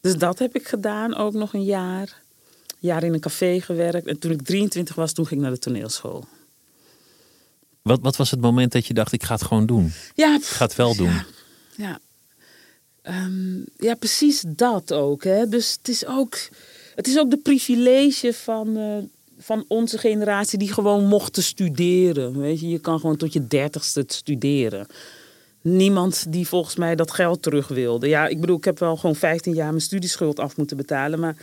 Dus 0.00 0.16
dat 0.16 0.38
heb 0.38 0.54
ik 0.54 0.68
gedaan, 0.68 1.14
ook 1.16 1.32
nog 1.32 1.52
een 1.54 1.64
jaar. 1.64 2.22
Een 2.66 2.90
jaar 2.90 3.02
in 3.04 3.12
een 3.14 3.20
café 3.20 3.60
gewerkt. 3.60 4.06
En 4.06 4.18
toen 4.18 4.30
ik 4.30 4.42
23 4.42 4.94
was, 4.94 5.12
toen 5.12 5.26
ging 5.26 5.40
ik 5.40 5.46
naar 5.46 5.54
de 5.54 5.60
toneelschool. 5.60 6.24
Wat, 7.84 8.00
wat 8.02 8.16
was 8.16 8.30
het 8.30 8.40
moment 8.40 8.72
dat 8.72 8.86
je 8.86 8.94
dacht, 8.94 9.12
ik 9.12 9.22
ga 9.22 9.34
het 9.34 9.42
gewoon 9.44 9.66
doen? 9.66 9.92
Ja, 10.14 10.34
Ik 10.34 10.44
ga 10.44 10.64
het 10.64 10.76
wel 10.76 10.96
doen. 10.96 11.12
Ja, 11.76 11.98
Ehm, 13.04 13.58
ja 13.76 13.94
precies 13.94 14.44
dat 14.46 14.92
ook. 14.92 15.24
Hè? 15.24 15.48
Dus 15.48 15.72
het 15.78 15.88
is 15.88 16.06
ook, 16.06 16.38
het 16.94 17.06
is 17.06 17.18
ook 17.18 17.30
de 17.30 17.36
privilege 17.36 18.32
van, 18.32 18.76
eh, 18.76 18.96
van 19.38 19.64
onze 19.68 19.98
generatie 19.98 20.58
die 20.58 20.72
gewoon 20.72 21.06
mochten 21.06 21.42
studeren. 21.42 22.38
Weet 22.38 22.60
je? 22.60 22.68
je 22.68 22.78
kan 22.78 23.00
gewoon 23.00 23.16
tot 23.16 23.32
je 23.32 23.46
dertigste 23.46 24.04
studeren. 24.06 24.86
Niemand 25.60 26.32
die 26.32 26.48
volgens 26.48 26.76
mij 26.76 26.94
dat 26.96 27.10
geld 27.10 27.42
terug 27.42 27.68
wilde. 27.68 28.08
Ja, 28.08 28.26
ik 28.26 28.40
bedoel, 28.40 28.56
ik 28.56 28.64
heb 28.64 28.78
wel 28.78 28.96
gewoon 28.96 29.16
15 29.16 29.54
jaar 29.54 29.68
mijn 29.70 29.80
studieschuld 29.80 30.40
af 30.40 30.56
moeten 30.56 30.76
betalen. 30.76 31.20
Maar 31.20 31.36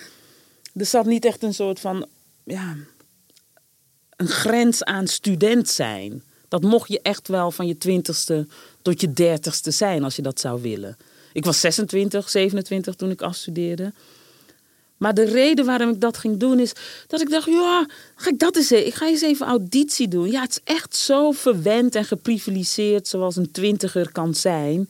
er 0.75 0.85
zat 0.85 1.05
niet 1.05 1.25
echt 1.25 1.43
een 1.43 1.53
soort 1.53 1.79
van 1.79 2.05
ja, 2.43 2.75
een 4.15 4.27
grens 4.27 4.83
aan 4.83 5.07
student 5.07 5.69
zijn. 5.69 6.23
Dat 6.51 6.63
mocht 6.63 6.89
je 6.89 6.99
echt 7.01 7.27
wel 7.27 7.51
van 7.51 7.67
je 7.67 7.77
twintigste 7.77 8.47
tot 8.81 9.01
je 9.01 9.13
dertigste 9.13 9.71
zijn 9.71 10.03
als 10.03 10.15
je 10.15 10.21
dat 10.21 10.39
zou 10.39 10.61
willen. 10.61 10.97
Ik 11.33 11.45
was 11.45 11.59
26, 11.59 12.29
27 12.29 12.95
toen 12.95 13.09
ik 13.09 13.21
afstudeerde. 13.21 13.93
Maar 14.97 15.13
de 15.13 15.23
reden 15.23 15.65
waarom 15.65 15.89
ik 15.89 16.01
dat 16.01 16.17
ging 16.17 16.37
doen 16.37 16.59
is 16.59 16.73
dat 17.07 17.21
ik 17.21 17.29
dacht, 17.29 17.45
ja, 17.45 17.87
ga 18.15 18.29
ik 18.29 18.39
dat 18.39 18.55
eens 18.55 18.69
even, 18.69 18.87
ik 18.87 18.93
ga 18.93 19.07
eens 19.07 19.21
even 19.21 19.45
auditie 19.45 20.07
doen. 20.07 20.31
Ja, 20.31 20.41
het 20.41 20.51
is 20.51 20.73
echt 20.73 20.95
zo 20.95 21.31
verwend 21.31 21.95
en 21.95 22.05
geprivilegeerd 22.05 23.07
zoals 23.07 23.35
een 23.35 23.51
twintiger 23.51 24.11
kan 24.11 24.35
zijn. 24.35 24.89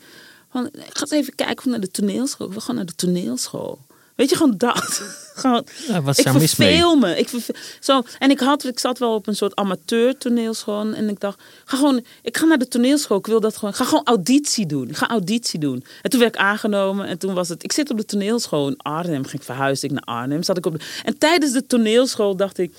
Ik 0.73 0.97
ga 0.97 1.01
eens 1.01 1.11
even 1.11 1.35
kijken 1.35 1.69
naar 1.69 1.79
de 1.79 1.91
toneelschool. 1.91 2.51
We 2.51 2.61
gaan 2.61 2.75
naar 2.75 2.85
de 2.85 2.95
toneelschool. 2.95 3.79
Weet 4.15 4.29
je, 4.29 4.35
gewoon 4.35 4.57
dat. 4.57 5.01
gewoon, 5.35 5.65
Ja, 5.87 6.01
wat 6.01 6.17
ik 6.17 6.27
verveel 6.27 6.95
me. 6.95 7.17
Ik 7.17 7.29
verve- 7.29 7.55
zo, 7.79 8.01
en 8.19 8.29
ik, 8.29 8.39
had, 8.39 8.63
ik 8.65 8.79
zat 8.79 8.97
wel 8.99 9.13
op 9.13 9.27
een 9.27 9.35
soort 9.35 9.55
amateur 9.55 10.17
toneelschool. 10.17 10.93
En 10.93 11.09
ik 11.09 11.19
dacht, 11.19 11.39
ga 11.65 11.77
gewoon, 11.77 12.05
ik 12.21 12.37
ga 12.37 12.45
naar 12.45 12.57
de 12.57 12.67
toneelschool. 12.67 13.17
Ik 13.17 13.25
wil 13.25 13.39
dat 13.39 13.57
gewoon. 13.57 13.73
Ga 13.73 13.83
gewoon 13.85 14.05
auditie 14.05 14.65
doen. 14.65 14.89
Ik 14.89 14.97
ga 14.97 15.07
auditie 15.09 15.59
doen. 15.59 15.83
En 16.01 16.09
toen 16.09 16.19
werd 16.19 16.35
ik 16.35 16.41
aangenomen. 16.41 17.07
En 17.07 17.17
toen 17.17 17.33
was 17.33 17.49
het, 17.49 17.63
ik 17.63 17.71
zit 17.71 17.89
op 17.89 17.97
de 17.97 18.05
toneelschool 18.05 18.67
in 18.67 18.77
Arnhem. 18.77 19.23
Ging 19.23 19.33
ik 19.41 19.43
verhuisde 19.43 19.87
ik 19.87 19.93
naar 19.93 20.03
Arnhem. 20.03 20.43
Zat 20.43 20.57
ik 20.57 20.65
op 20.65 20.73
de, 20.79 20.85
en 21.05 21.17
tijdens 21.17 21.51
de 21.51 21.65
toneelschool 21.67 22.35
dacht 22.35 22.57
ik, 22.57 22.73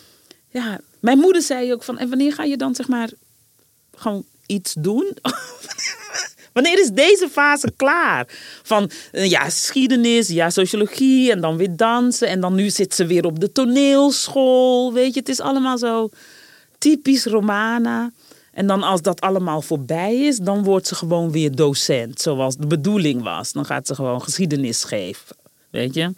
ja, 0.50 0.80
mijn 1.00 1.18
moeder 1.18 1.42
zei 1.42 1.72
ook 1.72 1.82
van, 1.82 1.98
en 1.98 2.08
wanneer 2.08 2.32
ga 2.32 2.42
je 2.44 2.56
dan 2.56 2.74
zeg 2.74 2.88
maar 2.88 3.10
gewoon 3.96 4.24
iets 4.46 4.74
doen? 4.78 5.16
Wanneer 6.53 6.80
is 6.80 6.90
deze 6.90 7.28
fase 7.28 7.72
klaar? 7.76 8.26
Van 8.62 8.90
eh, 9.12 9.30
ja, 9.30 9.44
geschiedenis, 9.44 10.28
ja, 10.28 10.50
sociologie 10.50 11.30
en 11.30 11.40
dan 11.40 11.57
weer 11.57 11.76
dansen. 11.76 12.28
En 12.28 12.40
dan 12.40 12.55
nu 12.55 12.70
zit 12.70 12.94
ze 12.94 13.07
weer 13.07 13.24
op 13.24 13.40
de 13.40 13.53
toneelschool. 13.53 14.92
Weet 14.92 15.14
je, 15.14 15.20
het 15.20 15.28
is 15.28 15.40
allemaal 15.40 15.78
zo 15.78 16.09
typisch 16.78 17.24
Romana. 17.24 18.11
En 18.53 18.66
dan 18.66 18.82
als 18.82 19.03
dat 19.03 19.20
allemaal 19.20 19.62
voorbij 19.62 20.16
is, 20.16 20.36
dan 20.36 20.64
wordt 20.64 20.86
ze 20.86 20.94
gewoon 20.94 21.30
weer 21.30 21.55
docent. 21.55 22.20
Zoals 22.20 22.57
de 22.57 22.66
bedoeling 22.66 23.22
was. 23.22 23.53
Dan 23.53 23.64
gaat 23.64 23.86
ze 23.86 23.94
gewoon 23.94 24.22
geschiedenis 24.22 24.84
geven. 24.84 25.36
Weet 25.70 25.94
je? 25.94 26.12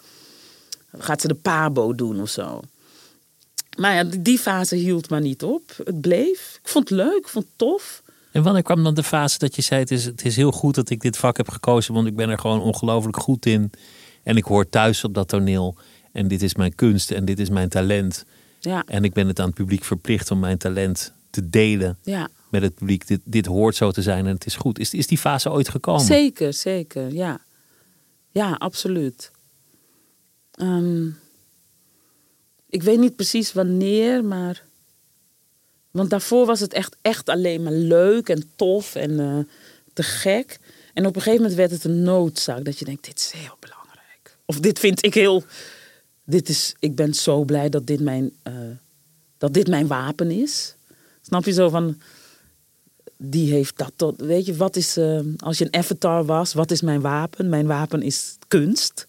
Dan 0.91 1.03
gaat 1.03 1.21
ze 1.21 1.29
de 1.29 1.35
pabo 1.35 1.95
doen 1.95 2.21
of 2.21 2.29
zo. 2.29 2.61
Maar 3.77 3.95
ja, 3.95 4.05
die 4.19 4.39
fase 4.39 4.77
hield 4.77 5.11
maar 5.11 5.21
niet 5.21 5.43
op. 5.43 5.63
Het 5.85 6.01
bleef. 6.01 6.59
Ik 6.63 6.69
vond 6.69 6.89
het 6.89 6.99
leuk, 6.99 7.17
ik 7.17 7.29
vond 7.29 7.45
het 7.45 7.59
tof. 7.59 8.03
En 8.35 8.43
wanneer 8.43 8.63
kwam 8.63 8.85
dan 8.85 8.95
de 8.95 9.03
fase 9.03 9.39
dat 9.39 9.57
je 9.57 9.63
zei: 9.63 9.81
het 9.81 9.91
is, 9.91 10.05
het 10.05 10.25
is 10.25 10.37
heel 10.37 10.53
goed 10.53 10.75
dat 10.75 10.91
ik 10.91 11.01
dit 11.01 11.17
vak 11.17 11.37
heb 11.37 11.49
gekozen, 11.49 11.95
want 11.95 12.07
ik 12.07 12.17
ben 12.17 12.29
er 12.29 12.39
gewoon 12.39 12.61
ongelooflijk 12.61 13.17
goed 13.17 13.47
in. 13.47 13.71
En 14.23 14.37
ik 14.37 14.45
hoor 14.45 14.69
thuis 14.69 15.05
op 15.05 15.15
dat 15.15 15.29
toneel. 15.29 15.77
En 16.13 16.29
dit 16.29 16.43
is 16.43 16.55
mijn 16.55 16.75
kunst 16.75 17.11
en 17.11 17.25
dit 17.25 17.39
is 17.39 17.49
mijn 17.49 17.69
talent. 17.69 18.25
Ja, 18.61 18.85
En 18.87 19.05
ik 19.05 19.13
ben 19.13 19.29
het 19.29 19.39
aan 19.41 19.47
het 19.47 19.55
publiek 19.55 19.85
verplicht 19.85 20.31
om 20.31 20.39
mijn 20.39 20.59
talent 20.59 21.13
te 21.31 21.49
delen 21.49 21.99
ja. 22.03 22.29
met 22.51 22.63
het 22.63 22.75
publiek. 22.75 23.07
Dit, 23.07 23.21
dit 23.25 23.47
hoort 23.47 23.77
zo 23.77 23.91
te 23.91 24.03
zijn 24.03 24.27
en 24.27 24.35
het 24.35 24.47
is 24.47 24.57
goed. 24.57 24.79
Is, 24.79 24.95
is 24.95 25.07
die 25.07 25.19
fase 25.19 25.51
ooit 25.51 25.69
gekomen? 25.69 26.05
Zeker, 26.05 26.53
zeker, 26.53 27.13
ja. 27.13 27.41
Ja, 28.31 28.53
absoluut. 28.53 29.31
Ehm, 30.51 31.07
ik 32.69 32.83
weet 32.83 32.99
niet 32.99 33.17
precies 33.17 33.53
wanneer, 33.53 34.25
maar... 34.25 34.63
Want 35.95 36.11
daarvoor 36.11 36.47
was 36.47 36.61
het 36.61 36.73
echt, 36.73 36.97
echt 37.03 37.29
alleen 37.29 37.63
maar 37.63 37.73
leuk 37.73 38.29
en 38.29 38.51
tof 38.57 38.95
en 38.95 39.21
eh, 39.21 39.39
te 39.93 40.03
gek. 40.03 40.59
En 40.95 41.07
op 41.07 41.17
een 41.17 41.23
gegeven 41.23 41.41
moment 41.43 41.59
werd 41.59 41.71
het 41.71 41.85
een 41.85 42.03
noodzaak. 42.03 42.65
Dat 42.65 42.79
je 42.79 42.85
denkt, 42.85 43.05
dit 43.05 43.19
is 43.19 43.33
heel 43.33 43.57
belangrijk. 43.61 44.37
Of 44.45 44.61
dit 44.61 44.79
vind 44.79 45.05
ik 45.05 45.15
heel... 45.15 45.45
Dit 46.25 46.49
is, 46.49 46.75
ik 46.79 46.95
ben 46.95 47.15
zo 47.15 47.45
blij 47.45 47.69
dat 47.69 47.87
dit 47.87 48.01
mijn, 48.01 48.33
eh, 48.43 48.53
dat 49.39 49.55
dit 49.55 49.69
mijn 49.69 49.87
wapen 49.87 50.31
is. 50.31 50.75
Snap 51.23 51.45
je 51.45 51.53
zo 51.53 51.69
van 51.69 52.01
die 53.17 53.53
heeft 53.53 53.79
dat 53.79 53.93
tot. 53.97 54.21
Weet 54.21 54.47
je, 54.47 54.57
wat 54.57 54.77
is. 54.77 54.97
eh, 54.97 55.21
als 55.37 55.59
je 55.59 55.65
een 55.65 55.75
avatar 55.75 56.25
was, 56.25 56.53
wat 56.53 56.71
is 56.71 56.81
mijn 56.81 57.01
wapen? 57.01 57.49
Mijn 57.49 57.67
wapen 57.67 58.03
is 58.03 58.37
kunst. 58.49 59.07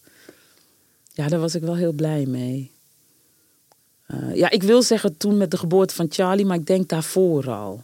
Ja, 1.14 1.28
daar 1.28 1.40
was 1.40 1.56
ik 1.56 1.62
wel 1.62 1.76
heel 1.76 1.94
blij 1.94 2.26
mee. 2.26 2.72
Eh, 4.06 4.36
ja, 4.36 4.50
ik 4.50 4.64
wil 4.64 4.82
zeggen 4.82 5.18
toen 5.18 5.38
met 5.38 5.52
de 5.52 5.58
geboorte 5.58 5.96
van 5.96 6.08
Charlie, 6.10 6.46
maar 6.46 6.58
ik 6.58 6.66
denk 6.66 6.90
daarvoor 6.90 7.50
al. 7.50 7.84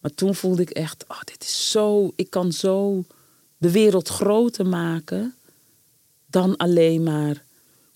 Maar 0.00 0.14
toen 0.14 0.34
voelde 0.34 0.62
ik 0.62 0.70
echt, 0.70 1.04
oh, 1.08 1.20
dit 1.24 1.42
is 1.42 1.70
zo, 1.70 2.12
ik 2.16 2.30
kan 2.30 2.52
zo 2.52 3.04
de 3.56 3.70
wereld 3.70 4.08
groter 4.08 4.66
maken 4.66 5.34
dan 6.26 6.56
alleen 6.56 7.02
maar 7.02 7.42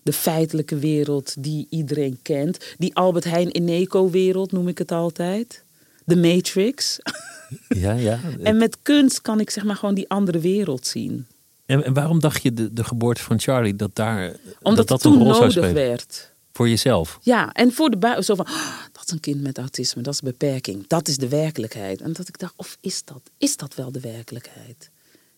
de 0.02 0.12
feitelijke 0.12 0.76
wereld 0.76 1.34
die 1.38 1.66
iedereen 1.70 2.18
kent. 2.22 2.74
Die 2.78 2.94
Albert 2.94 3.24
Heijn 3.24 3.56
Ineco-wereld 3.56 4.52
noem 4.52 4.68
ik 4.68 4.78
het 4.78 4.92
altijd. 4.92 5.62
De 6.04 6.16
Matrix. 6.16 6.98
Ja, 7.68 7.92
ja. 7.92 8.20
en 8.42 8.56
met 8.56 8.76
kunst 8.82 9.20
kan 9.20 9.40
ik 9.40 9.50
zeg 9.50 9.64
maar 9.64 9.76
gewoon 9.76 9.94
die 9.94 10.08
andere 10.08 10.38
wereld 10.38 10.86
zien. 10.86 11.26
En, 11.66 11.84
en 11.84 11.92
waarom 11.92 12.20
dacht 12.20 12.42
je 12.42 12.54
de, 12.54 12.72
de 12.72 12.84
geboorte 12.84 13.22
van 13.22 13.40
Charlie 13.40 13.76
dat 13.76 13.90
daar 13.92 14.36
Omdat 14.62 14.88
dat, 14.88 15.02
dat 15.02 15.12
een 15.12 15.18
rol 15.18 15.40
nodig 15.40 15.72
werd. 15.72 16.31
Voor 16.52 16.68
jezelf? 16.68 17.18
Ja, 17.22 17.52
en 17.52 17.72
voor 17.72 17.90
de 17.90 17.96
buiten 17.96 18.24
zo 18.24 18.34
van, 18.34 18.46
"Ah, 18.46 18.78
dat 18.92 19.02
is 19.06 19.10
een 19.12 19.20
kind 19.20 19.40
met 19.42 19.58
autisme, 19.58 20.02
dat 20.02 20.14
is 20.14 20.20
beperking, 20.20 20.86
dat 20.86 21.08
is 21.08 21.16
de 21.16 21.28
werkelijkheid. 21.28 22.00
En 22.00 22.12
dat 22.12 22.28
ik 22.28 22.38
dacht, 22.38 22.52
of 22.56 22.76
is 22.80 23.04
dat, 23.04 23.20
is 23.38 23.56
dat 23.56 23.74
wel 23.74 23.92
de 23.92 24.00
werkelijkheid? 24.00 24.90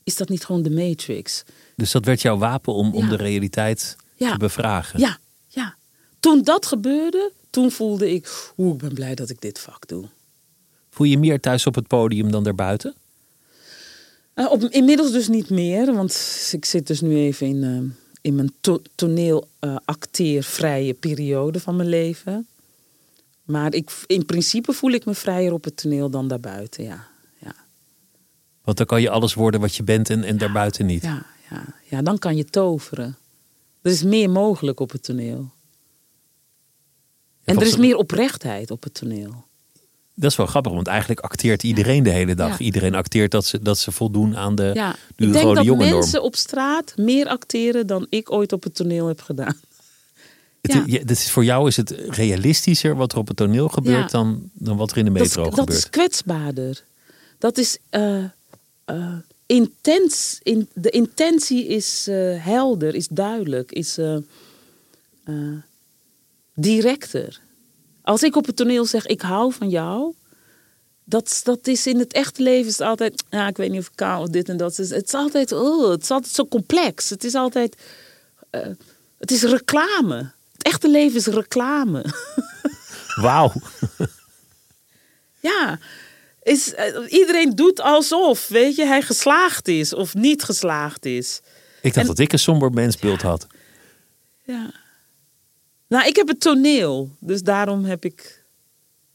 Is 0.04 0.16
dat 0.16 0.28
niet 0.28 0.44
gewoon 0.44 0.62
de 0.62 0.70
matrix? 0.70 1.42
Dus 1.76 1.90
dat 1.90 2.04
werd 2.04 2.22
jouw 2.22 2.36
wapen 2.38 2.74
om, 2.74 2.94
om 2.94 3.08
de 3.08 3.16
realiteit 3.16 3.96
Ja. 4.16 4.32
te 4.32 4.38
bevragen? 4.38 5.00
Ja, 5.00 5.18
ja. 5.48 5.74
Toen 6.20 6.42
dat 6.42 6.66
gebeurde, 6.66 7.32
toen 7.50 7.70
voelde 7.70 8.10
ik, 8.14 8.52
oeh, 8.56 8.72
ik 8.74 8.78
ben 8.80 8.94
blij 8.94 9.14
dat 9.14 9.30
ik 9.30 9.40
dit 9.40 9.58
vak 9.58 9.88
doe. 9.88 10.04
Voel 10.90 11.06
je 11.06 11.12
je 11.12 11.18
meer 11.18 11.40
thuis 11.40 11.66
op 11.66 11.74
het 11.74 11.86
podium 11.86 12.30
dan 12.30 12.44
daarbuiten? 12.44 12.94
Eh, 14.34 14.50
op, 14.50 14.62
inmiddels 14.62 15.12
dus 15.12 15.28
niet 15.28 15.50
meer, 15.50 15.94
want 15.94 16.48
ik 16.52 16.64
zit 16.64 16.86
dus 16.86 17.00
nu 17.00 17.16
even 17.16 17.46
in, 17.46 17.62
eh, 17.64 18.03
in 18.24 18.34
mijn 18.34 18.52
to 18.60 18.82
toneel 18.94 19.48
eh, 19.58 19.76
acteervrije 19.84 20.94
periode 20.94 21.60
van 21.60 21.76
mijn 21.76 21.88
leven. 21.88 22.46
Maar 23.42 23.74
ik, 23.74 24.04
in 24.06 24.26
principe 24.26 24.72
voel 24.72 24.90
ik 24.90 25.04
me 25.04 25.14
vrijer 25.14 25.52
op 25.52 25.64
het 25.64 25.76
toneel 25.76 26.10
dan 26.10 26.28
daarbuiten, 26.28 26.84
ja. 26.84 27.06
ja. 27.38 27.54
Want 28.62 28.76
dan 28.76 28.86
kan 28.86 29.00
je 29.00 29.10
alles 29.10 29.34
worden 29.34 29.60
wat 29.60 29.76
je 29.76 29.82
bent 29.82 30.10
en, 30.10 30.24
en 30.24 30.38
daarbuiten 30.38 30.86
niet. 30.86 31.02
Ja, 31.02 31.26
ja, 31.50 31.64
ja, 31.90 32.02
dan 32.02 32.18
kan 32.18 32.36
je 32.36 32.44
toveren. 32.44 33.16
Er 33.82 33.90
is 33.90 34.02
meer 34.02 34.30
mogelijk 34.30 34.80
op 34.80 34.90
het 34.90 35.02
toneel. 35.02 35.50
En 37.44 37.56
er 37.56 37.66
is 37.66 37.76
meer 37.76 37.96
oprechtheid 37.96 38.70
op 38.70 38.82
het 38.82 38.94
toneel. 38.94 39.44
Dat 40.14 40.30
is 40.30 40.36
wel 40.36 40.46
grappig, 40.46 40.72
want 40.72 40.86
eigenlijk 40.86 41.20
acteert 41.20 41.62
iedereen 41.62 42.02
de 42.02 42.10
hele 42.10 42.34
dag. 42.34 42.58
Ja. 42.58 42.64
Iedereen 42.64 42.94
acteert 42.94 43.30
dat 43.30 43.44
ze, 43.44 43.62
dat 43.62 43.78
ze 43.78 43.92
voldoen 43.92 44.36
aan 44.36 44.54
de, 44.54 44.70
Ja, 44.74 44.96
de 45.16 45.26
ik 45.26 45.32
denk 45.32 45.54
dat 45.54 45.76
mensen 45.76 46.22
op 46.22 46.36
straat 46.36 46.92
meer 46.96 47.26
acteren 47.26 47.86
dan 47.86 48.06
ik 48.08 48.32
ooit 48.32 48.52
op 48.52 48.62
het 48.62 48.74
toneel 48.74 49.06
heb 49.06 49.20
gedaan. 49.20 49.56
Het, 50.60 50.82
ja. 50.86 50.98
dat 50.98 51.10
is, 51.10 51.30
voor 51.30 51.44
jou 51.44 51.68
is 51.68 51.76
het 51.76 51.90
realistischer 51.90 52.96
wat 52.96 53.12
er 53.12 53.18
op 53.18 53.28
het 53.28 53.36
toneel 53.36 53.68
gebeurt 53.68 54.10
dan, 54.10 54.50
dan 54.52 54.76
wat 54.76 54.90
er 54.90 54.96
in 54.96 55.04
de 55.04 55.12
Dat 55.12 55.22
metro 55.22 55.44
dat 55.44 55.58
gebeurt. 55.58 55.78
is 55.78 55.90
kwetsbaarder. 55.90 56.84
Dat 57.38 57.58
is 57.58 57.78
eh, 57.90 58.24
eh, 58.84 59.16
intens. 59.46 60.40
In, 60.42 60.68
de 60.74 60.90
intentie 60.90 61.66
is 61.66 62.06
eh, 62.08 62.44
helder, 62.44 62.94
is 62.94 63.08
duidelijk, 63.08 63.72
is 63.72 63.98
directer. 66.54 67.40
Als 68.04 68.22
ik 68.22 68.36
op 68.36 68.46
het 68.46 68.56
toneel 68.56 68.84
zeg, 68.84 69.06
ik 69.06 69.20
hou 69.20 69.52
van 69.52 69.68
jou. 69.68 70.14
Dat, 71.04 71.40
dat 71.44 71.66
is 71.66 71.86
in 71.86 71.98
het 71.98 72.12
echte 72.12 72.42
leven 72.42 72.68
is 72.68 72.80
altijd, 72.80 73.24
ja, 73.30 73.48
ik 73.48 73.56
weet 73.56 73.70
niet 73.70 73.80
of 73.80 73.86
ik 73.86 73.92
kan 73.96 74.18
of 74.20 74.28
dit 74.28 74.48
en 74.48 74.56
dat. 74.56 74.76
Het 74.76 74.86
is, 74.86 74.90
het 74.90 75.06
is 75.06 75.14
altijd, 75.14 75.52
oh, 75.52 75.90
het 75.90 76.02
is 76.02 76.10
altijd 76.10 76.34
zo 76.34 76.46
complex. 76.46 77.10
Het 77.10 77.24
is 77.24 77.34
altijd, 77.34 77.76
eh, 78.50 78.66
het 79.18 79.30
is 79.30 79.42
reclame. 79.42 80.16
Het 80.52 80.62
echte 80.62 80.88
leven 80.90 81.16
is 81.18 81.26
reclame. 81.26 82.04
Wauw. 83.22 83.52
Ja, 85.40 85.78
is, 86.42 86.74
eh, 86.74 87.12
iedereen 87.12 87.54
doet 87.54 87.80
alsof, 87.80 88.48
weet 88.48 88.76
je, 88.76 88.86
hij 88.86 89.02
geslaagd 89.02 89.68
is 89.68 89.92
of 89.94 90.14
niet 90.14 90.42
geslaagd 90.42 91.04
is. 91.06 91.40
Ik 91.82 91.94
dacht 91.94 91.96
En- 91.96 92.06
dat 92.06 92.18
ik 92.18 92.32
een 92.32 92.38
somber 92.38 92.70
mensbeeld 92.70 93.22
had. 93.22 93.46
Ja. 94.44 94.82
Nou, 95.94 96.06
ik 96.06 96.16
heb 96.16 96.28
het 96.28 96.40
toneel, 96.40 97.16
dus 97.18 97.42
daarom 97.42 97.84
heb 97.84 98.04
ik. 98.04 98.44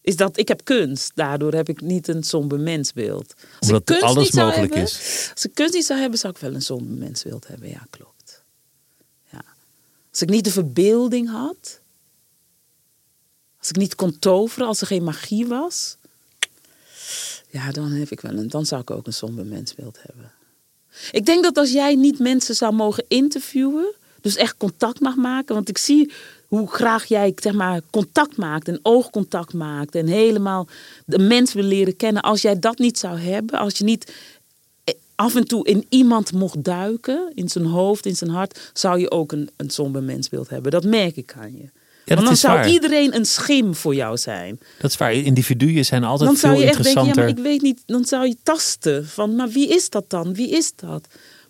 Is 0.02 0.16
dat, 0.16 0.38
ik 0.38 0.48
heb 0.48 0.64
kunst, 0.64 1.12
daardoor 1.16 1.54
heb 1.54 1.70
ik 1.70 1.82
niet 1.82 2.08
een 2.08 2.24
somber 2.24 2.60
mensbeeld. 2.60 3.34
Als 3.36 3.70
Omdat 3.70 3.80
ik 3.80 3.86
kunst 3.86 4.04
alles 4.04 4.24
niet 4.24 4.34
zou 4.34 4.48
mogelijk 4.48 4.74
hebben, 4.74 4.92
is. 4.92 5.30
Als 5.34 5.46
ik 5.46 5.54
kunst 5.54 5.74
niet 5.74 5.86
zou 5.86 6.00
hebben, 6.00 6.20
zou 6.20 6.34
ik 6.34 6.40
wel 6.40 6.54
een 6.54 6.62
somber 6.62 6.98
mensbeeld 6.98 7.48
hebben. 7.48 7.70
Ja, 7.70 7.86
klopt. 7.90 8.44
Ja. 9.32 9.44
Als 10.12 10.22
ik 10.22 10.30
niet 10.30 10.44
de 10.44 10.52
verbeelding 10.52 11.30
had, 11.30 11.80
als 13.60 13.70
ik 13.70 13.76
niet 13.76 13.96
kon 13.96 14.20
toveren, 14.20 14.68
als 14.68 14.82
er 14.82 14.88
geen 14.88 15.04
magie 15.04 15.48
was, 15.48 15.98
ja, 17.50 17.72
dan, 17.72 17.92
heb 17.92 18.12
ik 18.12 18.22
wel 18.22 18.38
een, 18.38 18.48
dan 18.50 18.66
zou 18.66 18.82
ik 18.82 18.92
ook 18.92 19.08
een 19.08 19.14
somber 19.14 19.46
mensbeeld 19.46 20.00
hebben. 20.02 20.32
Ik 21.12 21.26
denk 21.26 21.44
dat 21.44 21.58
als 21.58 21.72
jij 21.72 21.96
niet 21.96 22.20
mensen 22.20 22.56
zou 22.56 22.74
mogen 22.74 23.06
interviewen, 23.08 23.94
dus 24.22 24.36
echt 24.36 24.58
contact 24.58 25.00
mag 25.00 25.16
maken, 25.16 25.56
want 25.56 25.70
ik 25.70 25.78
zie 25.78 26.12
hoe 26.50 26.72
graag 26.72 27.06
jij 27.06 27.34
zeg 27.36 27.54
maar, 27.54 27.82
contact 27.90 28.38
maakt 28.38 28.68
en 28.68 28.80
oogcontact 28.82 29.54
maakt 29.54 29.96
en 29.96 30.08
helemaal 30.08 30.68
de 31.06 31.20
mens 31.20 31.54
wil 31.54 31.64
leren 31.64 31.96
kennen. 31.96 32.22
Als 32.22 32.42
jij 32.42 32.60
dat 32.60 32.78
niet 32.78 32.98
zou 32.98 33.18
hebben, 33.20 33.60
als 33.60 33.78
je 33.78 33.84
niet 33.84 34.14
eh, 34.84 34.94
af 35.16 35.36
en 35.36 35.48
toe 35.48 35.68
in 35.68 35.86
iemand 35.90 36.32
mocht 36.32 36.64
duiken, 36.64 37.32
in 37.36 37.50
zijn 37.50 37.66
hoofd, 37.66 38.06
in 38.06 38.16
zijn 38.16 38.30
hart, 38.30 38.72
zou 38.74 39.00
je 39.00 39.12
ook 39.12 39.32
een, 39.32 39.50
een 39.58 39.70
somber 39.70 40.04
mensbeeld 40.04 40.50
hebben. 40.50 40.72
Dat 40.72 40.84
merk 40.84 41.16
ik 41.16 41.34
aan 41.38 41.54
je. 41.58 41.70
dat 42.06 42.16
Want 42.16 42.28
dan 42.28 42.38
zou 42.38 42.58
waar. 42.58 42.70
iedereen 42.70 43.16
een 43.16 43.26
schim 43.26 43.76
voor 43.76 43.96
jou 43.96 44.18
zijn. 44.18 44.60
Dat 44.80 44.92
is 44.92 44.98
waar. 44.98 45.14
Individuen 45.14 45.86
zijn 45.86 46.04
altijd 46.04 46.30
Dan 46.30 46.40
zou 46.40 46.54
veel 46.54 46.62
je 46.62 46.70
echt 46.70 46.84
denken, 46.84 47.02
ja, 47.02 47.08
interessanter. 47.08 47.44
maar 47.44 47.54
ik 47.54 47.62
weet 47.62 47.62
niet, 47.62 47.84
dan 47.86 48.06
zou 48.06 48.28
je 48.28 48.36
tasten 48.44 49.08
van, 49.08 49.36
maar 49.36 49.50
wie 49.50 49.68
is 49.68 49.90
dat 49.90 50.10
dan? 50.10 50.34
Wie 50.34 50.50
is 50.50 50.72
dat? 50.76 51.08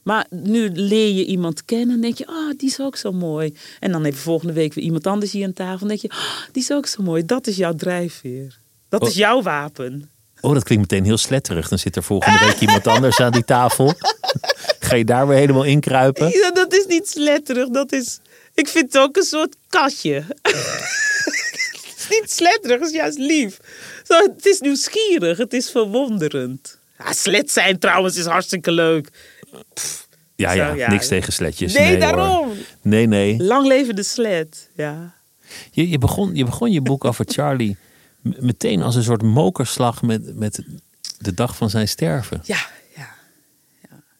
Maar 0.10 0.26
nu 0.30 0.70
leer 0.70 1.14
je 1.14 1.26
iemand 1.26 1.66
kennen 1.66 1.96
en 1.96 2.02
denk 2.02 2.18
je, 2.18 2.28
ah, 2.28 2.58
die 2.58 2.70
is 2.70 2.80
ook 2.80 2.96
zo 2.96 3.12
mooi. 3.12 3.56
En 3.80 3.92
dan 3.92 4.06
even 4.06 4.20
volgende 4.20 4.54
week 4.54 4.74
weer 4.74 4.84
iemand 4.84 5.08
anders 5.08 5.32
hier 5.32 5.46
aan 5.46 5.54
tafel 5.54 5.82
en 5.82 5.88
denk 5.88 6.00
je, 6.00 6.10
ah, 6.10 6.38
die 6.52 6.64
is 6.64 6.72
ook 6.72 6.86
zo 6.86 7.04
mooi. 7.04 7.26
Dat 7.26 7.48
is 7.48 7.56
jouw 7.56 7.74
drijfveer. 7.74 8.60
Dat 8.90 9.02
Oh. 9.02 9.08
is 9.10 9.16
jouw 9.16 9.42
wapen. 9.42 10.10
Oh, 10.42 10.54
dat 10.54 10.64
klinkt 10.64 10.92
meteen 10.92 11.06
heel 11.06 11.18
sletterig. 11.18 11.68
Dan 11.68 11.80
zit 11.80 11.96
er 11.96 12.04
volgende 12.04 12.40
week 12.46 12.60
iemand 12.66 12.88
anders 12.88 13.20
aan 13.20 13.32
die 13.32 13.44
tafel. 13.46 13.94
Ga 14.80 14.96
je 14.96 15.06
daar 15.06 15.28
weer 15.28 15.38
helemaal 15.38 15.64
inkruipen? 15.64 16.30
Ja, 16.30 16.52
dat 16.52 16.74
is 16.74 16.86
niet 16.86 17.10
sletterig, 17.10 17.70
dat 17.70 17.92
is, 17.92 18.20
ik 18.54 18.68
vind 18.68 18.94
het 18.94 19.02
ook 19.02 19.18
een 19.18 19.24
soort 19.24 19.56
katje. 19.70 20.14
het 20.42 21.96
is 21.98 22.08
niet 22.10 22.32
sletterig, 22.32 22.80
het 22.80 22.90
is 22.90 22.96
juist 22.96 23.18
lief. 23.18 23.58
Zo, 24.04 24.14
het 24.36 24.46
is 24.46 24.60
nieuwsgierig, 24.60 25.38
het 25.38 25.54
is 25.54 25.72
verwonderend. 25.72 26.78
Ja, 26.98 27.14
slet 27.14 27.52
zijn 27.52 27.80
trouwens 27.80 28.16
is 28.18 28.26
hartstikke 28.26 28.72
leuk. 28.72 29.10
Ja, 30.36 30.52
ja, 30.52 30.74
ja. 30.74 30.90
niks 30.90 31.08
tegen 31.08 31.34
sletjes. 31.34 31.74
Nee, 31.74 31.98
daarom. 31.98 32.52
Nee, 32.82 33.08
nee. 33.08 33.44
Lang 33.44 33.68
leven 33.68 33.96
de 33.96 34.04
slet, 34.04 34.70
ja. 34.76 35.14
Je, 35.72 35.90
je, 35.90 35.98
begon, 35.98 36.36
je 36.36 36.46
begon 36.46 36.72
je 36.72 36.82
boek 36.82 37.06
over 37.06 37.26
Charlie 37.28 37.78
meteen 38.22 38.82
als 38.82 38.96
een 38.96 39.04
soort 39.04 39.22
mokerslag 39.22 40.02
met, 40.02 40.36
met 40.36 40.64
de 41.18 41.34
dag 41.34 41.56
van 41.56 41.70
zijn 41.70 41.88
sterven. 41.88 42.42
Ja, 42.44 42.68
ja. 42.96 43.16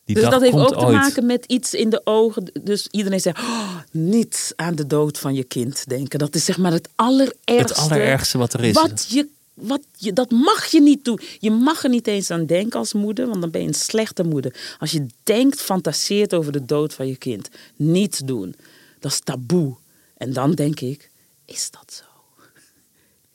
Die 0.06 0.16
dus 0.16 0.24
dag 0.24 0.34
dat 0.34 0.42
heeft 0.42 0.54
ook 0.54 0.80
te 0.80 0.92
maken 0.92 1.26
met 1.26 1.46
iets 1.46 1.74
in 1.74 1.90
de 1.90 2.02
ogen. 2.04 2.52
Dus 2.64 2.88
iedereen 2.92 3.20
zegt, 3.20 3.40
oh, 3.40 3.78
niet 3.92 4.54
aan 4.56 4.76
de 4.76 4.88
dood 4.88 5.20
van 5.20 5.34
je 5.34 5.44
kind 5.44 5.84
denken. 5.88 6.20
Dat 6.20 6.36
is 6.36 6.46
zeg 6.46 6.58
maar 6.58 6.72
het 6.72 6.90
allerergste. 6.96 7.54
Het 7.54 7.76
allerergste 7.76 8.38
wat 8.38 8.54
er 8.54 8.64
is. 8.64 8.74
Wat 8.74 9.06
je, 9.10 9.28
wat 9.62 9.82
je, 9.98 10.14
dat 10.14 10.32
mag 10.32 10.66
je 10.66 10.82
niet 10.82 11.06
doen. 11.06 11.20
Je 11.40 11.52
mag 11.52 11.84
er 11.84 11.90
niet 11.90 12.08
eens 12.08 12.32
aan 12.32 12.46
denken 12.46 12.80
als 12.80 12.94
moeder, 12.94 13.28
want 13.28 13.42
dan 13.42 13.52
ben 13.52 13.62
je 13.62 13.68
een 13.68 13.74
slechte 13.74 14.24
moeder. 14.24 14.76
Als 14.80 14.92
je 14.92 15.06
denkt, 15.24 15.62
fantaseert 15.62 16.34
over 16.34 16.52
de 16.52 16.66
dood 16.66 16.94
van 16.94 17.08
je 17.08 17.16
kind. 17.16 17.50
Niet 17.76 18.28
doen. 18.28 18.56
Dat 19.00 19.12
is 19.12 19.20
taboe. 19.20 19.76
En 20.18 20.34
dan 20.34 20.52
denk 20.52 20.80
ik, 20.80 21.12
is 21.46 21.72
dat 21.72 21.94
zo? 21.94 22.04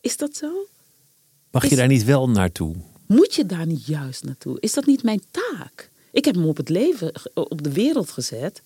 Is 0.01 0.16
dat 0.16 0.37
zo? 0.37 0.66
Mag 1.51 1.68
je 1.68 1.77
daar 1.77 1.89
niet 1.89 2.05
wel 2.05 2.29
naartoe? 2.29 2.75
Moet 3.07 3.35
je 3.35 3.47
daar 3.47 3.66
niet 3.66 3.87
juist 3.87 4.25
naartoe? 4.25 4.57
Is 4.61 4.72
dat 4.72 4.87
niet 4.87 5.03
mijn 5.03 5.22
taak? 5.31 5.91
Ik 6.12 6.25
heb 6.25 6.35
hem 6.35 6.47
op 6.47 6.57
het 6.57 6.68
leven, 6.68 7.12
op 7.35 7.62
de 7.62 7.72
wereld 7.72 8.11
gezet. 8.11 8.62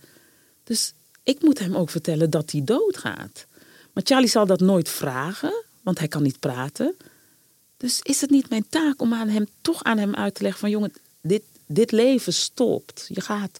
Dus 0.64 0.92
ik 1.22 1.42
moet 1.42 1.58
hem 1.58 1.76
ook 1.76 1.90
vertellen 1.90 2.30
dat 2.30 2.50
hij 2.50 2.64
doodgaat. 2.64 3.46
Maar 3.92 4.02
Charlie 4.06 4.28
zal 4.28 4.46
dat 4.46 4.60
nooit 4.60 4.88
vragen, 4.88 5.64
want 5.82 5.98
hij 5.98 6.08
kan 6.08 6.22
niet 6.22 6.38
praten. 6.38 6.94
Dus 7.78 8.00
is 8.02 8.20
het 8.20 8.30
niet 8.30 8.50
mijn 8.50 8.64
taak 8.68 9.02
om 9.02 9.14
aan 9.14 9.28
hem, 9.28 9.46
toch 9.60 9.84
aan 9.84 9.98
hem 9.98 10.14
uit 10.14 10.34
te 10.34 10.42
leggen 10.42 10.60
van... 10.60 10.70
jongen, 10.70 10.92
dit, 11.20 11.42
dit 11.66 11.92
leven 11.92 12.32
stopt. 12.32 13.06
Je 13.12 13.20
gaat 13.20 13.58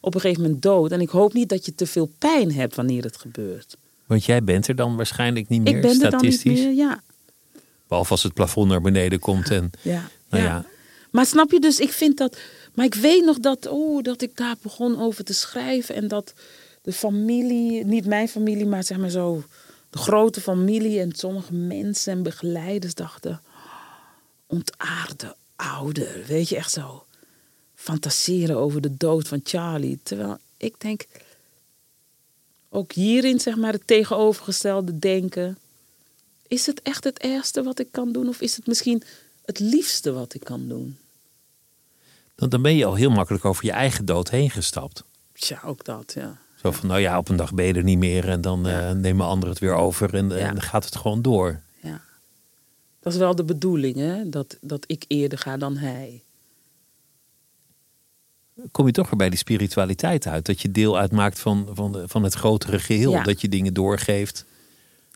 op 0.00 0.14
een 0.14 0.20
gegeven 0.20 0.42
moment 0.42 0.62
dood. 0.62 0.92
En 0.92 1.00
ik 1.00 1.08
hoop 1.08 1.32
niet 1.32 1.48
dat 1.48 1.64
je 1.64 1.74
te 1.74 1.86
veel 1.86 2.10
pijn 2.18 2.52
hebt 2.52 2.74
wanneer 2.74 3.02
het 3.02 3.16
gebeurt. 3.16 3.76
Want 4.06 4.24
jij 4.24 4.44
bent 4.44 4.68
er 4.68 4.76
dan 4.76 4.96
waarschijnlijk 4.96 5.48
niet 5.48 5.62
meer 5.62 5.76
ik 5.76 5.82
ben 5.82 5.90
er 5.90 6.10
dan 6.10 6.20
niet 6.20 6.34
statistisch. 6.34 6.64
meer, 6.64 6.74
ja. 6.74 7.00
Behalve 7.88 8.10
als 8.10 8.22
het 8.22 8.34
plafond 8.34 8.68
naar 8.68 8.80
beneden 8.80 9.18
komt. 9.18 9.50
En, 9.50 9.70
Ja, 9.82 10.08
nou 10.28 10.42
ja. 10.42 10.48
ja. 10.48 10.64
Maar 11.10 11.26
snap 11.26 11.50
je 11.50 11.60
dus, 11.60 11.78
ik 11.78 11.92
vind 11.92 12.16
dat. 12.16 12.38
Maar 12.74 12.84
ik 12.84 12.94
weet 12.94 13.24
nog 13.24 13.38
dat, 13.38 13.66
oh, 13.66 14.02
dat 14.02 14.22
ik 14.22 14.36
daar 14.36 14.56
begon 14.62 15.00
over 15.00 15.24
te 15.24 15.32
schrijven. 15.32 15.94
En 15.94 16.08
dat 16.08 16.32
de 16.82 16.92
familie, 16.92 17.84
niet 17.84 18.06
mijn 18.06 18.28
familie, 18.28 18.66
maar 18.66 18.84
zeg 18.84 18.98
maar 18.98 19.10
zo. 19.10 19.42
de 19.90 19.98
grote 19.98 20.40
familie 20.40 21.00
en 21.00 21.12
sommige 21.12 21.54
mensen 21.54 22.12
en 22.12 22.22
begeleiders 22.22 22.94
dachten, 22.94 23.40
ontaarde 24.50 25.36
ouder, 25.56 26.24
weet 26.26 26.48
je, 26.48 26.56
echt 26.56 26.70
zo 26.72 27.04
fantaseren 27.74 28.56
over 28.56 28.80
de 28.80 28.96
dood 28.96 29.28
van 29.28 29.40
Charlie. 29.44 29.98
Terwijl 30.02 30.38
ik 30.56 30.80
denk, 30.80 31.04
ook 32.68 32.92
hierin 32.92 33.40
zeg 33.40 33.56
maar 33.56 33.72
het 33.72 33.86
tegenovergestelde 33.86 34.98
denken. 34.98 35.58
Is 36.48 36.66
het 36.66 36.82
echt 36.82 37.04
het 37.04 37.18
ergste 37.18 37.62
wat 37.62 37.78
ik 37.78 37.88
kan 37.90 38.12
doen? 38.12 38.28
Of 38.28 38.40
is 38.40 38.56
het 38.56 38.66
misschien 38.66 39.02
het 39.44 39.58
liefste 39.58 40.12
wat 40.12 40.34
ik 40.34 40.44
kan 40.44 40.68
doen? 40.68 40.98
Dan, 42.34 42.48
dan 42.48 42.62
ben 42.62 42.76
je 42.76 42.84
al 42.84 42.94
heel 42.94 43.10
makkelijk 43.10 43.44
over 43.44 43.64
je 43.64 43.72
eigen 43.72 44.04
dood 44.04 44.30
heen 44.30 44.50
gestapt. 44.50 45.04
Ja, 45.34 45.60
ook 45.64 45.84
dat, 45.84 46.12
ja. 46.16 46.38
Zo 46.62 46.70
van, 46.70 46.88
nou 46.88 47.00
ja, 47.00 47.18
op 47.18 47.28
een 47.28 47.36
dag 47.36 47.54
ben 47.54 47.64
je 47.64 47.72
er 47.72 47.82
niet 47.82 47.98
meer 47.98 48.28
en 48.28 48.40
dan 48.40 48.64
Ja. 48.64 48.88
eh, 48.88 48.94
nemen 48.94 49.26
anderen 49.26 49.50
het 49.50 49.58
weer 49.58 49.74
over 49.74 50.14
en, 50.14 50.38
en 50.38 50.54
dan 50.54 50.62
gaat 50.62 50.84
het 50.84 50.96
gewoon 50.96 51.22
door. 51.22 51.60
Dat 53.00 53.12
is 53.12 53.18
wel 53.18 53.34
de 53.34 53.44
bedoeling, 53.44 53.96
hè? 53.96 54.28
Dat, 54.28 54.56
dat 54.60 54.84
ik 54.86 55.04
eerder 55.06 55.38
ga 55.38 55.56
dan 55.56 55.76
hij. 55.76 56.22
Kom 58.70 58.86
je 58.86 58.92
toch 58.92 59.06
weer 59.08 59.16
bij 59.18 59.28
die 59.30 59.38
spiritualiteit 59.38 60.26
uit. 60.26 60.46
Dat 60.46 60.60
je 60.60 60.70
deel 60.70 60.98
uitmaakt 60.98 61.38
van, 61.38 61.68
van, 61.72 61.92
de- 61.92 62.08
van 62.08 62.22
het 62.22 62.34
grotere 62.34 62.78
geheel. 62.78 63.10
Ja. 63.10 63.22
Dat 63.22 63.40
je 63.40 63.48
dingen 63.48 63.74
doorgeeft. 63.74 64.44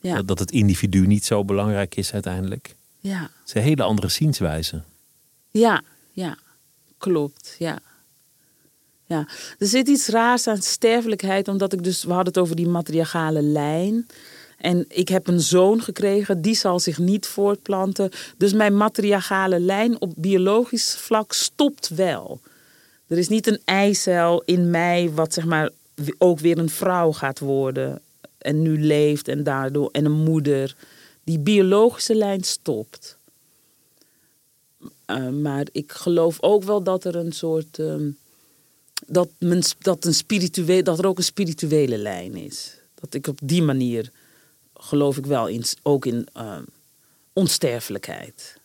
Ja, 0.01 0.15
Dat, 0.15 0.27
dat 0.27 0.39
het 0.39 0.51
individu 0.51 1.07
niet 1.07 1.25
zo 1.25 1.45
belangrijk 1.45 1.95
is 1.95 2.13
uiteindelijk. 2.13 2.75
ja, 2.99 3.21
Het 3.21 3.47
is 3.47 3.53
een 3.53 3.61
hele 3.61 3.83
andere 3.83 4.07
zienswijze. 4.09 4.81
ja, 5.51 5.81
ja. 6.11 6.37
Klopt, 6.97 7.55
ja. 7.59 7.79
Ja, 9.05 9.27
er 9.59 9.67
zit 9.67 9.87
iets 9.87 10.07
raars 10.07 10.47
aan 10.47 10.61
sterfelijkheid, 10.61 11.47
omdat 11.47 11.73
ik 11.73 11.83
dus, 11.83 12.03
we 12.03 12.09
hadden 12.13 12.33
het 12.33 12.37
over 12.43 12.55
die 12.55 12.67
matriarchale 12.67 13.41
lijn. 13.41 14.07
En 14.57 14.85
ik 14.87 15.07
heb 15.07 15.27
een 15.27 15.39
zoon 15.39 15.81
gekregen, 15.81 16.41
die 16.41 16.55
zal 16.55 16.79
zich 16.79 16.97
niet 16.97 17.25
voortplanten. 17.25 18.11
Dus 18.37 18.53
mijn 18.53 18.77
matriarchale 18.77 19.59
lijn 19.59 20.01
op 20.01 20.13
biologisch 20.15 20.95
vlak 20.95 21.33
stopt 21.33 21.89
wel. 21.89 22.41
Er 23.07 23.17
is 23.17 23.27
niet 23.27 23.47
een 23.47 23.61
eicel 23.65 24.41
in 24.45 24.69
mij 24.69 25.11
wat 25.13 25.33
zeg 25.33 25.45
maar 25.45 25.69
ook 26.17 26.39
weer 26.39 26.57
een 26.57 26.69
vrouw 26.69 27.11
gaat 27.11 27.39
worden. 27.39 28.01
En 28.37 28.61
nu 28.61 28.81
leeft 28.81 29.27
en 29.27 29.43
daardoor, 29.43 29.89
en 29.91 30.05
een 30.05 30.23
moeder. 30.23 30.75
Die 31.23 31.39
biologische 31.39 32.15
lijn 32.15 32.43
stopt. 32.43 33.17
Uh, 35.07 35.29
maar 35.29 35.67
ik 35.71 35.91
geloof 35.91 36.37
ook 36.41 36.63
wel 36.63 36.83
dat 36.83 37.03
er 37.03 37.15
een 37.15 37.31
soort. 37.31 37.79
ehm, 37.79 38.09
dat, 39.07 39.29
dat, 39.79 40.05
een 40.05 40.13
spiritueel, 40.13 40.83
dat 40.83 40.99
er 40.99 41.07
ook 41.07 41.17
een 41.17 41.23
spirituele 41.23 41.97
lijn 41.97 42.35
is. 42.35 42.77
Dat 42.93 43.13
ik 43.13 43.27
op 43.27 43.39
die 43.43 43.61
manier 43.61 44.11
geloof 44.85 45.17
ik 45.17 45.25
wel 45.25 45.47
in, 45.47 45.63
ook 45.83 46.05
in 46.05 46.27
ehm, 46.33 46.63
onsterfelijkheid. 47.33 48.57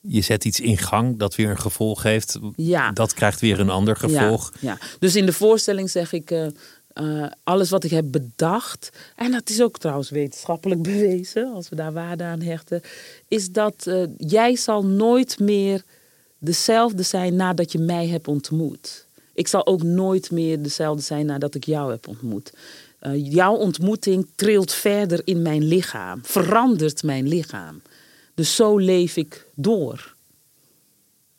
Je 0.00 0.20
zet 0.20 0.44
iets 0.44 0.60
in 0.60 0.78
gang 0.78 1.18
dat 1.18 1.34
weer 1.34 1.50
een 1.50 1.60
gevolg 1.60 2.02
heeft. 2.02 2.38
Ja. 2.56 2.92
Dat 2.92 3.14
krijgt 3.14 3.40
weer 3.40 3.60
een 3.60 3.70
ander 3.70 3.96
gevolg. 3.96 4.52
Ja, 4.60 4.70
ja. 4.70 4.86
Dus 4.98 5.16
in 5.16 5.26
de 5.26 5.32
voorstelling 5.32 5.90
zeg 5.90 6.12
ik 6.12 6.30
eh, 6.30 6.46
eh, 6.92 7.30
alles 7.44 7.70
wat 7.70 7.84
ik 7.84 7.90
heb 7.90 8.04
bedacht. 8.08 8.90
En 9.16 9.30
dat 9.30 9.48
is 9.48 9.62
ook 9.62 9.78
trouwens 9.78 10.10
wetenschappelijk 10.10 10.82
bewezen, 10.92 11.52
als 11.52 11.68
we 11.68 11.76
daar 11.76 11.92
waarde 11.92 12.24
aan 12.24 12.40
hechten. 12.40 12.80
Is 13.28 13.50
dat 13.50 13.86
eh, 13.86 14.02
jij 14.16 14.56
zal 14.56 14.84
nooit 14.84 15.38
meer 15.38 15.82
dezelfde 16.38 17.02
zijn 17.02 17.36
nadat 17.36 17.72
je 17.72 17.78
mij 17.78 18.08
hebt 18.08 18.28
ontmoet. 18.28 19.06
Ik 19.34 19.48
zal 19.48 19.66
ook 19.66 19.82
nooit 19.82 20.30
meer 20.30 20.62
dezelfde 20.62 21.02
zijn 21.02 21.26
nadat 21.26 21.54
ik 21.54 21.64
jou 21.64 21.90
heb 21.90 22.08
ontmoet. 22.08 22.52
Eh, 23.00 23.32
jouw 23.32 23.54
ontmoeting 23.54 24.26
trilt 24.34 24.72
verder 24.72 25.20
in 25.24 25.42
mijn 25.42 25.64
lichaam, 25.64 26.20
verandert 26.24 27.02
mijn 27.02 27.28
lichaam. 27.28 27.82
Dus 28.34 28.54
zo 28.54 28.78
leef 28.78 29.16
ik 29.16 29.46
door. 29.54 30.14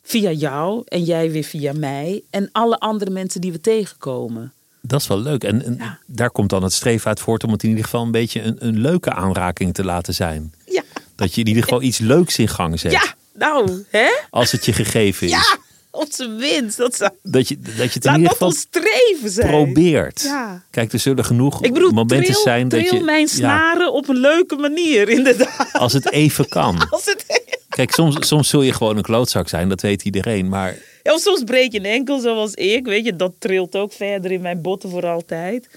Via 0.02 0.30
jou 0.30 0.82
en 0.86 1.02
jij 1.04 1.30
weer 1.30 1.44
via 1.44 1.72
mij 1.72 2.22
en 2.30 2.48
alle 2.52 2.78
andere 2.78 3.10
mensen 3.10 3.40
die 3.40 3.52
we 3.52 3.60
tegenkomen. 3.60 4.52
Dat 4.80 5.00
is 5.00 5.06
wel 5.06 5.20
leuk. 5.20 5.44
En, 5.44 5.64
en 5.64 5.76
Ja. 5.78 5.98
daar 6.06 6.30
komt 6.30 6.50
dan 6.50 6.62
het 6.62 6.72
streven 6.72 7.06
uit 7.08 7.20
voort 7.20 7.44
om 7.44 7.52
het 7.52 7.62
in 7.62 7.68
ieder 7.68 7.84
geval 7.84 8.02
een 8.04 8.10
beetje 8.10 8.42
een, 8.42 8.56
een 8.66 8.78
leuke 8.80 9.12
aanraking 9.12 9.74
te 9.74 9.84
laten 9.84 10.14
zijn. 10.14 10.54
Ja, 10.66 10.82
Dat 11.14 11.34
je 11.34 11.40
in 11.40 11.46
ieder 11.46 11.62
geval 11.62 11.82
iets 11.82 11.98
leuks 11.98 12.38
in 12.38 12.48
gang 12.48 12.80
zet. 12.80 12.92
ja 12.92 13.14
nou, 13.34 13.84
hè? 13.90 14.08
Als 14.30 14.52
het 14.52 14.64
je 14.64 14.72
gegeven 14.72 15.26
is. 15.26 15.32
Ja, 15.32 15.58
op 15.92 16.08
zijn 16.10 16.36
winst. 16.36 16.76
Dat 16.76 16.96
zou, 16.96 17.10
Dat 17.22 17.48
je, 17.48 17.58
dat 17.76 17.92
je 17.92 18.00
laat 18.02 18.22
dat 18.24 18.42
ons 18.42 18.58
streven 18.58 19.30
zijn. 19.30 19.48
probeert. 19.48 20.22
Ja. 20.22 20.62
Kijk, 20.70 20.92
er 20.92 20.98
zullen 20.98 21.24
genoeg 21.24 21.62
Ik 21.62 21.72
bedoel, 21.72 21.90
momenten 21.90 22.32
tril, 22.32 22.42
zijn 22.42 22.68
dat 22.68 22.90
je. 22.90 23.00
mijn 23.00 23.20
ja, 23.20 23.26
snaren 23.26 23.92
op 23.92 24.08
een 24.08 24.18
leuke 24.18 24.56
manier, 24.56 25.08
inderdaad. 25.08 25.68
als 25.72 25.92
het 25.92 26.10
even 26.10 26.48
kan. 26.48 26.86
Als 26.90 27.04
het, 27.04 27.24
Kijk, 27.68 27.92
soms, 27.92 28.28
soms 28.28 28.48
zul 28.48 28.62
je 28.62 28.72
gewoon 28.72 28.96
een 28.96 29.02
klootzak 29.02 29.48
zijn, 29.48 29.68
dat 29.68 29.80
weet 29.80 30.02
iedereen. 30.04 30.48
Maar 30.48 30.76
Ja, 31.02 31.14
of 31.14 31.20
soms 31.20 31.42
breek 31.44 31.72
je 31.72 31.78
een 31.78 31.84
enkel 31.84 32.18
zoals 32.20 32.54
ik, 32.54 32.86
weet 32.86 33.04
je, 33.04 33.16
dat 33.16 33.32
trilt 33.38 33.76
ook 33.76 33.92
verder 33.92 34.30
in 34.30 34.40
mijn 34.40 34.60
botten 34.62 34.90
voor 34.90 35.06
altijd. 35.06 35.68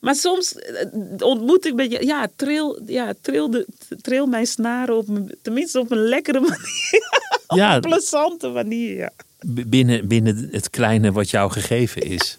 Maar 0.00 0.14
soms 0.14 0.54
eh, 0.54 0.86
ontmoet 1.18 1.66
ik 1.66 1.74
met 1.74 1.92
je, 1.92 2.06
ja, 2.06 2.28
tril, 2.36 2.80
ja, 2.86 3.12
tril, 3.20 3.50
de, 3.50 3.66
tril 4.02 4.26
mijn 4.26 4.46
snaren 4.46 4.96
op, 4.96 5.06
tenminste 5.42 5.80
op 5.80 5.90
een 5.90 6.08
lekkere 6.08 6.40
manier, 6.50 7.02
ja, 7.48 7.74
een 7.74 7.80
plezante 7.80 8.48
manier, 8.48 8.96
ja. 8.96 9.10
Binnen, 9.48 10.06
binnen 10.08 10.48
het 10.50 10.70
kleine 10.70 11.12
wat 11.12 11.30
jou 11.30 11.50
gegeven 11.50 12.02
is. 12.02 12.38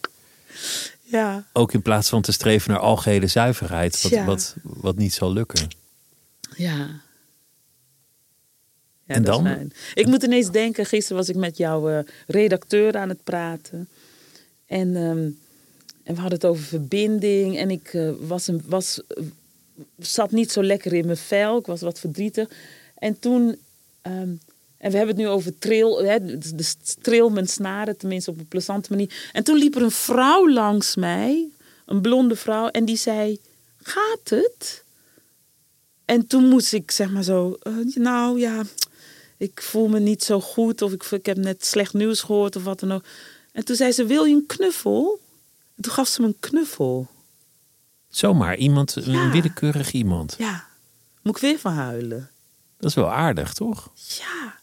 Ja, 1.04 1.46
Ook 1.54 1.74
in 1.74 1.82
plaats 1.82 2.10
van 2.10 2.22
te 2.22 2.32
streven 2.32 2.72
naar 2.72 2.80
algehele 2.80 3.28
zuiverheid, 3.28 4.02
wat, 4.02 4.12
Ja. 4.12 4.26
wat, 4.26 4.56
wat 4.64 4.96
niet 4.98 5.14
zal 5.14 5.34
lukken. 5.34 5.68
ja. 6.56 7.02
Ja, 9.06 9.16
En 9.16 9.24
dan? 9.24 9.72
Ik 9.94 10.06
moet 10.06 10.24
ineens 10.24 10.52
denken, 10.52 10.86
gisteren 10.86 11.18
was 11.18 11.30
ik 11.30 11.36
met 11.36 11.58
jouw 11.58 11.90
eh, 11.90 12.00
redacteur 12.28 12.98
aan 12.98 13.10
het 13.10 13.24
praten. 13.24 13.88
En, 14.66 14.96
ehm, 14.96 15.30
en 16.04 16.16
we 16.16 16.22
hadden 16.22 16.32
het 16.40 16.46
over 16.46 16.64
verbinding. 16.64 17.58
En 17.58 17.70
ik 17.72 17.94
eh, 17.94 18.10
was 18.20 18.48
een, 18.48 18.62
was, 18.66 19.02
eh, 19.08 19.24
zat 19.98 20.32
niet 20.32 20.52
zo 20.52 20.64
lekker 20.64 20.94
in 20.94 21.06
mijn 21.06 21.18
vel. 21.18 21.58
Ik 21.58 21.66
was 21.66 21.82
wat 21.82 22.00
verdrietig. 22.00 22.50
En 22.96 23.20
toen... 23.20 23.58
ehm, 24.02 24.30
en 24.80 24.92
we 24.92 24.98
hebben 24.98 25.16
het 25.16 25.26
nu 25.26 25.28
over 25.32 25.58
trail, 25.58 26.04
hè, 26.04 26.38
de 26.38 26.74
trail 27.02 27.30
met 27.30 27.50
snaren, 27.50 27.98
tenminste 27.98 28.32
op 28.32 28.40
een 28.40 28.48
plezante 28.48 28.90
manier. 28.90 29.30
En 29.34 29.44
toen 29.44 29.58
liep 29.58 29.76
er 29.76 29.82
een 29.82 29.92
vrouw 29.92 30.50
langs 30.50 30.96
mij, 30.96 31.48
een 31.86 32.02
blonde 32.02 32.36
vrouw, 32.36 32.68
en 32.68 32.86
die 32.86 32.98
zei: 32.98 33.40
Gaat 33.82 34.30
het? 34.30 34.84
En 36.06 36.28
toen 36.28 36.48
moest 36.48 36.74
ik 36.74 36.92
zeg 36.92 37.12
maar 37.12 37.24
zo, 37.24 37.58
eh, 37.62 37.74
nou 37.96 38.40
ja, 38.40 38.64
ik 39.38 39.62
voel 39.62 39.88
me 39.88 40.00
niet 40.00 40.24
zo 40.24 40.40
goed 40.42 40.82
of 40.82 40.92
ik, 40.92 41.04
ik 41.04 41.26
heb 41.26 41.38
net 41.38 41.66
slecht 41.66 41.94
nieuws 41.94 42.22
gehoord 42.22 42.56
of 42.56 42.64
wat 42.64 42.80
dan 42.80 42.92
ook. 42.92 43.04
En 43.52 43.66
toen 43.66 43.76
zei 43.76 43.92
ze, 43.92 44.06
wil 44.06 44.24
je 44.24 44.36
een 44.36 44.46
knuffel? 44.46 45.20
En 45.76 45.84
toen 45.84 45.94
gaf 45.94 46.08
ze 46.08 46.22
me 46.22 46.28
een 46.28 46.40
knuffel. 46.40 47.08
Zomaar 48.10 48.56
iemand, 48.56 48.96
een 48.96 49.32
willekeurig 49.32 49.92
iemand. 49.92 50.36
Ja, 50.38 50.68
moet 51.22 51.36
ik 51.36 51.42
weer 51.42 51.60
van 51.60 51.74
huilen. 51.74 52.30
Dat 52.78 52.90
is 52.90 52.96
wel 52.96 53.12
aardig, 53.12 53.54
toch? 53.54 53.92
Ja, 54.18 54.59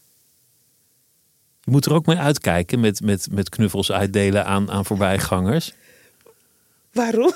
Je 1.67 1.73
moet 1.73 1.85
er 1.85 1.93
ook 1.93 2.05
mee 2.05 2.17
uitkijken 2.17 2.79
met, 2.79 3.01
met, 3.01 3.27
met 3.31 3.49
knuffels 3.49 3.91
uitdelen 3.91 4.45
aan, 4.45 4.71
aan 4.71 4.85
voorbijgangers. 4.85 5.73
waarom? 6.91 7.33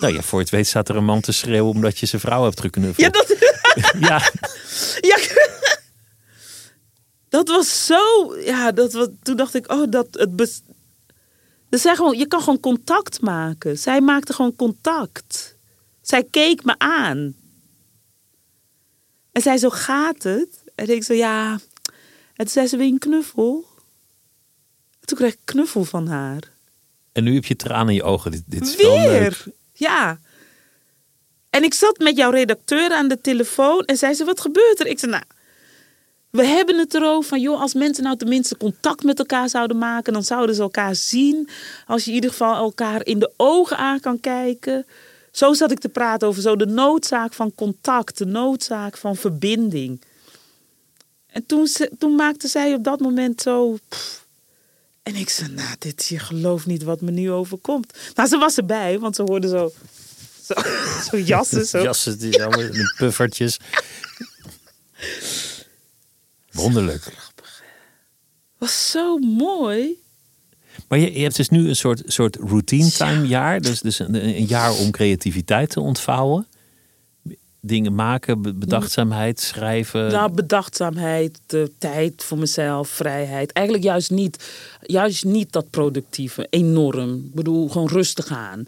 Nou 0.00 0.12
ja, 0.12 0.22
voor 0.22 0.38
het 0.38 0.50
weet 0.50 0.66
staat 0.66 0.88
er 0.88 0.96
een 0.96 1.04
man 1.04 1.20
te 1.20 1.32
schreeuwen 1.32 1.70
omdat 1.70 1.98
je 1.98 2.06
zijn 2.06 2.20
vrouw 2.20 2.44
hebt 2.44 2.60
geknuffeld. 2.60 3.06
Ja, 3.06 3.08
dat, 3.10 3.36
ja, 4.08 4.30
ja, 5.00 5.18
dat 7.28 7.48
was 7.48 7.86
zo, 7.86 8.34
ja, 8.44 8.72
dat 8.72 8.92
was, 8.92 9.08
toen 9.22 9.36
dacht 9.36 9.54
ik, 9.54 9.72
oh, 9.72 9.90
dat 9.90 10.06
het 10.10 10.36
bes, 10.36 10.62
dus 11.68 11.82
zij 11.82 11.96
gewoon, 11.96 12.18
je 12.18 12.26
kan 12.26 12.40
gewoon 12.40 12.60
contact 12.60 13.20
maken. 13.20 13.78
Zij 13.78 14.00
maakte 14.00 14.32
gewoon 14.32 14.56
contact. 14.56 15.56
Zij 16.00 16.24
keek 16.30 16.64
me 16.64 16.74
aan. 16.78 17.34
En 19.32 19.42
zei 19.42 19.58
zo, 19.58 19.70
gaat 19.70 20.22
het? 20.22 20.64
En 20.74 20.88
ik 20.88 21.04
zo, 21.04 21.12
ja. 21.12 21.52
En 21.52 22.46
toen 22.46 22.48
zei 22.48 22.66
ze, 22.66 22.76
je 22.76 22.82
een 22.82 22.98
knuffel? 22.98 23.68
Toen 25.10 25.18
kreeg 25.18 25.32
ik 25.32 25.38
knuffel 25.44 25.84
van 25.84 26.06
haar. 26.06 26.42
en 27.12 27.24
nu 27.24 27.34
heb 27.34 27.44
je 27.44 27.56
tranen 27.56 27.88
in 27.88 27.94
je 27.94 28.02
ogen. 28.02 28.30
Dit, 28.30 28.42
dit 28.46 28.62
is 28.68 28.76
wel 28.76 28.96
leuk. 28.98 29.10
Weer! 29.10 29.44
Ja. 29.72 30.18
En 31.50 31.62
ik 31.62 31.74
zat 31.74 31.98
met 31.98 32.16
jouw 32.16 32.30
redacteur 32.30 32.90
aan 32.92 33.08
de 33.08 33.20
telefoon 33.20 33.84
en 33.84 33.96
zei 33.96 34.14
ze, 34.14 34.24
wat 34.24 34.40
gebeurt 34.40 34.80
er? 34.80 34.86
Ik 34.86 34.98
zei, 34.98 35.10
nou, 35.10 35.22
we 36.30 36.44
hebben 36.44 36.78
het 36.78 36.94
erover 36.94 37.28
van, 37.28 37.40
joh, 37.40 37.60
als 37.60 37.74
mensen 37.74 38.04
nou 38.04 38.16
tenminste 38.16 38.56
contact 38.56 39.02
met 39.04 39.18
elkaar 39.18 39.48
zouden 39.48 39.78
maken, 39.78 40.12
dan 40.12 40.22
zouden 40.22 40.54
ze 40.54 40.62
elkaar 40.62 40.94
zien. 40.94 41.48
Als 41.86 42.02
je 42.04 42.08
in 42.08 42.14
ieder 42.14 42.30
geval 42.30 42.54
elkaar 42.56 43.06
in 43.06 43.18
de 43.18 43.32
ogen 43.36 43.76
aan 43.76 44.00
kan 44.00 44.20
kijken. 44.20 44.86
Zo 45.32 45.52
zat 45.52 45.70
ik 45.70 45.78
te 45.78 45.88
praten 45.88 46.28
over 46.28 46.42
zo 46.42 46.56
de 46.56 46.66
noodzaak 46.66 47.32
van 47.34 47.54
contact, 47.54 48.18
de 48.18 48.26
noodzaak 48.26 48.96
van 48.96 49.16
verbinding. 49.16 50.00
En 51.26 51.46
toen, 51.46 51.66
ze- 51.66 51.90
toen 51.98 52.14
maakte 52.14 52.48
zij 52.48 52.74
op 52.74 52.84
dat 52.84 53.00
moment 53.00 53.40
zo. 53.42 53.78
pff. 53.88 54.18
En 55.10 55.16
ik 55.16 55.28
zei, 55.28 55.50
nou, 55.50 55.76
dit, 55.78 56.06
je 56.06 56.18
gelooft 56.18 56.66
niet 56.66 56.82
wat 56.82 57.00
me 57.00 57.10
nu 57.10 57.30
overkomt. 57.30 57.98
Nou, 58.14 58.28
ze 58.28 58.38
was 58.38 58.56
erbij, 58.56 58.98
want 58.98 59.16
ze 59.16 59.22
hoorde 59.22 59.48
zo, 59.48 59.72
Zo, 60.44 60.54
zo 61.10 61.18
jassen, 61.18 61.66
zo. 61.66 61.82
Jassen, 61.82 62.18
die 62.18 62.32
zo 62.32 62.48
met 62.48 62.94
puffertjes. 62.96 63.56
Wonderlijk. 66.50 67.12
Was 68.58 68.90
zo 68.90 69.18
mooi. 69.18 69.98
Maar 70.88 70.98
je, 70.98 71.12
je 71.12 71.22
hebt 71.22 71.36
dus 71.36 71.48
nu 71.48 71.68
een 71.68 71.76
soort, 71.76 72.02
soort 72.06 72.36
routine 72.36 72.90
time 72.90 73.26
jaar. 73.26 73.60
Dus, 73.60 73.80
dus 73.80 73.98
een, 73.98 74.14
een 74.14 74.46
jaar 74.46 74.72
om 74.72 74.90
creativiteit 74.90 75.70
te 75.70 75.80
ontvouwen. 75.80 76.46
Dingen 77.60 77.94
maken, 77.94 78.42
be- 78.42 78.54
bedachtzaamheid, 78.54 79.40
schrijven. 79.40 80.10
Nou, 80.12 80.32
bedachtzaamheid, 80.32 81.38
de 81.46 81.72
tijd 81.78 82.24
voor 82.24 82.38
mezelf, 82.38 82.88
vrijheid. 82.88 83.52
Eigenlijk 83.52 83.86
juist 83.86 84.10
niet, 84.10 84.44
juist 84.82 85.24
niet 85.24 85.52
dat 85.52 85.70
productieve, 85.70 86.46
enorm. 86.50 87.14
Ik 87.14 87.34
bedoel, 87.34 87.68
gewoon 87.68 87.88
rustig 87.88 88.28
aan. 88.28 88.66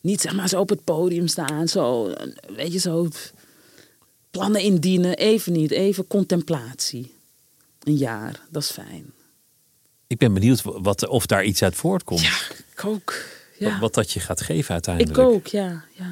Niet 0.00 0.20
zeg 0.20 0.34
maar 0.34 0.48
zo 0.48 0.60
op 0.60 0.68
het 0.68 0.84
podium 0.84 1.26
staan, 1.26 1.68
zo, 1.68 2.12
weet 2.56 2.72
je, 2.72 2.78
zo 2.78 3.08
plannen 4.30 4.60
indienen. 4.60 5.16
Even 5.16 5.52
niet, 5.52 5.70
even 5.70 6.06
contemplatie. 6.06 7.14
Een 7.82 7.96
jaar, 7.96 8.40
dat 8.50 8.62
is 8.62 8.70
fijn. 8.70 9.12
Ik 10.06 10.18
ben 10.18 10.34
benieuwd 10.34 10.62
wat, 10.64 11.08
of 11.08 11.26
daar 11.26 11.44
iets 11.44 11.62
uit 11.62 11.74
voortkomt. 11.74 12.20
Ja, 12.20 12.38
ik 12.72 12.84
ook. 12.84 13.14
Ja. 13.58 13.70
Wat, 13.70 13.80
wat 13.80 13.94
dat 13.94 14.10
je 14.12 14.20
gaat 14.20 14.40
geven 14.40 14.64
ik 14.64 14.70
uiteindelijk. 14.70 15.18
ook, 15.18 15.46
ja, 15.46 15.84
ja. 15.92 16.09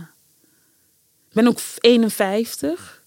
Ik 1.28 1.34
ben 1.34 1.46
ook 1.46 1.58
51. 1.80 3.02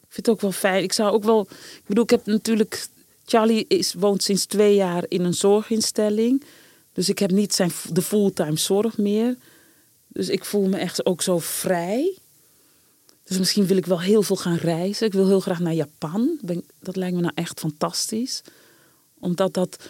Ik 0.00 0.12
vind 0.12 0.26
het 0.26 0.28
ook 0.28 0.40
wel 0.40 0.52
fijn. 0.52 0.82
Ik 0.82 0.92
zou 0.92 1.12
ook 1.12 1.24
wel. 1.24 1.40
Ik 1.50 1.86
bedoel, 1.86 2.04
ik 2.04 2.10
heb 2.10 2.26
natuurlijk. 2.26 2.86
Charlie 3.26 3.64
is, 3.68 3.94
woont 3.94 4.22
sinds 4.22 4.44
twee 4.44 4.74
jaar 4.74 5.04
in 5.08 5.24
een 5.24 5.34
zorginstelling. 5.34 6.44
Dus 6.92 7.08
ik 7.08 7.18
heb 7.18 7.30
niet 7.30 7.54
zijn, 7.54 7.72
de 7.92 8.02
fulltime 8.02 8.56
zorg 8.56 8.98
meer. 8.98 9.36
Dus 10.08 10.28
ik 10.28 10.44
voel 10.44 10.68
me 10.68 10.76
echt 10.76 11.06
ook 11.06 11.22
zo 11.22 11.38
vrij. 11.38 12.18
Dus 13.24 13.38
misschien 13.38 13.66
wil 13.66 13.76
ik 13.76 13.86
wel 13.86 14.00
heel 14.00 14.22
veel 14.22 14.36
gaan 14.36 14.56
reizen. 14.56 15.06
Ik 15.06 15.12
wil 15.12 15.26
heel 15.26 15.40
graag 15.40 15.58
naar 15.58 15.74
Japan. 15.74 16.38
Dat 16.80 16.96
lijkt 16.96 17.14
me 17.14 17.20
nou 17.20 17.32
echt 17.34 17.60
fantastisch. 17.60 18.42
Omdat 19.18 19.54
dat 19.54 19.88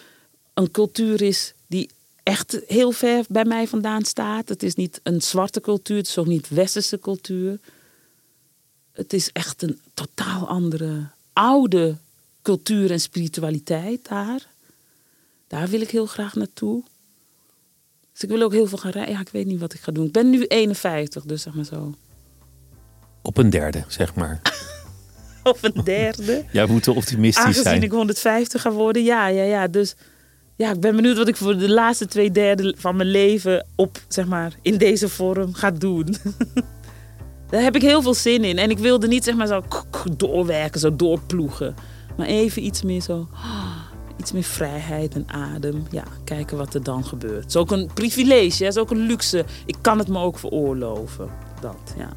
een 0.53 0.71
cultuur 0.71 1.21
is 1.21 1.53
echt 2.25 2.59
heel 2.67 2.91
ver 2.91 3.25
bij 3.29 3.45
mij 3.45 3.67
vandaan 3.67 4.03
staat. 4.03 4.49
Het 4.49 4.63
is 4.63 4.75
niet 4.75 4.99
een 5.03 5.21
zwarte 5.21 5.61
cultuur, 5.61 5.97
het 5.97 6.07
is 6.07 6.17
ook 6.17 6.25
niet 6.25 6.49
westerse 6.49 6.99
cultuur. 6.99 7.59
Het 8.91 9.13
is 9.13 9.31
echt 9.31 9.61
een 9.61 9.79
totaal 9.93 10.47
andere, 10.47 11.07
oude 11.33 11.97
cultuur 12.41 12.91
en 12.91 12.99
spiritualiteit 12.99 14.07
daar. 14.07 14.47
Daar 15.47 15.67
wil 15.67 15.81
ik 15.81 15.89
heel 15.89 16.05
graag 16.05 16.35
naartoe. 16.35 16.83
Dus 18.11 18.21
ik 18.21 18.29
wil 18.29 18.41
ook 18.41 18.53
heel 18.53 18.67
veel 18.67 18.77
gaan 18.77 18.91
rijden. 18.91 19.13
Ja, 19.13 19.19
ik 19.19 19.29
weet 19.29 19.45
niet 19.45 19.59
wat 19.59 19.73
ik 19.73 19.79
ga 19.79 19.91
doen. 19.91 20.05
Ik 20.05 20.11
ben 20.11 20.29
nu 20.29 20.45
51, 20.45 21.23
dus 21.23 21.41
zeg 21.41 21.53
maar 21.53 21.65
zo. 21.65 21.95
Op 23.21 23.37
een 23.37 23.49
derde, 23.49 23.83
zeg 23.87 24.15
maar. 24.15 24.41
Of 25.43 25.63
een 25.63 25.83
derde. 25.83 26.45
Jij 26.51 26.65
moet 26.65 26.87
optimistisch 26.87 27.43
Aangezien 27.43 27.63
zijn. 27.63 27.83
ik 27.83 27.91
150 27.91 28.61
ga 28.61 28.71
worden, 28.71 29.03
ja, 29.03 29.27
ja, 29.27 29.43
ja. 29.43 29.67
Dus 29.67 29.95
ja, 30.55 30.71
ik 30.71 30.79
ben 30.79 30.95
benieuwd 30.95 31.17
wat 31.17 31.27
ik 31.27 31.35
voor 31.35 31.57
de 31.57 31.69
laatste 31.69 32.05
twee 32.05 32.31
derde 32.31 32.75
van 32.77 32.95
mijn 32.95 33.09
leven 33.09 33.65
op, 33.75 34.01
zeg 34.07 34.25
maar, 34.25 34.53
in 34.61 34.77
deze 34.77 35.09
vorm 35.09 35.53
ga 35.53 35.71
doen. 35.71 36.15
Daar 37.49 37.61
heb 37.61 37.75
ik 37.75 37.81
heel 37.81 38.01
veel 38.01 38.13
zin 38.13 38.43
in. 38.43 38.57
En 38.57 38.69
ik 38.69 38.77
wilde 38.77 39.07
niet, 39.07 39.23
zeg 39.23 39.35
maar, 39.35 39.47
zo 39.47 39.63
doorwerken, 40.17 40.79
zo 40.79 40.95
doorploegen. 40.95 41.75
Maar 42.17 42.27
even 42.27 42.65
iets 42.65 42.81
meer 42.81 43.01
zo, 43.01 43.27
iets 44.19 44.31
meer 44.31 44.43
vrijheid 44.43 45.15
en 45.15 45.29
adem. 45.29 45.83
Ja, 45.91 46.03
kijken 46.23 46.57
wat 46.57 46.73
er 46.73 46.83
dan 46.83 47.05
gebeurt. 47.05 47.43
Het 47.43 47.49
is 47.49 47.55
ook 47.55 47.71
een 47.71 47.89
privilege, 47.93 48.63
het 48.63 48.75
is 48.75 48.81
ook 48.81 48.91
een 48.91 49.05
luxe. 49.05 49.45
Ik 49.65 49.75
kan 49.81 49.99
het 49.99 50.07
me 50.07 50.19
ook 50.19 50.39
veroorloven. 50.39 51.29
Dat, 51.61 51.93
ja. 51.97 52.09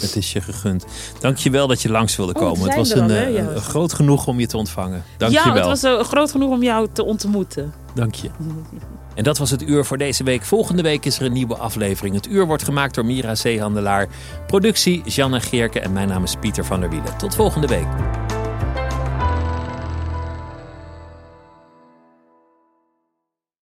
Het 0.00 0.16
is 0.16 0.32
je 0.32 0.40
gegund. 0.40 0.84
Dank 1.20 1.36
je 1.36 1.50
wel 1.50 1.66
dat 1.66 1.82
je 1.82 1.90
langs 1.90 2.16
wilde 2.16 2.34
Oh, 2.34 2.40
komen. 2.40 2.66
het 2.66 2.76
was 2.76 2.90
een, 2.90 3.10
eh, 3.10 3.34
een 3.34 3.60
groot 3.60 3.92
genoeg 3.92 4.26
om 4.26 4.40
je 4.40 4.46
te 4.46 4.56
ontvangen. 4.56 5.04
Dank 5.16 5.32
ja, 5.32 5.44
je 5.44 5.52
wel. 5.52 5.70
het 5.70 5.80
was 5.82 5.98
eh, 5.98 6.04
groot 6.04 6.30
genoeg 6.30 6.50
om 6.50 6.62
jou 6.62 6.88
te 6.92 7.04
ontmoeten. 7.04 7.72
Dank 7.94 8.14
je. 8.14 8.30
En 9.14 9.24
dat 9.24 9.38
was 9.38 9.50
het 9.50 9.62
uur 9.62 9.84
voor 9.84 9.98
deze 9.98 10.24
week. 10.24 10.44
Volgende 10.44 10.82
week 10.82 11.04
is 11.04 11.18
er 11.18 11.24
een 11.24 11.32
nieuwe 11.32 11.56
aflevering. 11.56 12.14
Het 12.14 12.28
uur 12.28 12.46
wordt 12.46 12.62
gemaakt 12.62 12.94
door 12.94 13.04
Mira 13.04 13.34
Zeehandelaar. 13.34 14.06
Productie 14.46 15.02
Janne 15.04 15.40
Geerke 15.40 15.80
en 15.80 15.92
mijn 15.92 16.08
naam 16.08 16.22
is 16.22 16.34
Pieter 16.40 16.64
van 16.64 16.80
der 16.80 16.90
Wielen. 16.90 17.16
Tot 17.16 17.34
volgende 17.34 17.66
week. 17.66 17.86